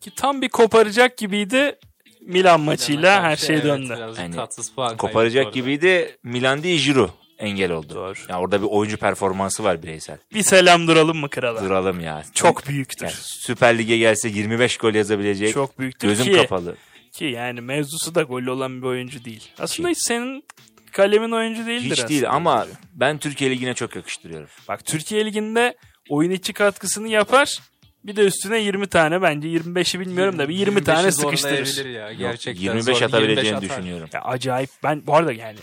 [0.00, 1.78] Ki tam bir koparacak gibiydi.
[2.20, 3.96] Milan maçıyla her şey döndü.
[4.18, 6.16] Yani tatsız puan Koparacak gibiydi.
[6.22, 7.94] Milan değil Giroud engel oldu.
[7.94, 8.14] Doğru.
[8.28, 10.18] Ya orada bir oyuncu performansı var bireysel.
[10.34, 11.64] Bir selam duralım mı krala?
[11.64, 12.22] Duralım ya.
[12.34, 13.06] Çok büyüktür.
[13.06, 15.54] Yani Süper Lig'e gelse 25 gol yazabilecek.
[15.54, 16.76] Çok büyüktür Gözüm ki, kapalı.
[17.12, 19.48] ki yani mevzusu da gol olan bir oyuncu değil.
[19.58, 20.44] Aslında hiç senin
[20.92, 24.48] kalemin oyuncu değildir Hiç değil ama ben Türkiye Ligi'ne çok yakıştırıyorum.
[24.68, 25.76] Bak Türkiye Ligi'nde
[26.08, 27.58] oyun içi katkısını yapar.
[28.04, 31.88] Bir de üstüne 20 tane bence 25'i bilmiyorum da bir 20 tane sıkıştırır.
[31.88, 32.62] ya Yok, gerçekten.
[32.62, 33.06] 25 zor.
[33.06, 33.78] atabileceğini 25 atar.
[33.78, 34.08] düşünüyorum.
[34.12, 35.58] Ya acayip ben bu arada yani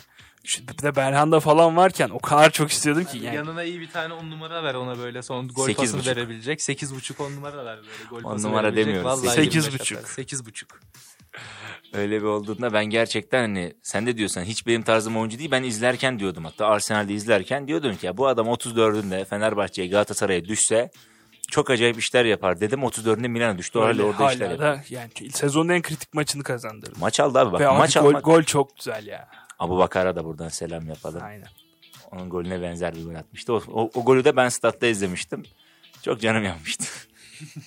[0.59, 3.35] bir de Berhan'da falan varken o kadar çok istiyordum ki yani.
[3.35, 6.15] Yanına iyi bir tane 10 numara ver ona böyle son gol Sekiz pasını buçuk.
[6.17, 6.59] verebilecek.
[6.59, 8.87] 8.5 10 numara ver böyle gol On pası numara verebilecek.
[8.87, 9.05] demiyoruz.
[9.23, 9.97] Vallahi Sekiz 25 buçuk.
[9.97, 10.09] atar.
[10.09, 10.65] 8.5.
[11.93, 15.63] Öyle bir olduğunda ben gerçekten hani sen de diyorsan hiç benim tarzım oyuncu değil ben
[15.63, 20.91] izlerken diyordum hatta Arsenal'de izlerken diyordum ki ya bu adam 34'ünde Fenerbahçe'ye Galatasaray'a düşse
[21.51, 24.77] çok acayip işler yapar dedim 34'ünde Milan'a düştü Öyle, hala orada işler hala yapar.
[24.79, 26.99] da yani sezonun en kritik maçını kazandırdı.
[26.99, 28.23] Maç aldı abi bak Ve maç gol, almak.
[28.25, 29.29] gol çok güzel ya.
[29.59, 31.21] Abu Bakar'a da buradan selam yapalım.
[31.23, 31.47] Aynen.
[32.11, 33.53] Onun golüne benzer bir gol atmıştı.
[33.53, 35.43] O, o, o golü de ben statta izlemiştim.
[36.01, 36.85] Çok canım yanmıştı.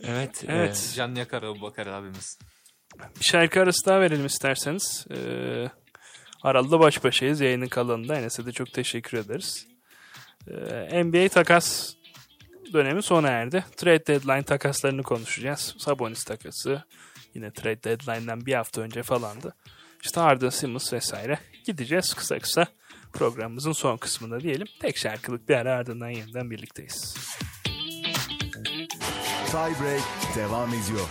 [0.00, 0.44] evet.
[0.48, 0.92] Evet.
[0.96, 2.38] Can yakar Abu Bakar abimiz.
[3.20, 5.06] Bir şarkı arası daha verelim isterseniz.
[5.16, 5.68] Ee,
[6.42, 8.16] Aralı'da baş başayız yayının kalanında.
[8.18, 9.66] Enes'e de çok teşekkür ederiz.
[10.50, 11.94] Ee, NBA takas
[12.72, 13.64] dönemi sona erdi.
[13.76, 15.74] Trade deadline takaslarını konuşacağız.
[15.78, 16.82] Sabonis takası
[17.34, 19.54] yine trade deadline'dan bir hafta önce falandı.
[20.02, 21.38] İşte Harden Simmons vesaire.
[21.64, 22.66] Gideceğiz kısa kısa
[23.12, 24.66] programımızın son kısmında diyelim.
[24.80, 27.16] Tek şarkılık bir ara ardından yeniden birlikteyiz.
[29.46, 30.02] Tiebreak
[30.36, 31.08] devam ediyor.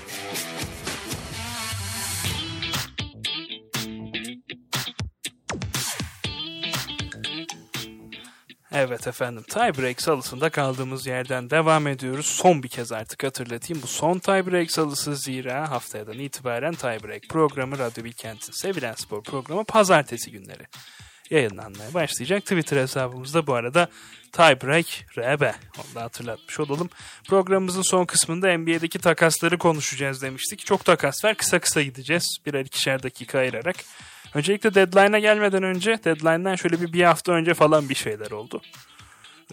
[8.78, 12.26] Evet efendim tiebreak salısında kaldığımız yerden devam ediyoruz.
[12.26, 13.84] Son bir kez artık hatırlatayım.
[13.84, 20.32] Bu son tiebreak salısı zira haftadan itibaren tiebreak programı Radyo Bilkent'in sevilen spor programı pazartesi
[20.32, 20.64] günleri
[21.30, 22.42] yayınlanmaya başlayacak.
[22.42, 23.90] Twitter hesabımızda bu arada
[24.32, 24.86] Tiebreak
[25.18, 25.42] RB.
[25.78, 26.90] Onu da hatırlatmış olalım.
[27.28, 30.66] Programımızın son kısmında NBA'deki takasları konuşacağız demiştik.
[30.66, 31.36] Çok takas var.
[31.36, 32.38] Kısa kısa gideceğiz.
[32.46, 33.76] Birer ikişer dakika ayırarak.
[34.36, 38.62] Öncelikle deadline'a gelmeden önce deadline'dan şöyle bir bir hafta önce falan bir şeyler oldu.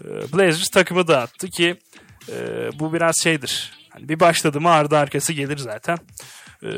[0.05, 1.77] Ee, Blazers takımı dağıttı ki
[2.29, 3.73] e, bu biraz şeydir.
[3.91, 5.99] Hani bir başladı mı ardı arkası gelir zaten.
[6.63, 6.69] Ee,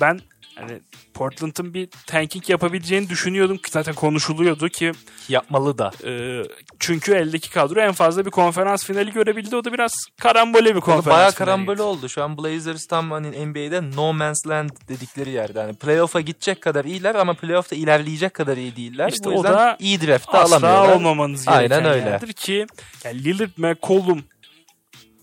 [0.00, 0.20] ben
[0.54, 0.80] hani
[1.14, 4.92] Portland'ın bir tanking yapabileceğini düşünüyordum ki zaten konuşuluyordu ki
[5.28, 5.90] Yapmalı da.
[6.06, 6.42] e,
[6.78, 9.56] çünkü eldeki kadro en fazla bir konferans finali görebildi.
[9.56, 11.34] O da biraz karambole bir konferans Bayağı finali.
[11.38, 12.08] karambole oldu.
[12.08, 15.60] Şu an Blazers tam hani NBA'de no man's land dedikleri yerde.
[15.60, 19.08] Hani playoff'a gidecek kadar iyiler ama playoff'ta ilerleyecek kadar iyi değiller.
[19.12, 20.96] İşte o o da iyi draft'ta Asla alamıyorlar.
[20.96, 22.08] olmamanız gereken Aynen öyle.
[22.10, 22.66] yerdir ki
[23.04, 24.24] yani Lillard McCollum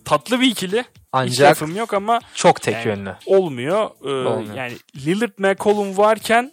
[0.05, 0.85] tatlı bir ikili.
[1.15, 3.15] Hiç Ancak lafım yok ama çok tek Yani- yönlü.
[3.25, 3.89] olmuyor.
[4.05, 4.55] Ee, Olmuyor.
[4.55, 6.51] Yani Lillard McCollum varken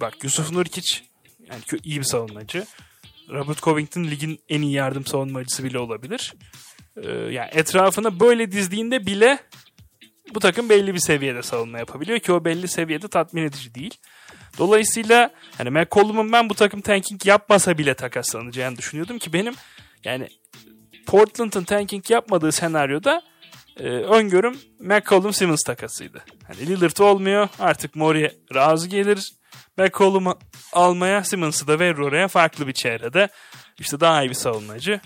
[0.00, 1.00] bak Yusuf Nurkic
[1.50, 2.66] yani iyi bir savunmacı.
[3.30, 6.34] Robert Covington ligin en iyi yardım savunmacısı bile olabilir.
[6.96, 9.38] Ee, yani etrafına böyle dizdiğinde bile
[10.34, 13.94] bu takım belli bir seviyede savunma yapabiliyor ki o belli seviyede tatmin edici değil.
[14.58, 19.54] Dolayısıyla hani McCollum'un ben bu takım tanking yapmasa bile takaslanacağını düşünüyordum ki benim
[20.04, 20.28] yani
[21.06, 23.22] Portland'ın tanking yapmadığı senaryoda
[23.80, 26.24] e, öngörüm McCollum Simmons takasıydı.
[26.46, 29.32] Hani Lillard olmuyor artık Mori razı gelir.
[29.78, 30.38] McCollum'u
[30.72, 33.28] almaya Simmons'ı da verir oraya farklı bir çevrede.
[33.78, 35.00] İşte daha iyi bir savunmacı.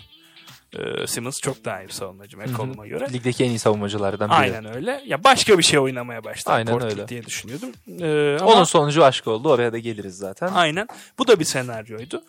[0.73, 3.13] E, Simmons çok daha iyi bir savunmacı McCollum'a göre.
[3.13, 4.35] Ligdeki en iyi savunmacılardan biri.
[4.37, 5.03] Aynen öyle.
[5.05, 7.07] Ya başka bir şey oynamaya başladı Aynen Portland öyle.
[7.07, 7.69] diye düşünüyordum.
[8.01, 9.49] Ee, ama Onun sonucu aşk oldu.
[9.49, 10.47] Oraya da geliriz zaten.
[10.53, 10.87] aynen.
[11.19, 12.23] Bu da bir senaryoydu.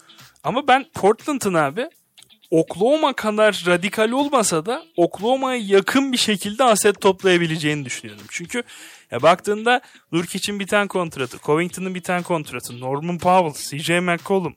[0.45, 1.88] Ama ben Portland'ın abi
[2.51, 8.26] Oklahoma kadar radikal olmasa da Oklahoma'ya yakın bir şekilde aset toplayabileceğini düşünüyordum.
[8.30, 8.62] Çünkü
[9.11, 9.80] ya baktığında
[10.12, 14.57] Nurkic'in biten kontratı, Covington'ın biten kontratı, Norman Powell, CJ McCollum.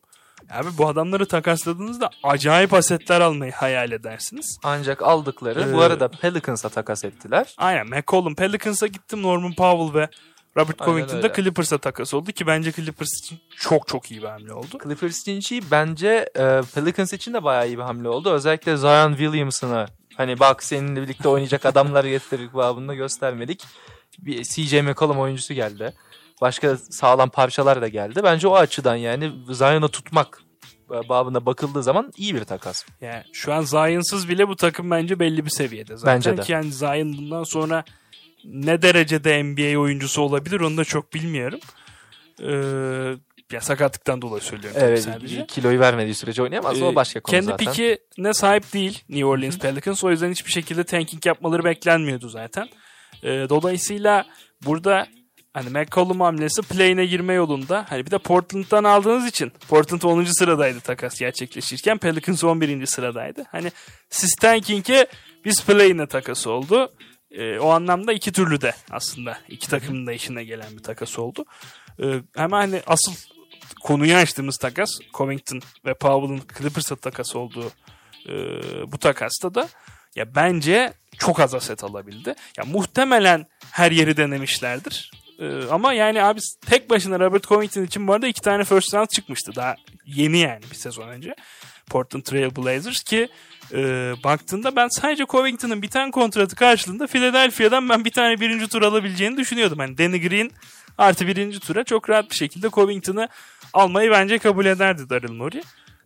[0.52, 4.58] Abi bu adamları takasladığınızda acayip asetler almayı hayal edersiniz.
[4.64, 7.56] Ancak aldıkları bu Ee, arada Pelicans'a takas ettiler.
[7.58, 10.08] Aynen McCollum Pelicans'a gittim Norman Powell ve
[10.58, 11.34] Robert Aynen Covington da.
[11.34, 14.78] Clippers'a takas oldu ki bence Clippers için çok çok iyi bir hamle oldu.
[14.84, 15.62] Clippers için iyi.
[15.72, 18.32] Bence e, Pelicans için de bayağı iyi bir hamle oldu.
[18.32, 19.86] Özellikle Zion Williamson'ı
[20.18, 23.66] hani bak seninle birlikte oynayacak adamlar getirdik babında göstermedik.
[24.20, 25.94] Bir CJ McCollum oyuncusu geldi.
[26.42, 28.22] Başka sağlam parçalar da geldi.
[28.24, 30.42] Bence o açıdan yani Zion'ı tutmak
[30.92, 32.86] e, babına bakıldığı zaman iyi bir takas.
[33.02, 36.16] Yani şu an Zion'sız bile bu takım bence belli bir seviyede zaten.
[36.16, 36.42] Bence de.
[36.42, 37.84] Ki yani Zion bundan sonra
[38.46, 41.60] ne derecede NBA oyuncusu olabilir onu da çok bilmiyorum.
[42.42, 43.16] Ee,
[43.52, 45.46] ya sakatlıktan dolayı söylüyorum tabii Evet, sadece.
[45.46, 46.82] kiloyu vermediği sürece oynayamaz.
[46.82, 47.66] Ee, o başka konu Kendi zaten.
[47.74, 50.04] pikine sahip değil New Orleans Pelicans.
[50.04, 52.70] O yüzden hiçbir şekilde tanking yapmaları beklenmiyordu zaten.
[53.24, 54.26] Ee, dolayısıyla
[54.66, 55.08] burada
[55.54, 57.86] hani McCollum hamlesi play'ine girme yolunda.
[57.90, 60.24] Hani bir de Portland'dan aldığınız için Portland 10.
[60.24, 62.86] sıradaydı takas gerçekleşirken Pelicans 11.
[62.86, 63.44] sıradaydı.
[63.52, 63.72] Hani
[64.10, 65.08] siz tanking'e
[65.46, 66.90] biz play'ine takası oldu.
[67.34, 71.46] Ee, o anlamda iki türlü de aslında iki takımın da işine gelen bir takas oldu.
[72.00, 73.14] Ee, ama hani asıl
[73.84, 77.72] konuyu açtığımız takas Covington ve Powell'ın Clippers'a takas olduğu
[78.30, 78.34] e,
[78.92, 79.70] bu takasta da
[80.16, 82.36] ya bence çok az aset alabildi.
[82.58, 85.12] Ya muhtemelen her yeri denemişlerdir.
[85.40, 89.08] E, ama yani abi tek başına Robert Covington için bu arada iki tane first round
[89.08, 89.56] çıkmıştı.
[89.56, 89.76] Daha
[90.06, 91.36] yeni yani bir sezon önce.
[91.90, 93.30] Portland Trail Blazers ki
[93.72, 99.38] e, baktığında ben sadece Covington'ın biten kontratı karşılığında Philadelphia'dan ben bir tane birinci tur alabileceğini
[99.38, 99.80] düşünüyordum.
[99.80, 100.52] Hani Danny Green
[100.98, 103.28] artı birinci tura çok rahat bir şekilde Covington'ı
[103.74, 105.62] almayı bence kabul ederdi Daryl Morey.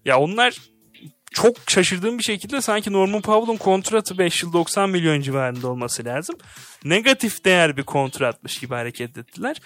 [0.05, 0.57] Ya onlar
[1.31, 6.35] çok şaşırdığım bir şekilde sanki Norman Powell'ın kontratı 5 yıl 90 milyon civarında olması lazım.
[6.83, 9.61] Negatif değer bir kontratmış gibi hareket ettiler.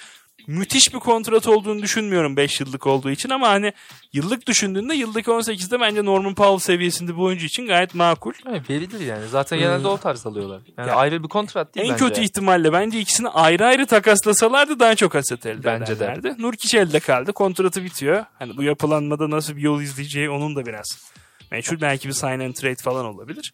[0.47, 3.73] Müthiş bir kontrat olduğunu düşünmüyorum 5 yıllık olduğu için ama hani
[4.13, 8.33] yıllık düşündüğünde yıllık 18'de bence Norman Powell seviyesinde bir oyuncu için gayet makul.
[8.49, 9.27] Evet, verilir yani.
[9.27, 10.61] Zaten genelde o tarz alıyorlar.
[10.77, 12.05] Yani Ya, ayrı bir kontrat değil en bence.
[12.07, 16.05] kötü ihtimalle bence ikisini ayrı ayrı takaslasalardı daha çok aset elde Bence de.
[16.05, 16.35] ederlerdi.
[16.41, 17.33] Nurkic elde kaldı.
[17.33, 18.25] Kontratı bitiyor.
[18.39, 21.11] Hani bu yapılanmada nasıl bir yol izleyeceği onun da biraz
[21.51, 21.81] meçhul.
[21.81, 23.53] Belki bir sign and trade falan olabilir.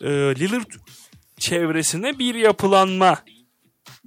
[0.00, 0.70] Ee, Lillard
[1.38, 3.16] çevresine bir yapılanma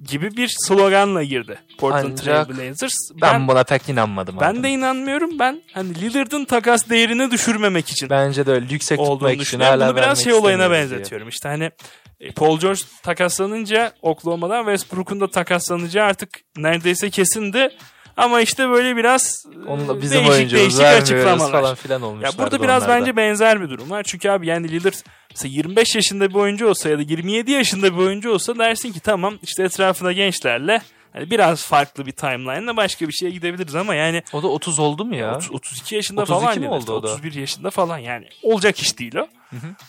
[0.07, 2.93] gibi bir sloganla girdi Portland Ancak Trail Blazers.
[3.21, 4.37] Ben, buna pek inanmadım.
[4.41, 4.63] ben abi.
[4.63, 5.39] de inanmıyorum.
[5.39, 9.97] Ben hani Lillard'ın takas değerini düşürmemek için Bence de öyle yüksek tutmak için hala Bunu
[9.97, 10.99] biraz şey olayına istemiyoruz diye.
[10.99, 11.29] benzetiyorum.
[11.29, 11.71] İşte hani
[12.19, 17.69] e, Paul George takaslanınca Oklahoma'dan Westbrook'un da takaslanacağı artık neredeyse kesindi.
[18.17, 21.51] Ama işte böyle biraz e, Onu da bizim değişik değişik açıklamalar.
[21.51, 22.27] falan filan olmuşlar.
[22.31, 24.03] Ya burada biraz bence benzer bir durum var.
[24.03, 24.93] Çünkü abi yani Lillard
[25.31, 28.99] mesela 25 yaşında bir oyuncu olsa ya da 27 yaşında bir oyuncu olsa dersin ki
[28.99, 30.81] tamam işte etrafına gençlerle
[31.13, 35.05] hani biraz farklı bir timeline'la başka bir şeye gidebiliriz ama yani O da 30 oldu
[35.05, 35.35] mu ya?
[35.35, 37.07] 30 32 yaşında 32 falan mi oldu o da?
[37.07, 39.27] 31 yaşında falan yani olacak iş değil o.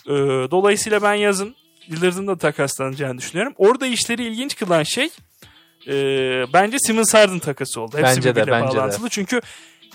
[0.07, 0.11] Ee,
[0.51, 1.55] dolayısıyla ben yazın
[1.91, 3.53] Lillard'ın da takaslanacağını düşünüyorum.
[3.57, 5.09] Orada işleri ilginç kılan şey
[5.87, 5.93] e,
[6.53, 7.97] bence Simmons Harden takası oldu.
[7.97, 8.77] Hepsi Bence de, bence de.
[8.77, 9.09] bağlantılı.
[9.09, 9.41] Çünkü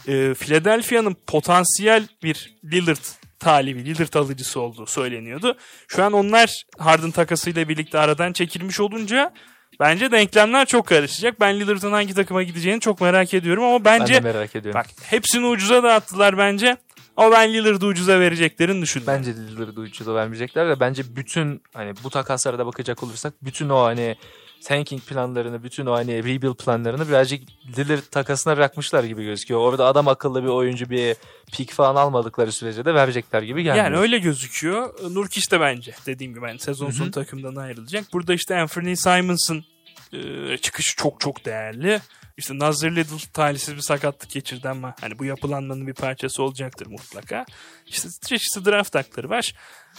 [0.08, 3.04] e, Philadelphia'nın potansiyel bir Lillard
[3.38, 5.56] talibi, Lillard alıcısı olduğu söyleniyordu.
[5.88, 9.32] Şu an onlar Harden takasıyla birlikte aradan çekilmiş olunca
[9.80, 11.40] bence denklemler çok karışacak.
[11.40, 14.80] Ben Lillard'ın hangi takıma gideceğini çok merak ediyorum ama Ben bence de merak ediyorum.
[14.80, 16.76] bak hepsini ucuza dağıttılar bence.
[17.16, 19.14] Ama ben Lillard'ı ucuza vereceklerini düşünüyorum.
[19.18, 23.82] Bence Lillard'ı ucuza vermeyecekler de bence bütün hani bu takaslara da bakacak olursak bütün o
[23.82, 24.16] hani
[24.64, 27.42] tanking planlarını, bütün o hani rebuild planlarını birazcık
[27.78, 29.60] Lillard takasına bırakmışlar gibi gözüküyor.
[29.60, 31.16] Orada adam akıllı bir oyuncu bir
[31.52, 33.84] pick falan almadıkları sürece de verecekler gibi gelmiyor.
[33.84, 34.94] Yani öyle gözüküyor.
[35.10, 38.04] Nurkic de bence dediğim gibi yani sezon sonu takımdan ayrılacak.
[38.12, 39.64] Burada işte Anthony Simons'ın
[40.12, 42.00] e, çıkışı çok çok değerli.
[42.36, 47.46] İşte Nazir Little talihsiz bir sakatlık geçirdi ama hani bu yapılanmanın bir parçası olacaktır mutlaka.
[47.86, 49.54] İşte çeşitli draft hakları var.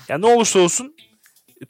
[0.10, 0.96] Yani ne olursa olsun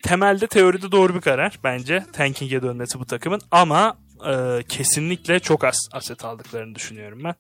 [0.03, 3.97] temelde teoride doğru bir karar bence tanking'e dönmesi bu takımın ama
[4.27, 7.35] e, kesinlikle çok az aset aldıklarını düşünüyorum ben.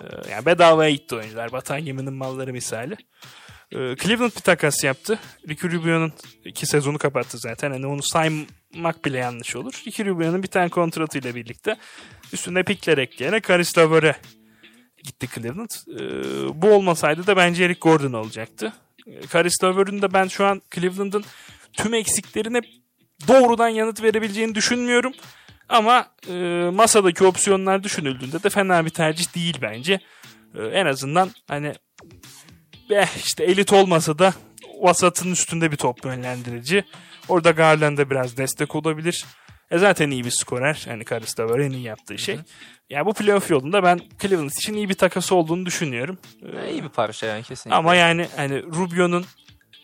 [0.00, 1.52] E, yani bedavaya gitti oyuncular.
[1.52, 2.96] Batan geminin malları misali.
[3.72, 5.18] E, Cleveland bir takas yaptı.
[5.48, 6.12] Ricky Rubio'nun
[6.44, 7.70] iki sezonu kapattı zaten.
[7.70, 9.82] Hani onu saymak bile yanlış olur.
[9.86, 11.76] Ricky Rubio'nun bir tane kontratıyla birlikte
[12.32, 14.16] üstüne pikler ekleyerek Karis Lever'e
[15.04, 15.70] gitti Cleveland.
[16.00, 16.02] E,
[16.62, 18.72] bu olmasaydı da bence Eric Gordon olacaktı.
[19.06, 21.24] E, Karis Lever'ın da ben şu an Cleveland'ın
[21.72, 22.60] tüm eksiklerine
[23.28, 25.12] doğrudan yanıt verebileceğini düşünmüyorum.
[25.68, 26.32] Ama e,
[26.74, 30.00] masadaki opsiyonlar düşünüldüğünde de fena bir tercih değil bence.
[30.58, 31.72] E, en azından hani
[32.90, 34.34] eh, işte elit olmasa da
[34.80, 36.84] vasatın üstünde bir top yönlendirici.
[37.28, 39.24] Orada Garland'a biraz destek olabilir.
[39.70, 40.84] E zaten iyi bir skorer.
[40.88, 42.38] Yani Karis de var en iyi yaptığı şey.
[42.90, 46.18] Yani bu playoff yolunda ben Cleveland için iyi bir takası olduğunu düşünüyorum.
[46.42, 47.76] E, Yani iyi bir parça yani kesinlikle.
[47.76, 49.24] ama yani hani Rubio'nun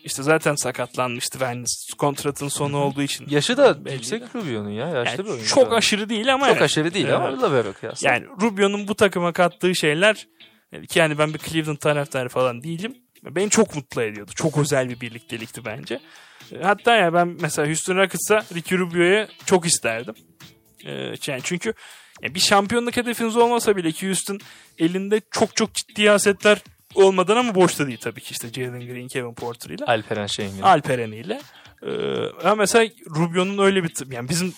[0.05, 1.63] işte zaten sakatlanmıştı ve hani
[1.97, 3.27] kontratın sonu olduğu için.
[3.29, 4.87] Yaşı da Belli yüksek Rubio'nun ya.
[4.89, 5.47] Yaşlı Yani bir oyuncu.
[5.49, 6.63] çok aşırı değil ama Çok yani.
[6.63, 7.15] aşırı değil Evet.
[7.15, 8.09] ama Lavero kıyasla.
[8.09, 10.27] Yani Rubio'nun bu takıma kattığı şeyler
[10.71, 12.95] yani ki yani ben bir Cleveland taraftarı falan değilim.
[13.23, 14.31] Beni çok mutlu ediyordu.
[14.35, 15.99] Çok özel bir birliktelikti bence.
[16.51, 20.15] E, Hatta ya ben mesela Houston Rockets'a Ricky Rubio'ya çok isterdim.
[20.85, 20.91] E,
[21.27, 21.73] Yani çünkü
[22.23, 24.39] bir şampiyonluk hedefiniz olmasa bile ki Houston
[24.79, 26.57] elinde çok çok ciddi asetler
[26.95, 29.85] olmadan ama boşta değil tabii ki işte Jalen Green, Kevin Porter ile.
[29.85, 30.61] Alperen Şengün.
[30.61, 31.41] Alperen ile.
[31.83, 34.53] Ee, ama mesela Rubio'nun öyle bir yani bizim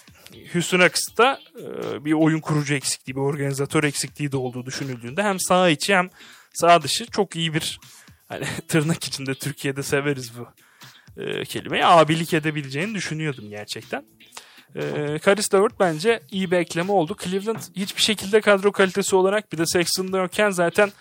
[0.53, 5.69] Houston Rockets'ta e, bir oyun kurucu eksikliği, bir organizatör eksikliği de olduğu düşünüldüğünde hem sağ
[5.69, 6.09] içi hem
[6.53, 7.79] sağ dışı çok iyi bir
[8.27, 10.47] hani tırnak içinde Türkiye'de severiz bu
[11.21, 14.03] e, kelimeyi abilik edebileceğini düşünüyordum gerçekten.
[14.75, 17.15] E, Karis Levert bence iyi bir ekleme oldu.
[17.23, 20.91] Cleveland hiçbir şekilde kadro kalitesi olarak bir de yokken zaten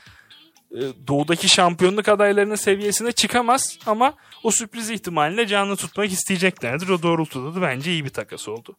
[1.09, 6.89] doğudaki şampiyonluk adaylarının seviyesine çıkamaz ama o sürpriz ihtimaline canlı tutmak isteyeceklerdir.
[6.89, 8.77] O doğrultuda da bence iyi bir takas oldu.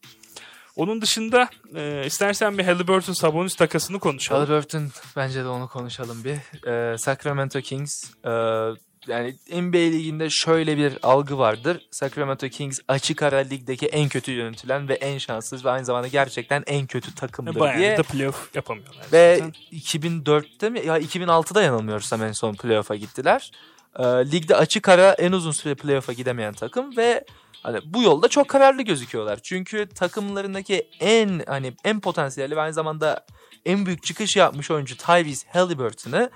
[0.76, 4.40] Onun dışında e, istersen bir Halliburton Sabonis takasını konuşalım.
[4.40, 6.66] Halliburton bence de onu konuşalım bir.
[6.66, 8.30] Ee, Sacramento Kings e,
[9.06, 11.86] yani NBA liginde şöyle bir algı vardır.
[11.90, 16.64] Sacramento Kings açık ara ligdeki en kötü yönetilen ve en şanssız ve aynı zamanda gerçekten
[16.66, 17.96] en kötü takımdır Bayağı diye.
[17.96, 19.06] da playoff yapamıyorlar.
[19.12, 19.52] Ve zaten.
[19.72, 23.50] 2004'te mi ya 2006'da yanılmıyorsam en son playoff'a gittiler.
[23.98, 27.24] Ee, ligde açık ara en uzun süre playoff'a gidemeyen takım ve
[27.62, 29.38] hani bu yolda çok kararlı gözüküyorlar.
[29.42, 33.26] Çünkü takımlarındaki en hani en potansiyelli ve aynı zamanda
[33.66, 36.30] en büyük çıkış yapmış oyuncu Tyrese Halliburton'ı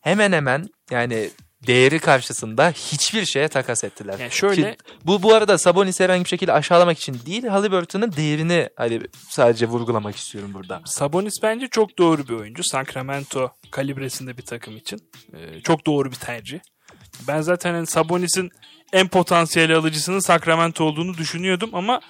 [0.00, 1.30] hemen hemen yani
[1.66, 4.18] değeri karşısında hiçbir şeye takas ettiler.
[4.18, 8.68] Yani şöyle- Ki bu bu arada Sabonis'i herhangi bir şekilde aşağılamak için değil Halliburton'ın değerini
[8.76, 10.82] hani sadece vurgulamak istiyorum burada.
[10.84, 12.62] Sabonis bence çok doğru bir oyuncu.
[12.64, 15.00] Sacramento kalibresinde bir takım için.
[15.34, 16.58] Ee, çok doğru bir tercih.
[17.28, 18.50] Ben zaten hani Sabonis'in
[18.92, 22.00] en potansiyel alıcısının Sacramento olduğunu düşünüyordum ama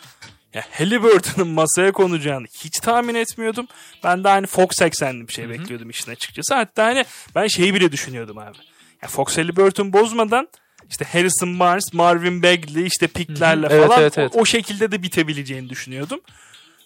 [0.55, 3.67] ya Halliburton'un masaya konacağını hiç tahmin etmiyordum.
[4.05, 6.55] Ben de hani Fox eksenli bir şey bekliyordum işin açıkçası.
[6.55, 7.05] Hatta hani
[7.35, 8.59] ben şeyi bile düşünüyordum abi.
[9.03, 10.49] Ya Fox Halliburton bozmadan
[10.91, 13.73] işte Harrison Barnes, Marvin Bagley işte piklerle hı.
[13.73, 14.33] Evet, falan evet, evet.
[14.37, 16.21] O, o şekilde de bitebileceğini düşünüyordum.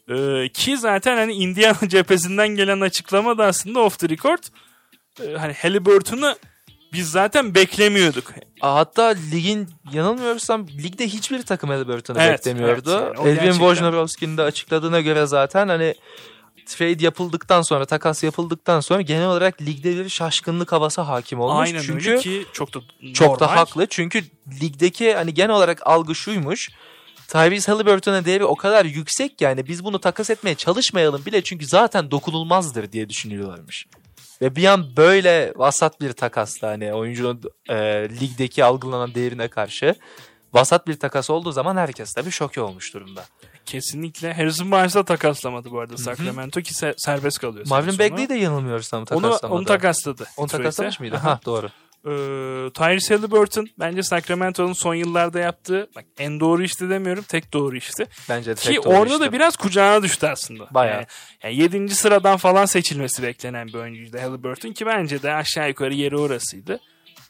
[0.08, 4.42] Ee, ki zaten hani Indiana cephesinden gelen açıklama da aslında off the record.
[5.20, 6.34] Ee, hani Halliburton'u
[6.92, 8.32] biz zaten beklemiyorduk.
[8.60, 13.00] Hatta ligin yanılmıyorsam ligde hiçbir takım Halliburton'u Evet, beklemiyordu.
[13.06, 15.94] evet, yani Elvin gerçekten- Wojnarowski'nin de açıkladığına göre zaten hani
[16.66, 21.68] trade yapıldıktan sonra takas yapıldıktan sonra genel olarak ligde bir şaşkınlık havası hakim olmuş.
[21.68, 22.80] Aynen Çünkü öyle ki çok da
[23.14, 23.56] çok da normal.
[23.58, 23.86] haklı.
[23.86, 24.24] Çünkü
[24.60, 26.70] ligdeki hani genel olarak algı şuymuş.
[27.28, 32.10] Tyrese Halliburton'a değeri o kadar yüksek yani biz bunu takas etmeye çalışmayalım bile çünkü zaten
[32.10, 33.86] dokunulmazdır diye düşünüyorlarmış.
[34.42, 37.74] Ve bir an böyle vasat bir takasla hani oyuncunun e,
[38.20, 39.94] ligdeki algılanan değerine karşı
[40.52, 43.24] vasat bir takas olduğu zaman herkes tabii şoke olmuş durumda.
[43.66, 44.34] Kesinlikle.
[44.34, 47.66] Harrison Barnes'la takaslamadı bu arada Sacramento ki se- serbest kalıyor.
[47.68, 47.98] Marvin.
[47.98, 49.58] Bagley'i de yanılmıyorsam onu, takaslamadı.
[49.58, 50.26] onu takasladı.
[50.36, 51.16] Onu takaslamış mıydı?
[51.16, 51.30] Aha.
[51.30, 51.70] Ha doğru.
[52.04, 57.76] Ee, Tyrese Halliburton bence Sacramento'nun son yıllarda yaptığı bak en doğru işti demiyorum tek doğru
[57.76, 58.06] işti.
[58.28, 59.26] Bence de Ki tek doğru orada işte.
[59.26, 60.66] da biraz kucağına düştü aslında.
[60.70, 60.94] Bayağı.
[60.94, 61.06] Yani,
[61.42, 61.94] yani 7.
[61.94, 66.80] sıradan falan seçilmesi beklenen bir oyuncuydu Halliburton ki bence de aşağı yukarı yeri orasıydı.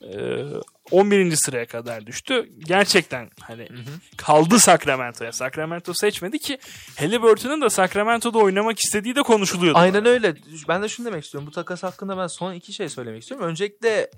[0.02, 0.44] Ee,
[0.90, 1.36] 11.
[1.36, 2.48] sıraya kadar düştü.
[2.58, 3.68] Gerçekten hani
[4.16, 5.32] kaldı Sacramento'ya.
[5.32, 6.58] Sacramento seçmedi ki
[6.98, 9.78] Halliburton'un da Sacramento'da oynamak istediği de konuşuluyordu.
[9.78, 10.34] Aynen öyle.
[10.68, 11.46] Ben de şunu demek istiyorum.
[11.46, 13.46] Bu takas hakkında ben son iki şey söylemek istiyorum.
[13.46, 14.10] Öncelikle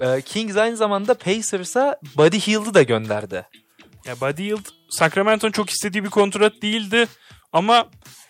[0.00, 3.46] e, Kings aynı zamanda Pacers'a Buddy Hield'ı da gönderdi.
[4.06, 7.06] Ya Buddy Hield Sacramento'nun çok istediği bir kontrat değildi
[7.52, 7.88] ama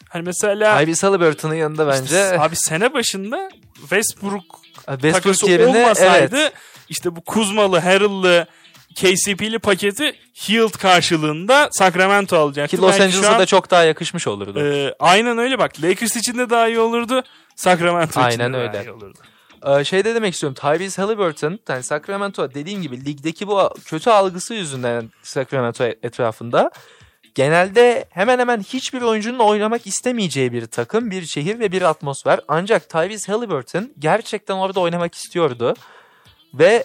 [0.09, 3.51] hani mesela Ivy Halliburton'un yanında bence İşte abi sene başında
[3.81, 6.53] Westbrook Westbrook takası yerine olmasaydı evet,
[6.91, 8.47] işte bu Kuzmalı, Harrell'lı,
[8.95, 10.13] KCP'li paketi
[10.49, 12.77] Hield karşılığında Sacramento alacaktı.
[12.77, 14.61] ki Los Angeles'a an, da çok daha yakışmış olurdu.
[14.61, 15.83] e, aynen öyle bak.
[15.83, 17.23] Lakers için de daha iyi olurdu.
[17.57, 18.85] Sacramento için Aynen de daha öyle.
[18.85, 19.19] iyi olurdu.
[19.67, 20.59] Ee, şey de demek istiyorum.
[20.61, 26.71] Tyrese Halliburton, yani Sacramento dediğim gibi ligdeki bu kötü algısı yüzünden Sacramento etrafında
[27.35, 32.41] genelde hemen hemen hiçbir oyuncunun oynamak istemeyeceği bir takım, bir şehir ve bir atmosfer.
[32.49, 35.75] Ancak Tyrese Halliburton gerçekten orada oynamak istiyordu.
[36.55, 36.85] Ve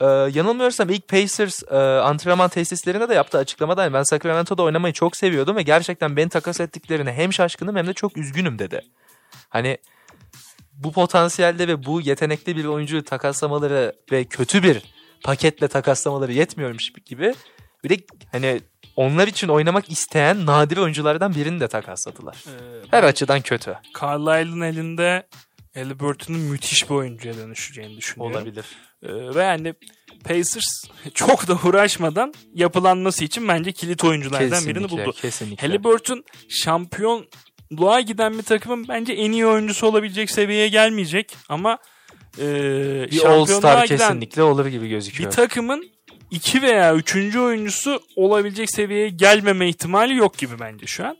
[0.00, 5.56] e, yanılmıyorsam ilk Pacers e, antrenman tesislerinde de yaptığı açıklamada ben Sacramento'da oynamayı çok seviyordum
[5.56, 8.82] ve gerçekten beni takas ettiklerine hem şaşkınım hem de çok üzgünüm dedi.
[9.48, 9.78] Hani
[10.72, 14.82] bu potansiyelde ve bu yetenekli bir oyuncuyu takaslamaları ve kötü bir
[15.24, 17.34] paketle takaslamaları yetmiyormuş gibi
[17.84, 17.96] bir de
[18.32, 18.60] hani
[18.96, 22.44] onlar için oynamak isteyen nadir oyunculardan birini de takasladılar.
[22.46, 25.26] Ee, Her açıdan kötü Carlisle'ın elinde
[25.74, 28.36] Halliburton'un müthiş bir oyuncuya dönüşeceğini düşünüyorum.
[28.36, 28.64] olabilir.
[29.02, 29.74] Ee, ve yani
[30.24, 30.84] Pacers
[31.14, 35.12] çok da uğraşmadan yapılanması için bence kilit oyunculardan birini buldu.
[35.22, 35.66] Kesinlikle.
[35.66, 41.78] Halliburton şampiyonluğa giden bir takımın bence en iyi oyuncusu olabilecek seviyeye gelmeyecek ama
[42.38, 42.46] e,
[43.10, 45.30] bir All-Star kesinlikle olur gibi bir gözüküyor.
[45.30, 45.90] takımın
[46.30, 51.16] iki veya üçüncü oyuncusu olabilecek seviyeye gelmeme ihtimali yok gibi bence şu an.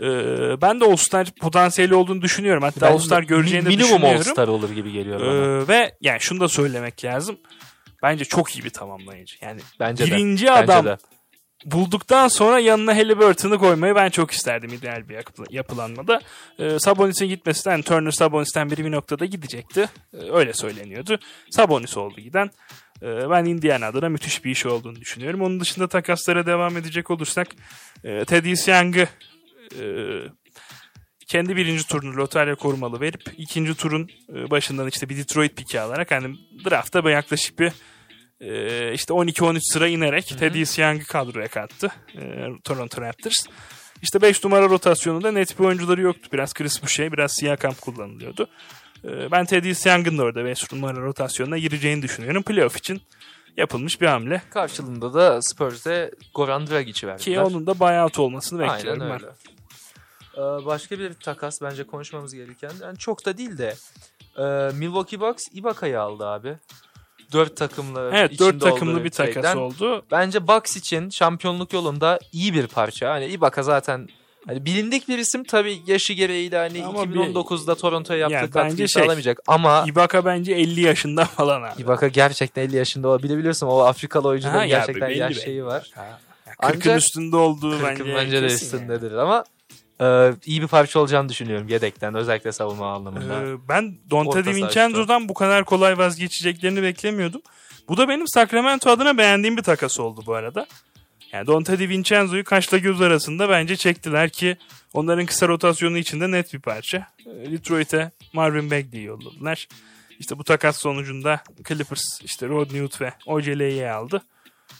[0.00, 2.62] Ee, ben de All-Star potansiyeli olduğunu düşünüyorum.
[2.62, 4.18] Hatta All-Star göreceğini de minimum düşünüyorum.
[4.18, 5.28] All-Star olur gibi geliyor bana.
[5.62, 7.36] Ee, ve yani şunu da söylemek lazım.
[8.02, 9.36] Bence çok iyi bir tamamlayıcı.
[9.42, 10.10] Yani Bence de.
[10.10, 10.96] birinci Bence adam de.
[11.64, 16.20] bulduktan sonra yanına Halliburton'u koymayı ben çok isterdim ideal bir yapı- yapılanmada.
[16.58, 19.88] Ee, Sabonis'in gitmesinden Turner Sabonis'ten biri bir noktada gidecekti.
[20.14, 21.18] Ee, öyle söyleniyordu.
[21.50, 22.50] Sabonis oldu giden.
[23.02, 25.42] Ben Indiana adına müthiş bir iş olduğunu düşünüyorum.
[25.42, 27.48] Onun dışında takaslara devam edecek olursak
[28.04, 29.06] e, Thaddeus Young'ı
[29.80, 29.84] e,
[31.26, 36.10] kendi birinci turunu lotarya korumalı verip ikinci turun e, başından işte bir Detroit piki alarak
[36.10, 37.72] hani draftta bir yaklaşık bir
[38.40, 43.46] e, işte 12-13 sıra inerek Thaddeus Young'ı kadroya kattı e, Toronto Raptors.
[44.02, 46.28] İşte 5 numara rotasyonunda net bir oyuncuları yoktu.
[46.32, 48.48] Biraz Chris Boucher, biraz Siakam kullanılıyordu.
[49.04, 52.42] E, ben Thaddeus Young'ın da orada 5 numara rotasyonuna gireceğini düşünüyorum.
[52.42, 53.02] Playoff için
[53.56, 54.42] yapılmış bir hamle.
[54.50, 57.24] Karşılığında da Spurs'e Goran Dragic'i verdiler.
[57.24, 59.24] Ki onun da buyout olmasını bekliyorum Aynen ben.
[59.24, 59.32] öyle.
[60.36, 62.70] Ee, başka bir takas bence konuşmamız gereken.
[62.82, 63.74] Yani çok da değil de
[64.38, 64.42] e,
[64.74, 66.56] Milwaukee Bucks Ibaka'yı aldı abi.
[67.32, 69.56] Dört takımlı Evet 4 takımlı bir takas trade'den.
[69.56, 70.04] oldu.
[70.10, 73.10] Bence Bucks için şampiyonluk yolunda iyi bir parça.
[73.10, 74.08] Hani Ibaka zaten
[74.46, 78.50] hani bilindik bir isim tabii yaşı gereği de hani Ama bir- 2019'da Toronto'ya yaptığı Yani
[78.50, 79.40] katkıyı şey- sağlamayacak.
[79.46, 81.82] Ama Ibaka bence 50 yaşında falan abi.
[81.82, 83.22] Ibaka gerçekten 50 yaşında o.
[83.22, 85.90] Bilebiliyorsun o Afrikalı oyuncuların Ha, ya gerçekten belli yaş şeyi var.
[85.94, 88.82] Ha, yani 40'ın Ancak- üstünde olduğu bence, Bence, bence de kesin yani.
[88.92, 89.44] üstündedir ama
[90.00, 93.34] e, iyi bir parça olacağını düşünüyorum yedekten özellikle savunma anlamında.
[93.42, 97.42] Ee, ben Orta DiVincenzo'dan bu kadar kolay vazgeçeceklerini beklemiyordum.
[97.88, 100.66] Bu da benim Sacramento adına beğendiğim bir takas oldu bu arada.
[101.36, 104.56] Yani Dante DiVincenzo'yu kaşla göz arasında bence çektiler ki
[104.92, 107.06] onların kısa rotasyonu içinde net bir parça.
[107.26, 109.68] Ee, Detroit'e Marvin Bagley'i yolladılar.
[110.18, 114.22] İşte bu takas sonucunda Clippers işte Rodney Hood ve Ojele'yi aldı.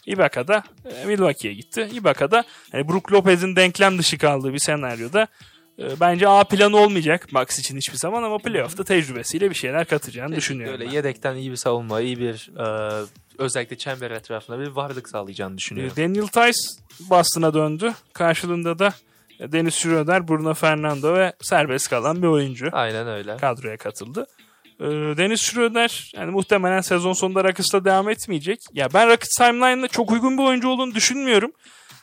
[0.07, 1.89] Ibaka da e, Milwaukee'ye gitti.
[1.93, 5.29] Ibaka da yani Brook Lopez'in denklem dışı kaldığı bir senaryoda
[5.79, 10.35] e, bence A planı olmayacak Max için hiçbir zaman ama playoff'ta tecrübesiyle bir şeyler katacağını
[10.35, 10.81] Kesinlikle düşünüyorum.
[10.81, 10.95] Öyle ben.
[10.95, 13.07] yedekten iyi bir savunma, iyi bir e,
[13.39, 15.95] özellikle çember etrafında bir varlık sağlayacağını düşünüyorum.
[15.97, 16.59] E, Daniel Tice
[17.01, 17.93] Boston'a döndü.
[18.13, 18.95] Karşılığında da
[19.41, 23.37] Dennis Schroeder, Bruno Fernando ve serbest kalan bir oyuncu Aynen öyle.
[23.37, 24.27] kadroya katıldı.
[24.81, 24.85] E,
[25.17, 28.61] Dennis Schroeder yani muhtemelen sezon sonunda Rockets'ta devam etmeyecek.
[28.73, 31.53] Ya ben Rockets timeline'da çok uygun bir oyuncu olduğunu düşünmüyorum.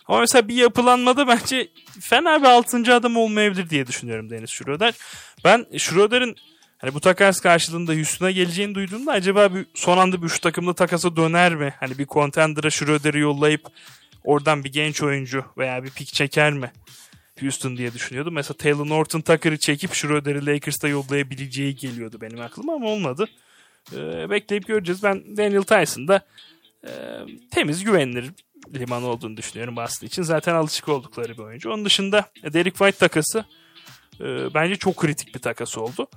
[0.07, 1.67] Ama mesela bir yapılanmada bence
[2.01, 2.95] fena bir 6.
[2.95, 4.93] adam olmayabilir diye düşünüyorum Deniz Schroeder.
[5.43, 6.35] Ben Schroeder'in
[6.83, 11.15] hani bu takas karşılığında Houston'a geleceğini duyduğumda acaba bir son anda bir şu takımda takasa
[11.15, 11.73] döner mi?
[11.79, 13.67] Hani bir contender'a Schroeder'i yollayıp
[14.23, 16.71] oradan bir genç oyuncu veya bir pik çeker mi?
[17.39, 18.33] Houston diye düşünüyordum.
[18.33, 23.25] Mesela Taylor Norton Tucker'ı çekip Schroeder'i Lakers'ta yollayabileceği geliyordu benim aklıma ama olmadı.
[23.93, 25.03] Ee, bekleyip göreceğiz.
[25.03, 26.25] Ben Daniel Tyson'da
[26.83, 26.91] e,
[27.51, 28.31] temiz güvenilir
[28.73, 30.23] liman olduğunu düşünüyorum Boston için.
[30.23, 31.71] Zaten alışık oldukları bir oyuncu.
[31.71, 33.45] Onun dışında Derek White takası
[34.19, 36.07] e, bence çok kritik bir takas oldu.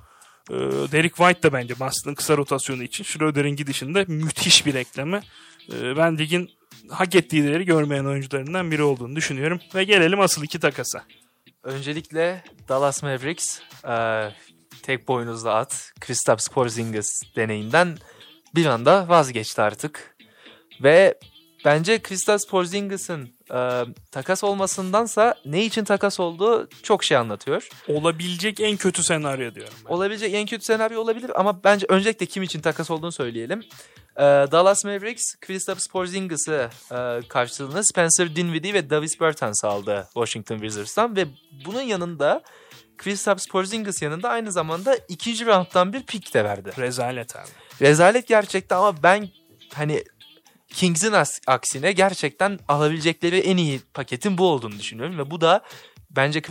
[0.49, 0.55] E,
[0.91, 5.21] Derek White da bence Boston'ın kısa rotasyonu için Schroeder'in gidişinde müthiş bir ekleme.
[5.73, 6.49] E, ben ligin
[6.89, 9.59] hak ettiği değeri görmeyen oyuncularından biri olduğunu düşünüyorum.
[9.75, 11.03] Ve gelelim asıl iki takasa.
[11.63, 13.95] Öncelikle Dallas Mavericks e,
[14.83, 17.97] tek boynuzlu at Kristaps Porzingis deneyinden
[18.55, 20.17] bir anda vazgeçti artık.
[20.83, 21.19] Ve
[21.65, 27.69] bence Kristaps Porzingis'in e, takas olmasındansa ne için takas olduğu çok şey anlatıyor.
[27.87, 29.93] Olabilecek en kötü senaryo diyorum ben.
[29.93, 33.63] Olabilecek en kötü senaryo olabilir ama bence öncelikle kim için takas olduğunu söyleyelim.
[34.17, 41.15] Ee, Dallas Mavericks, Kristaps Porzingis'i e, karşılığında Spencer Dinwiddie ve Davis Bertans aldı Washington Wizards'tan
[41.15, 41.25] ve
[41.65, 42.43] bunun yanında
[42.97, 46.71] Kristaps Porzingis yanında aynı zamanda ikinci rounddan bir pick de verdi.
[46.77, 47.49] Rezalet abi.
[47.81, 49.29] Rezalet gerçekten ama ben
[49.73, 50.03] hani
[50.73, 51.13] Kings'in
[51.47, 55.63] aksine gerçekten alabilecekleri en iyi paketin bu olduğunu düşünüyorum ve bu da
[56.09, 56.41] bence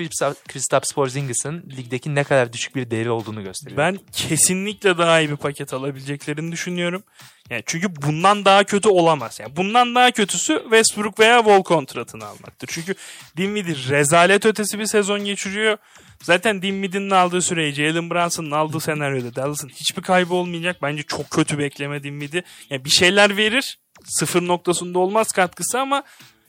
[0.48, 3.78] Kristaps Porzingis'in ligdeki ne kadar düşük bir değeri olduğunu gösteriyor.
[3.78, 7.02] Ben kesinlikle daha iyi bir paket alabileceklerini düşünüyorum.
[7.51, 9.40] Yani çünkü bundan daha kötü olamaz.
[9.40, 12.68] Yani bundan daha kötüsü Westbrook veya Wall kontratını almaktır.
[12.72, 12.94] Çünkü
[13.36, 15.78] Dinwiddie rezalet ötesi bir sezon geçiriyor.
[16.22, 20.76] Zaten Dinwiddie'nin aldığı süreyi Jalen Brunson'ın aldığı senaryoda Dallas'ın hiçbir kaybı olmayacak.
[20.82, 22.43] Bence çok kötü bekleme Dinwiddie.
[22.70, 23.78] Yani bir şeyler verir.
[24.06, 26.02] Sıfır noktasında olmaz katkısı ama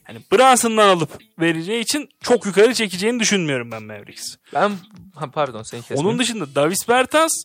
[0.04, 1.10] hani Brunson'dan alıp
[1.40, 4.36] vereceği için çok yukarı çekeceğini düşünmüyorum ben Mavericks.
[4.54, 4.72] Ben
[5.16, 6.06] ha, pardon seni kesmedim.
[6.06, 7.44] Onun dışında Davis Bertans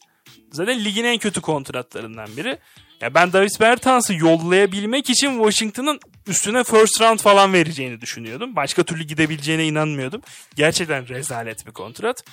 [0.53, 2.59] zaten ligin en kötü kontratlarından biri.
[3.01, 8.57] Ya ben Davis Bertans'ı yollayabilmek için Washington'ın üstüne first round falan vereceğini düşünüyordum.
[8.57, 10.23] Başka türlü gidebileceğine inanmıyordum.
[10.57, 12.25] Gerçekten rezalet bir kontrat.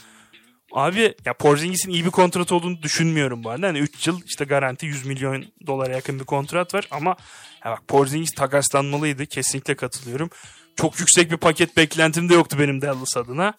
[0.72, 3.68] Abi ya Porzingis'in iyi bir kontrat olduğunu düşünmüyorum bu arada.
[3.68, 7.16] Hani 3 yıl işte garanti 100 milyon dolara yakın bir kontrat var ama
[7.66, 9.26] ya bak Porzingis takaslanmalıydı.
[9.26, 10.30] Kesinlikle katılıyorum.
[10.76, 13.54] Çok yüksek bir paket beklentim de yoktu benim Dallas adına.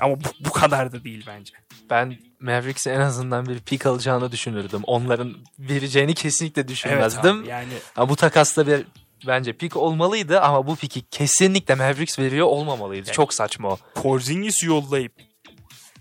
[0.00, 1.52] Ama bu, bu kadar da değil bence.
[1.90, 4.80] Ben Mavericks'e en azından bir pick alacağını düşünürdüm.
[4.84, 7.40] Onların vereceğini kesinlikle düşünmezdim.
[7.40, 8.84] abi, yani Ama bu takasta bir
[9.26, 13.12] bence pick olmalıydı ama bu pick'i kesinlikle Mavericks veriyor olmamalıydı.
[13.12, 13.78] Çok saçma o.
[13.94, 15.12] Porzingis yollayıp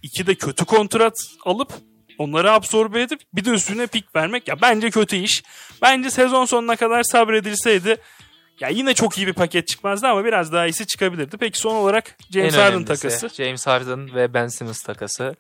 [0.04, 1.14] iki de kötü kontrat
[1.46, 1.74] alıp
[2.18, 5.44] onları absorbe edip bir de üstüne pik vermek ya bence kötü iş.
[5.82, 7.98] Bence sezon sonuna kadar sabredilseydi
[8.60, 11.38] ya yine çok iyi bir paket çıkmazdı ama biraz daha iyisi çıkabilirdi.
[11.38, 13.30] Peki son olarak James En Harden takası.
[13.30, 15.36] James Harden ve Ben Simmons takası.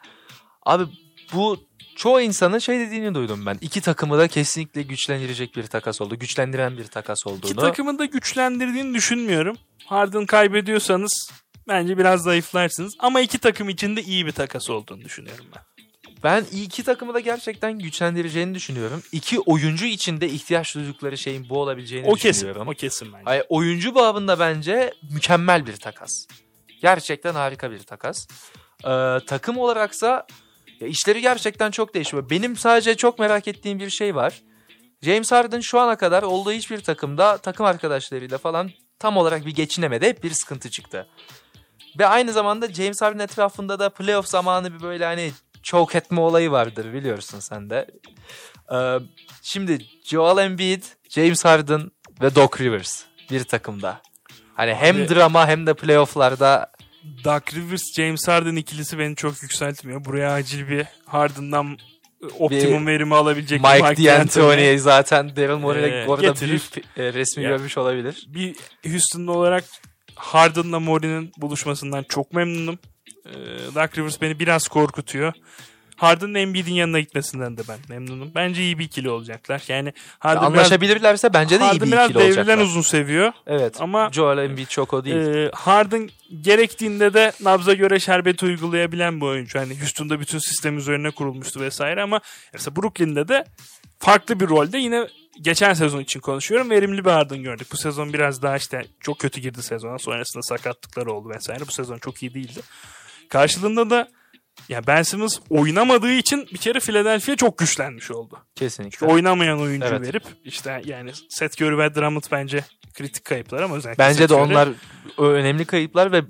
[0.65, 0.83] Abi
[1.33, 1.57] bu
[1.95, 3.57] çoğu insanın şey dediğini duydum ben.
[3.61, 6.19] İki takımı da kesinlikle güçlendirecek bir takas oldu.
[6.19, 7.51] Güçlendiren bir takas olduğunu.
[7.51, 9.57] İki takımın da güçlendirdiğini düşünmüyorum.
[9.85, 11.29] Harden kaybediyorsanız
[11.67, 12.93] bence biraz zayıflarsınız.
[12.99, 15.63] Ama iki takım için de iyi bir takas olduğunu düşünüyorum ben.
[16.23, 19.03] Ben iki takımı da gerçekten güçlendireceğini düşünüyorum.
[19.11, 22.29] İki oyuncu için de ihtiyaç duydukları şeyin bu olabileceğini O kesin.
[22.29, 22.67] düşünüyorum.
[22.67, 23.23] O kesin bence.
[23.25, 26.27] Ay, oyuncu babında bence mükemmel bir takas.
[26.81, 28.27] Gerçekten harika bir takas.
[28.85, 30.27] Ee, takım olaraksa
[30.79, 32.29] ya işleri gerçekten çok değişiyor.
[32.29, 34.41] Benim sadece çok merak ettiğim bir şey var.
[35.01, 40.05] James Harden şu ana kadar olduğu hiçbir takımda takım arkadaşlarıyla falan tam olarak bir geçinemedi.
[40.05, 41.07] Hep bir sıkıntı çıktı.
[41.99, 45.31] Ve aynı zamanda James Harden etrafında da playoff zamanı bir böyle hani
[45.63, 47.87] choke etme olayı vardır biliyorsun sen de.
[48.73, 48.97] Ee,
[49.41, 51.91] şimdi Joel Embiid, James Harden
[52.21, 54.01] ve Doc Rivers bir takımda.
[54.55, 56.71] Hani hem Abi- drama hem de playofflarda
[57.23, 60.05] Doug Rivers, James Harden ikilisi beni çok yükseltmiyor.
[60.05, 61.77] Buraya acil bir Harden'dan
[62.39, 67.49] optimum verimi alabilecek bir Mike D'Antoni zaten Daryl Morey'le Ee, orada getirip- e, resmi Ya.
[67.49, 68.25] görmüş olabilir.
[68.27, 68.55] bir
[68.89, 69.63] Houston'da olarak
[70.15, 72.79] Harden'la Murray'nin buluşmasından çok memnunum.
[73.25, 73.31] Ee,
[73.75, 75.33] Doug Rivers beni biraz korkutuyor.
[75.95, 78.31] Harden'ın Embiid'in yanına gitmesinden de ben memnunum.
[78.35, 79.63] Bence iyi bir ikili olacaklar.
[79.67, 82.63] Yani Harden biraz, Anlaşabilirlerse bence de iyi Harden bir biraz ikili devrilen olacaklar.
[82.63, 83.31] uzun seviyor.
[83.47, 85.15] Evet Ama- Joel Embiid çok o değil.
[85.15, 86.09] Ee, Harden
[86.41, 89.59] gerektiğinde de nabza göre şerbet uygulayabilen bir oyuncu.
[89.59, 92.21] Hani Houston'da bütün sistem üzerine kurulmuştu vesaire ama
[92.53, 93.45] mesela Brooklyn'de de
[93.99, 95.07] farklı bir rolde yine
[95.41, 96.69] geçen sezon için konuşuyorum.
[96.69, 97.67] Verimli bir Harden gördük.
[97.71, 99.99] Bu sezon biraz daha işte çok kötü girdi sezona.
[99.99, 101.67] Sonrasında sakatlıkları oldu vesaire.
[101.67, 102.59] Bu sezon çok iyi değildi.
[103.29, 104.07] Karşılığında da
[104.69, 108.37] yani Ben Simmons oynamadığı için bir kere Philadelphia çok güçlenmiş oldu.
[108.55, 108.95] Kesinlikle.
[108.95, 110.01] İşte oynamayan oyuncu Evet.
[110.01, 112.63] verip işte yani Seth Curry ve Drummond bence
[112.93, 114.69] kritik kayıplar ama özellikle Bence Seth de Curry- onlar
[115.17, 116.21] önemli kayıplar ve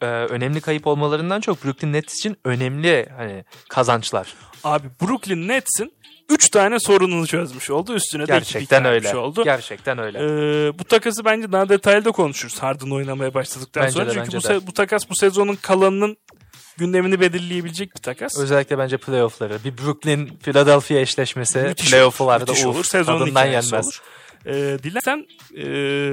[0.00, 4.34] e, önemli kayıp olmalarından çok Brooklyn Nets için önemli hani kazançlar.
[4.64, 5.92] Abi Brooklyn Nets'in
[6.30, 7.94] 3 tane sorununu çözmüş oldu.
[7.94, 9.16] Üstüne de Gerçekten öyle.
[9.16, 9.44] oldu.
[9.44, 10.18] Gerçekten öyle.
[10.18, 14.06] Ee, bu takası bence daha detaylı konuşuruz Harden oynamaya başladıktan Bence sonra.
[14.06, 16.16] de, Çünkü bu, se- bu takas bu sezonun kalanının
[16.76, 18.38] gündemini belirleyebilecek bir takas.
[18.38, 19.58] Özellikle bence playoff'ları.
[19.64, 22.84] Bir Brooklyn Philadelphia eşleşmesi playoff'larda olur.
[22.84, 23.72] Sezonun tadından yenmez.
[23.86, 24.02] olur.
[24.46, 25.26] Ee, dilersen
[25.56, 25.62] e,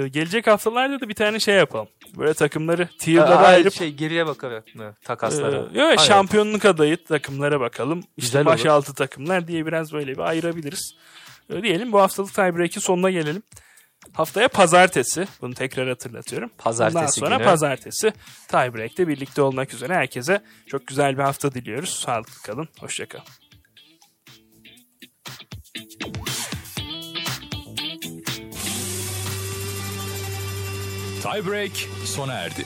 [0.07, 1.87] gelecek haftalarda da bir tane şey yapalım.
[2.17, 5.55] Böyle takımları tier'lara ayırıp şey geriye bakarak mı takasları?
[5.55, 6.03] Ee, evet, Aynen.
[6.03, 7.99] şampiyonluk adayı takımlara bakalım.
[7.99, 8.69] İşte Güzel baş olur.
[8.69, 10.95] altı takımlar diye biraz böyle bir ayırabiliriz.
[11.49, 13.43] Ee, diyelim bu haftalık tiebreak'in sonuna gelelim.
[14.13, 15.27] Haftaya pazartesi.
[15.41, 16.49] Bunu tekrar hatırlatıyorum.
[16.57, 17.45] Pazartesi Bundan sonra günü.
[17.47, 18.13] pazartesi
[18.47, 21.89] tiebreak'te birlikte olmak üzere herkese çok güzel bir hafta diliyoruz.
[21.89, 22.67] Sağlıklı kalın.
[22.79, 23.25] Hoşçakalın.
[31.27, 32.65] Tiebreak sona erdi.